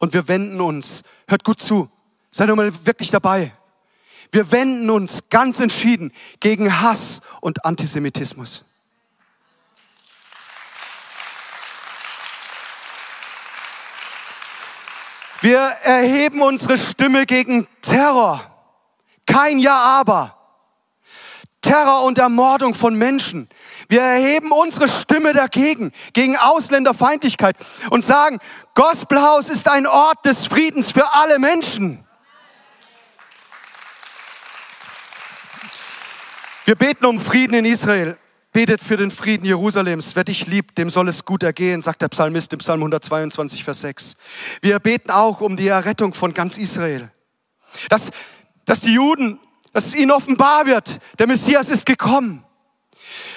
Und 0.00 0.14
wir 0.14 0.26
wenden 0.28 0.60
uns, 0.60 1.02
hört 1.28 1.44
gut 1.44 1.60
zu, 1.60 1.88
seid 2.30 2.48
doch 2.48 2.56
mal 2.56 2.72
wirklich 2.86 3.10
dabei. 3.10 3.52
Wir 4.32 4.50
wenden 4.50 4.88
uns 4.88 5.28
ganz 5.28 5.60
entschieden 5.60 6.10
gegen 6.40 6.80
Hass 6.80 7.20
und 7.42 7.64
Antisemitismus. 7.66 8.64
Wir 15.42 15.58
erheben 15.58 16.40
unsere 16.42 16.78
Stimme 16.78 17.26
gegen 17.26 17.68
Terror. 17.82 18.40
Kein 19.26 19.58
Ja, 19.58 19.76
aber. 19.76 20.39
Terror 21.60 22.04
und 22.04 22.18
Ermordung 22.18 22.74
von 22.74 22.94
Menschen. 22.94 23.48
Wir 23.88 24.00
erheben 24.00 24.50
unsere 24.50 24.88
Stimme 24.88 25.32
dagegen, 25.32 25.92
gegen 26.12 26.36
Ausländerfeindlichkeit 26.36 27.56
und 27.90 28.02
sagen, 28.02 28.38
Gospelhaus 28.74 29.50
ist 29.50 29.68
ein 29.68 29.86
Ort 29.86 30.24
des 30.24 30.46
Friedens 30.46 30.90
für 30.90 31.14
alle 31.14 31.38
Menschen. 31.38 32.04
Wir 36.64 36.76
beten 36.76 37.04
um 37.04 37.18
Frieden 37.18 37.54
in 37.54 37.64
Israel. 37.64 38.16
Betet 38.52 38.82
für 38.82 38.96
den 38.96 39.12
Frieden 39.12 39.44
Jerusalems. 39.44 40.16
Wer 40.16 40.24
dich 40.24 40.46
liebt, 40.48 40.76
dem 40.76 40.90
soll 40.90 41.08
es 41.08 41.24
gut 41.24 41.44
ergehen, 41.44 41.82
sagt 41.82 42.02
der 42.02 42.08
Psalmist 42.08 42.52
im 42.52 42.58
Psalm 42.58 42.80
122, 42.80 43.62
Vers 43.62 43.82
6. 43.82 44.16
Wir 44.60 44.80
beten 44.80 45.10
auch 45.10 45.40
um 45.40 45.56
die 45.56 45.68
Errettung 45.68 46.14
von 46.14 46.34
ganz 46.34 46.58
Israel. 46.58 47.12
Dass 47.88 48.10
dass 48.70 48.82
die 48.82 48.94
Juden, 48.94 49.40
dass 49.72 49.86
es 49.86 49.94
ihnen 49.94 50.10
offenbar 50.10 50.66
wird, 50.66 51.00
der 51.18 51.26
Messias 51.26 51.68
ist 51.68 51.86
gekommen. 51.86 52.44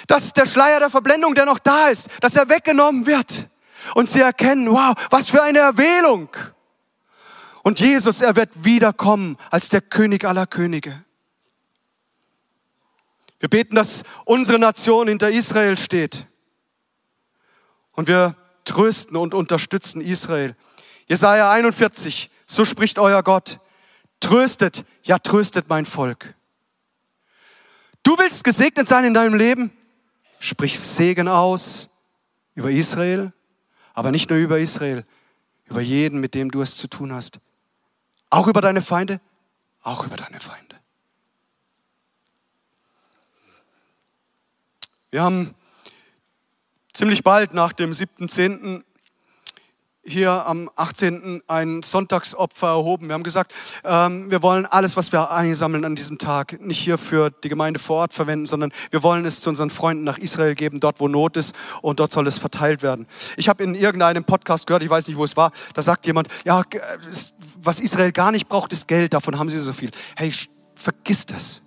Dass 0.08 0.34
der 0.34 0.46
Schleier 0.46 0.80
der 0.80 0.90
Verblendung, 0.90 1.36
der 1.36 1.46
noch 1.46 1.60
da 1.60 1.88
ist, 1.90 2.08
dass 2.22 2.36
er 2.36 2.50
weggenommen 2.50 3.06
wird. 3.06 3.48
Und 3.96 4.08
sie 4.08 4.22
erkennen, 4.22 4.70
wow, 4.70 4.94
was 5.10 5.30
für 5.30 5.42
eine 5.42 5.60
Erwählung. 5.60 6.30
Und 7.64 7.80
Jesus, 7.80 8.22
er 8.22 8.36
wird 8.36 8.66
wiederkommen 8.66 9.38
als 9.50 9.70
der 9.70 9.82
König 9.82 10.26
aller 10.26 10.46
Könige. 10.46 11.04
Wir 13.40 13.50
beten, 13.50 13.76
dass 13.76 14.04
unsere 14.26 14.60
Nation 14.60 15.08
hinter 15.08 15.30
Israel 15.30 15.78
steht. 15.78 16.26
Und 17.94 18.08
wir 18.08 18.36
trösten 18.64 19.18
und 19.18 19.34
unterstützen 19.34 20.02
Israel. 20.02 20.56
Jesaja 21.08 21.52
41, 21.52 22.30
so 22.46 22.66
spricht 22.66 23.00
euer 23.00 23.22
Gott. 23.24 23.60
Tröstet, 24.24 24.86
ja 25.04 25.20
tröstet 25.20 25.68
mein 25.68 25.86
Volk. 25.86 26.34
Du 28.04 28.18
willst 28.18 28.46
gesegnet 28.46 28.88
sein 28.88 29.04
in 29.04 29.14
deinem 29.14 29.36
Leben? 29.36 29.70
Sprich 30.40 30.80
Segen 30.80 31.28
aus 31.28 31.90
über 32.56 32.72
Israel, 32.72 33.34
aber 33.94 34.12
nicht 34.12 34.30
nur 34.30 34.40
über 34.40 34.60
Israel, 34.60 35.06
über 35.66 35.82
jeden, 35.82 36.22
mit 36.22 36.36
dem 36.36 36.52
du 36.52 36.62
es 36.62 36.78
zu 36.78 36.88
tun 36.88 37.12
hast. 37.12 37.42
Auch 38.30 38.48
über 38.48 38.62
deine 38.62 38.82
Feinde, 38.82 39.20
auch 39.82 40.06
über 40.06 40.16
deine 40.16 40.40
Feinde. 40.40 40.80
Wir 45.12 45.22
haben 45.22 45.54
ziemlich 46.94 47.24
bald 47.24 47.54
nach 47.54 47.74
dem 47.74 47.92
7.10 47.92 48.86
hier 50.06 50.46
am 50.46 50.70
18. 50.76 51.44
ein 51.48 51.82
Sonntagsopfer 51.82 52.68
erhoben. 52.68 53.08
Wir 53.08 53.14
haben 53.14 53.24
gesagt, 53.24 53.54
ähm, 53.86 54.30
wir 54.30 54.42
wollen 54.42 54.66
alles, 54.66 54.98
was 54.98 55.12
wir 55.12 55.32
einsammeln 55.32 55.86
an 55.86 55.96
diesem 55.96 56.18
Tag, 56.18 56.60
nicht 56.62 56.80
hier 56.80 56.98
für 56.98 57.30
die 57.30 57.50
Gemeinde 57.50 57.80
vor 57.80 57.98
Ort 57.98 58.14
verwenden, 58.14 58.46
sondern 58.46 58.72
wir 58.92 59.02
wollen 59.02 59.26
es 59.26 59.40
zu 59.40 59.50
unseren 59.50 59.70
Freunden 59.70 60.04
nach 60.04 60.18
Israel 60.18 60.56
geben, 60.56 60.80
dort 60.80 61.00
wo 61.00 61.08
Not 61.08 61.38
ist 61.38 61.56
und 61.82 62.00
dort 62.00 62.12
soll 62.12 62.28
es 62.28 62.38
verteilt 62.38 62.84
werden. 62.84 63.08
Ich 63.38 63.48
habe 63.48 63.64
in 63.64 63.76
irgendeinem 63.76 64.26
Podcast 64.26 64.68
gehört, 64.68 64.84
ich 64.84 64.90
weiß 64.90 65.08
nicht, 65.08 65.18
wo 65.18 65.24
es 65.24 65.38
war, 65.38 65.52
da 65.74 65.82
sagt 65.82 66.06
jemand, 66.06 66.28
ja, 66.44 66.64
was 67.62 67.80
Israel 67.80 68.12
gar 68.12 68.32
nicht 68.32 68.50
braucht, 68.50 68.74
ist 68.74 68.88
Geld, 68.88 69.14
davon 69.14 69.40
haben 69.40 69.50
sie 69.50 69.60
so 69.60 69.72
viel. 69.72 69.92
Hey, 70.18 70.34
vergiss 70.76 71.26
das. 71.26 71.62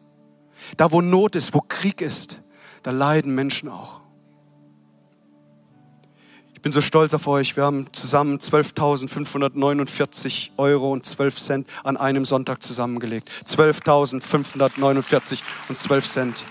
Da 0.77 0.93
wo 0.93 1.01
Not 1.01 1.37
ist, 1.37 1.55
wo 1.55 1.61
Krieg 1.61 2.01
ist, 2.01 2.41
da 2.83 2.91
leiden 2.91 3.35
Menschen 3.35 3.69
auch 3.69 4.06
bin 6.67 6.73
so 6.73 6.81
stolz 6.81 7.15
auf 7.15 7.29
euch. 7.29 7.55
Wir 7.55 7.63
haben 7.63 7.87
zusammen 7.93 8.39
12.549 8.39 10.51
Euro 10.57 10.91
und 10.91 11.07
12 11.07 11.37
Cent 11.37 11.69
an 11.85 11.97
einem 11.97 12.25
Sonntag 12.25 12.61
zusammengelegt. 12.61 13.31
12.549 13.47 15.43
und 15.69 15.79
12 15.79 16.09
Cent. 16.09 16.43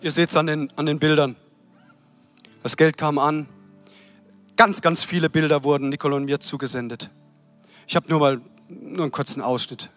Ihr 0.00 0.12
seht 0.12 0.30
es 0.30 0.36
an 0.36 0.46
den, 0.46 0.68
an 0.76 0.86
den 0.86 1.00
Bildern. 1.00 1.34
Das 2.62 2.76
Geld 2.76 2.96
kam 2.96 3.18
an. 3.18 3.48
Ganz, 4.54 4.80
ganz 4.80 5.02
viele 5.02 5.28
Bilder 5.28 5.64
wurden 5.64 5.88
Nicole 5.88 6.14
und 6.14 6.26
mir 6.26 6.38
zugesendet. 6.38 7.10
Ich 7.88 7.96
habe 7.96 8.08
nur 8.08 8.20
mal 8.20 8.40
nur 8.68 9.02
einen 9.02 9.10
kurzen 9.10 9.42
Ausschnitt. 9.42 9.90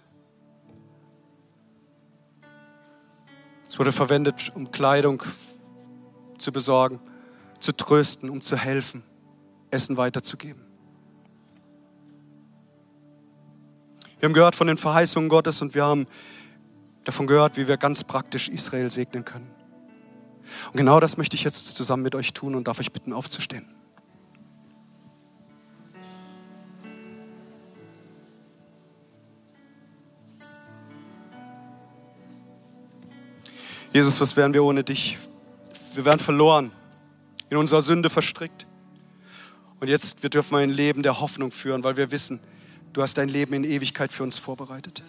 Es 3.69 3.77
wurde 3.77 3.91
verwendet, 3.91 4.51
um 4.55 4.71
Kleidung 4.71 5.21
zu 6.39 6.51
besorgen, 6.51 6.99
zu 7.59 7.71
trösten, 7.71 8.31
um 8.31 8.41
zu 8.41 8.57
helfen, 8.57 9.03
Essen 9.69 9.95
weiterzugeben. 9.95 10.63
Wir 14.17 14.27
haben 14.27 14.33
gehört 14.33 14.55
von 14.55 14.65
den 14.65 14.75
Verheißungen 14.75 15.29
Gottes 15.29 15.61
und 15.61 15.75
wir 15.75 15.85
haben 15.85 16.07
davon 17.03 17.27
gehört, 17.27 17.57
wie 17.57 17.67
wir 17.67 17.77
ganz 17.77 18.03
praktisch 18.03 18.49
Israel 18.49 18.89
segnen 18.89 19.23
können. 19.23 19.51
Und 20.71 20.77
genau 20.77 20.99
das 20.99 21.17
möchte 21.17 21.35
ich 21.35 21.43
jetzt 21.43 21.75
zusammen 21.75 22.01
mit 22.01 22.15
euch 22.15 22.33
tun 22.33 22.55
und 22.55 22.67
darf 22.67 22.79
euch 22.79 22.91
bitten, 22.91 23.13
aufzustehen. 23.13 23.67
Jesus, 33.91 34.21
was 34.21 34.35
wären 34.35 34.53
wir 34.53 34.63
ohne 34.63 34.83
dich? 34.83 35.17
Wir 35.95 36.05
wären 36.05 36.19
verloren, 36.19 36.71
in 37.49 37.57
unserer 37.57 37.81
Sünde 37.81 38.11
verstrickt. 38.11 38.67
Und 39.79 39.87
jetzt, 39.87 40.21
wir 40.21 40.29
dürfen 40.29 40.57
ein 40.57 40.69
Leben 40.69 41.01
der 41.01 41.19
Hoffnung 41.21 41.51
führen, 41.51 41.83
weil 41.83 41.97
wir 41.97 42.11
wissen, 42.11 42.39
du 42.93 43.01
hast 43.01 43.17
dein 43.17 43.29
Leben 43.29 43.53
in 43.53 43.63
Ewigkeit 43.63 44.11
für 44.11 44.23
uns 44.23 44.37
vorbereitet. 44.37 45.03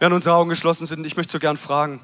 Während 0.00 0.14
unsere 0.14 0.34
Augen 0.34 0.50
geschlossen 0.50 0.86
sind, 0.86 1.06
ich 1.06 1.16
möchte 1.16 1.32
so 1.32 1.38
gern 1.38 1.56
fragen, 1.56 2.00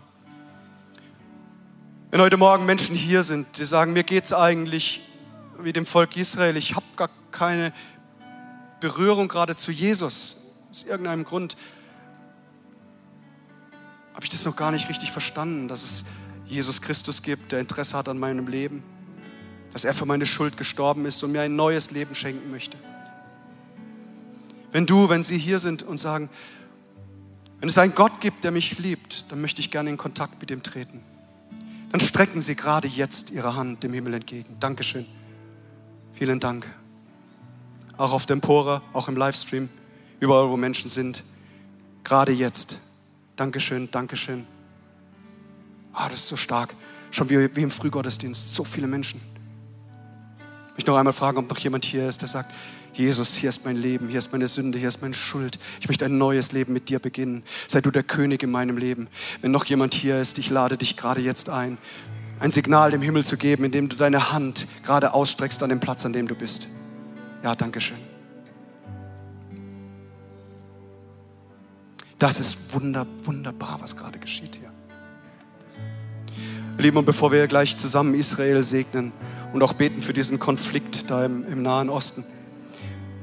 wenn 2.10 2.20
heute 2.20 2.36
Morgen 2.36 2.64
Menschen 2.64 2.94
hier 2.94 3.22
sind, 3.22 3.58
die 3.58 3.64
sagen, 3.64 3.92
mir 3.92 4.04
geht 4.04 4.24
es 4.24 4.32
eigentlich 4.32 5.00
wie 5.58 5.72
dem 5.72 5.86
Volk 5.86 6.16
Israel, 6.16 6.56
ich 6.56 6.76
habe 6.76 6.86
gar 6.94 7.10
keine 7.30 7.72
Berührung 8.80 9.28
gerade 9.28 9.56
zu 9.56 9.72
Jesus, 9.72 10.41
aus 10.72 10.84
irgendeinem 10.84 11.24
Grund 11.24 11.58
habe 14.14 14.24
ich 14.24 14.30
das 14.30 14.46
noch 14.46 14.56
gar 14.56 14.70
nicht 14.70 14.88
richtig 14.88 15.12
verstanden, 15.12 15.68
dass 15.68 15.82
es 15.82 16.06
Jesus 16.46 16.80
Christus 16.80 17.20
gibt, 17.20 17.52
der 17.52 17.60
Interesse 17.60 17.94
hat 17.98 18.08
an 18.08 18.18
meinem 18.18 18.46
Leben, 18.46 18.82
dass 19.70 19.84
er 19.84 19.92
für 19.92 20.06
meine 20.06 20.24
Schuld 20.24 20.56
gestorben 20.56 21.04
ist 21.04 21.22
und 21.22 21.32
mir 21.32 21.42
ein 21.42 21.56
neues 21.56 21.90
Leben 21.90 22.14
schenken 22.14 22.50
möchte. 22.50 22.78
Wenn 24.70 24.86
du, 24.86 25.10
wenn 25.10 25.22
sie 25.22 25.36
hier 25.36 25.58
sind 25.58 25.82
und 25.82 25.98
sagen, 25.98 26.30
wenn 27.60 27.68
es 27.68 27.76
einen 27.76 27.94
Gott 27.94 28.22
gibt, 28.22 28.42
der 28.42 28.50
mich 28.50 28.78
liebt, 28.78 29.30
dann 29.30 29.42
möchte 29.42 29.60
ich 29.60 29.70
gerne 29.70 29.90
in 29.90 29.98
Kontakt 29.98 30.40
mit 30.40 30.50
ihm 30.50 30.62
treten. 30.62 31.02
dann 31.90 32.00
strecken 32.00 32.40
Sie 32.40 32.54
gerade 32.54 32.88
jetzt 32.88 33.30
Ihre 33.30 33.56
Hand 33.56 33.82
dem 33.82 33.92
Himmel 33.92 34.14
entgegen. 34.14 34.56
Dankeschön. 34.58 35.04
Vielen 36.12 36.40
Dank. 36.40 36.66
Auch 37.98 38.14
auf 38.14 38.24
der 38.24 38.34
Empore, 38.34 38.80
auch 38.94 39.08
im 39.08 39.16
Livestream, 39.16 39.68
überall, 40.22 40.48
wo 40.48 40.56
Menschen 40.56 40.88
sind. 40.88 41.24
Gerade 42.04 42.32
jetzt. 42.32 42.78
Dankeschön, 43.34 43.90
Dankeschön. 43.90 44.46
Ah, 45.92 46.08
das 46.08 46.20
ist 46.20 46.28
so 46.28 46.36
stark. 46.36 46.74
Schon 47.10 47.28
wie, 47.28 47.54
wie 47.56 47.62
im 47.62 47.70
Frühgottesdienst. 47.70 48.54
So 48.54 48.62
viele 48.62 48.86
Menschen. 48.86 49.20
Ich 50.68 50.72
möchte 50.74 50.92
noch 50.92 50.98
einmal 50.98 51.12
fragen, 51.12 51.38
ob 51.38 51.50
noch 51.50 51.58
jemand 51.58 51.84
hier 51.84 52.08
ist, 52.08 52.22
der 52.22 52.28
sagt, 52.28 52.54
Jesus, 52.94 53.34
hier 53.34 53.48
ist 53.48 53.64
mein 53.64 53.76
Leben, 53.76 54.08
hier 54.08 54.18
ist 54.18 54.32
meine 54.32 54.46
Sünde, 54.46 54.78
hier 54.78 54.88
ist 54.88 55.02
meine 55.02 55.14
Schuld. 55.14 55.58
Ich 55.80 55.88
möchte 55.88 56.04
ein 56.04 56.18
neues 56.18 56.52
Leben 56.52 56.72
mit 56.72 56.88
dir 56.88 57.00
beginnen. 57.00 57.42
Sei 57.66 57.80
du 57.80 57.90
der 57.90 58.04
König 58.04 58.42
in 58.44 58.50
meinem 58.50 58.76
Leben. 58.76 59.08
Wenn 59.40 59.50
noch 59.50 59.64
jemand 59.64 59.92
hier 59.92 60.20
ist, 60.20 60.38
ich 60.38 60.50
lade 60.50 60.76
dich 60.76 60.96
gerade 60.96 61.20
jetzt 61.20 61.50
ein, 61.50 61.78
ein 62.38 62.52
Signal 62.52 62.92
dem 62.92 63.02
Himmel 63.02 63.24
zu 63.24 63.36
geben, 63.36 63.64
indem 63.64 63.88
du 63.88 63.96
deine 63.96 64.32
Hand 64.32 64.68
gerade 64.84 65.14
ausstreckst 65.14 65.62
an 65.64 65.70
dem 65.70 65.80
Platz, 65.80 66.06
an 66.06 66.12
dem 66.12 66.28
du 66.28 66.36
bist. 66.36 66.68
Ja, 67.42 67.56
danke 67.56 67.80
Das 72.22 72.38
ist 72.38 72.72
wunder, 72.72 73.04
wunderbar, 73.24 73.78
was 73.80 73.96
gerade 73.96 74.16
geschieht 74.20 74.54
hier. 74.54 74.70
Lieben, 76.78 76.96
und 76.98 77.04
bevor 77.04 77.32
wir 77.32 77.48
gleich 77.48 77.76
zusammen 77.76 78.14
Israel 78.14 78.62
segnen 78.62 79.10
und 79.52 79.60
auch 79.60 79.72
beten 79.72 80.00
für 80.00 80.12
diesen 80.12 80.38
Konflikt 80.38 81.10
da 81.10 81.24
im, 81.24 81.44
im 81.48 81.62
Nahen 81.62 81.90
Osten, 81.90 82.22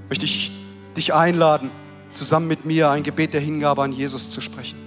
möchte 0.10 0.26
ich 0.26 0.52
dich 0.98 1.14
einladen, 1.14 1.72
zusammen 2.10 2.50
mit 2.50 2.66
mir 2.66 2.90
ein 2.90 3.04
Gebet 3.04 3.34
der 3.34 3.40
Hingabe 3.40 3.84
an 3.84 3.94
Jesus 3.94 4.32
zu 4.32 4.42
sprechen. 4.42 4.78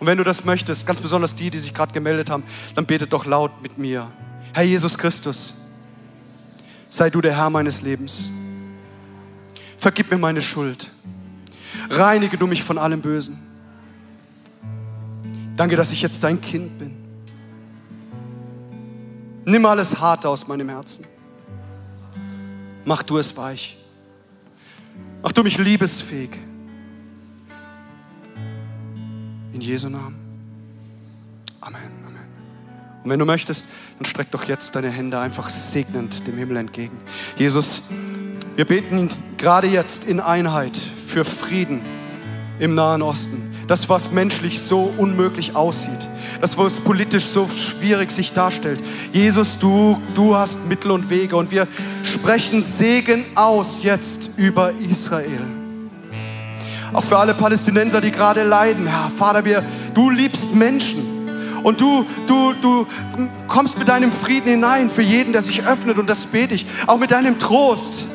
Und 0.00 0.06
wenn 0.06 0.16
du 0.16 0.24
das 0.24 0.46
möchtest, 0.46 0.86
ganz 0.86 1.02
besonders 1.02 1.34
die, 1.34 1.50
die 1.50 1.58
sich 1.58 1.74
gerade 1.74 1.92
gemeldet 1.92 2.30
haben, 2.30 2.44
dann 2.76 2.86
betet 2.86 3.12
doch 3.12 3.26
laut 3.26 3.62
mit 3.62 3.76
mir. 3.76 4.10
Herr 4.54 4.64
Jesus 4.64 4.96
Christus, 4.96 5.52
sei 6.88 7.10
du 7.10 7.20
der 7.20 7.36
Herr 7.36 7.50
meines 7.50 7.82
Lebens. 7.82 8.30
Vergib 9.76 10.10
mir 10.10 10.16
meine 10.16 10.40
Schuld. 10.40 10.90
Reinige 11.90 12.36
du 12.36 12.46
mich 12.46 12.62
von 12.62 12.78
allem 12.78 13.00
Bösen. 13.00 13.38
Danke, 15.56 15.76
dass 15.76 15.92
ich 15.92 16.02
jetzt 16.02 16.22
dein 16.22 16.40
Kind 16.40 16.78
bin. 16.78 16.94
Nimm 19.44 19.64
alles 19.64 19.98
Harte 20.00 20.28
aus 20.28 20.46
meinem 20.48 20.68
Herzen. 20.68 21.06
Mach 22.84 23.02
du 23.02 23.18
es 23.18 23.36
weich. 23.36 23.78
Mach 25.22 25.32
du 25.32 25.42
mich 25.42 25.56
liebesfähig. 25.58 26.30
In 29.52 29.60
Jesu 29.60 29.88
Namen. 29.88 30.16
Amen, 31.60 31.80
Amen. 32.06 32.28
Und 33.02 33.10
wenn 33.10 33.18
du 33.18 33.24
möchtest, 33.24 33.66
dann 33.98 34.04
streck 34.04 34.30
doch 34.30 34.44
jetzt 34.44 34.74
deine 34.76 34.90
Hände 34.90 35.18
einfach 35.18 35.48
segnend 35.48 36.26
dem 36.26 36.36
Himmel 36.36 36.58
entgegen. 36.58 37.00
Jesus, 37.36 37.82
wir 38.56 38.64
beten 38.64 39.10
gerade 39.36 39.66
jetzt 39.66 40.06
in 40.06 40.18
Einheit 40.18 40.76
für 40.76 41.26
Frieden 41.26 41.82
im 42.58 42.74
Nahen 42.74 43.02
Osten. 43.02 43.52
Das, 43.66 43.90
was 43.90 44.10
menschlich 44.10 44.62
so 44.62 44.94
unmöglich 44.96 45.54
aussieht. 45.54 46.08
Das, 46.40 46.56
was 46.56 46.80
politisch 46.80 47.26
so 47.26 47.46
schwierig 47.48 48.10
sich 48.10 48.32
darstellt. 48.32 48.82
Jesus, 49.12 49.58
du, 49.58 50.00
du 50.14 50.34
hast 50.34 50.64
Mittel 50.68 50.90
und 50.92 51.10
Wege 51.10 51.36
und 51.36 51.50
wir 51.50 51.68
sprechen 52.02 52.62
Segen 52.62 53.26
aus 53.34 53.80
jetzt 53.82 54.30
über 54.38 54.72
Israel. 54.88 55.42
Auch 56.94 57.04
für 57.04 57.18
alle 57.18 57.34
Palästinenser, 57.34 58.00
die 58.00 58.10
gerade 58.10 58.42
leiden. 58.42 58.86
Herr 58.86 59.10
Vater, 59.10 59.44
wir, 59.44 59.62
du 59.92 60.08
liebst 60.08 60.54
Menschen. 60.54 61.28
Und 61.62 61.82
du, 61.82 62.06
du, 62.26 62.54
du 62.54 62.86
kommst 63.48 63.76
mit 63.78 63.88
deinem 63.88 64.12
Frieden 64.12 64.48
hinein 64.48 64.88
für 64.88 65.02
jeden, 65.02 65.34
der 65.34 65.42
sich 65.42 65.66
öffnet. 65.66 65.98
Und 65.98 66.08
das 66.08 66.24
bete 66.24 66.54
ich. 66.54 66.64
Auch 66.86 66.98
mit 66.98 67.10
deinem 67.10 67.38
Trost. 67.38 68.06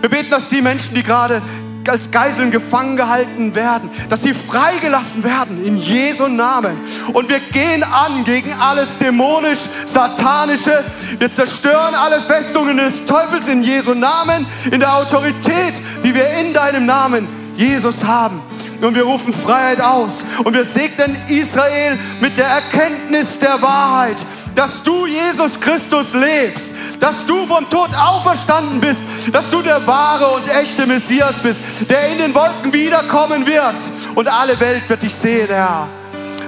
Wir 0.00 0.08
beten, 0.08 0.30
dass 0.30 0.48
die 0.48 0.62
Menschen, 0.62 0.94
die 0.94 1.02
gerade 1.02 1.42
als 1.88 2.10
Geiseln 2.10 2.50
gefangen 2.50 2.96
gehalten 2.96 3.54
werden, 3.54 3.90
dass 4.08 4.22
sie 4.22 4.34
freigelassen 4.34 5.22
werden 5.22 5.64
in 5.64 5.76
Jesu 5.76 6.28
Namen. 6.28 6.76
Und 7.12 7.28
wir 7.28 7.40
gehen 7.40 7.82
an 7.82 8.24
gegen 8.24 8.52
alles 8.54 8.98
dämonisch, 8.98 9.68
satanische. 9.84 10.84
Wir 11.18 11.30
zerstören 11.30 11.94
alle 11.94 12.20
Festungen 12.20 12.76
des 12.76 13.04
Teufels 13.04 13.48
in 13.48 13.62
Jesu 13.62 13.94
Namen, 13.94 14.46
in 14.70 14.80
der 14.80 14.96
Autorität, 14.96 15.74
die 16.02 16.14
wir 16.14 16.28
in 16.40 16.52
deinem 16.52 16.86
Namen, 16.86 17.28
Jesus, 17.56 18.04
haben 18.04 18.42
und 18.80 18.94
wir 18.94 19.04
rufen 19.04 19.32
Freiheit 19.32 19.80
aus 19.80 20.24
und 20.44 20.54
wir 20.54 20.64
segnen 20.64 21.16
Israel 21.28 21.98
mit 22.20 22.36
der 22.36 22.46
Erkenntnis 22.46 23.38
der 23.38 23.60
Wahrheit, 23.62 24.24
dass 24.54 24.82
du 24.82 25.06
Jesus 25.06 25.58
Christus 25.60 26.14
lebst, 26.14 26.74
dass 27.00 27.24
du 27.26 27.46
vom 27.46 27.68
Tod 27.68 27.90
auferstanden 27.94 28.80
bist, 28.80 29.04
dass 29.32 29.50
du 29.50 29.62
der 29.62 29.86
wahre 29.86 30.34
und 30.36 30.48
echte 30.48 30.86
Messias 30.86 31.38
bist, 31.40 31.60
der 31.88 32.08
in 32.08 32.18
den 32.18 32.34
Wolken 32.34 32.72
wiederkommen 32.72 33.46
wird 33.46 33.76
und 34.14 34.28
alle 34.28 34.58
Welt 34.60 34.88
wird 34.88 35.02
dich 35.02 35.14
sehen, 35.14 35.48
Herr. 35.48 35.88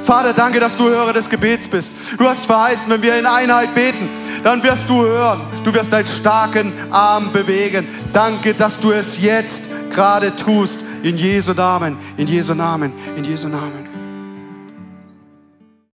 Vater, 0.09 0.33
danke, 0.33 0.59
dass 0.59 0.75
du 0.75 0.89
Hörer 0.89 1.13
des 1.13 1.29
Gebets 1.29 1.69
bist. 1.69 1.93
Du 2.17 2.27
hast 2.27 2.47
verheißen, 2.47 2.91
wenn 2.91 3.03
wir 3.03 3.19
in 3.19 3.27
Einheit 3.27 3.75
beten, 3.75 4.09
dann 4.43 4.63
wirst 4.63 4.89
du 4.89 5.03
hören. 5.03 5.43
Du 5.65 5.75
wirst 5.75 5.93
deinen 5.93 6.07
starken 6.07 6.73
Arm 6.91 7.31
bewegen. 7.31 7.87
Danke, 8.15 8.55
dass 8.55 8.81
du 8.81 8.91
es 8.91 9.21
jetzt 9.21 9.69
gerade 9.91 10.35
tust. 10.35 10.83
In 11.03 11.17
Jesu 11.17 11.53
Namen, 11.55 11.97
in 12.17 12.27
Jesu 12.27 12.55
Namen, 12.55 12.93
in 13.17 13.25
Jesu 13.25 13.49
Namen. 13.49 13.98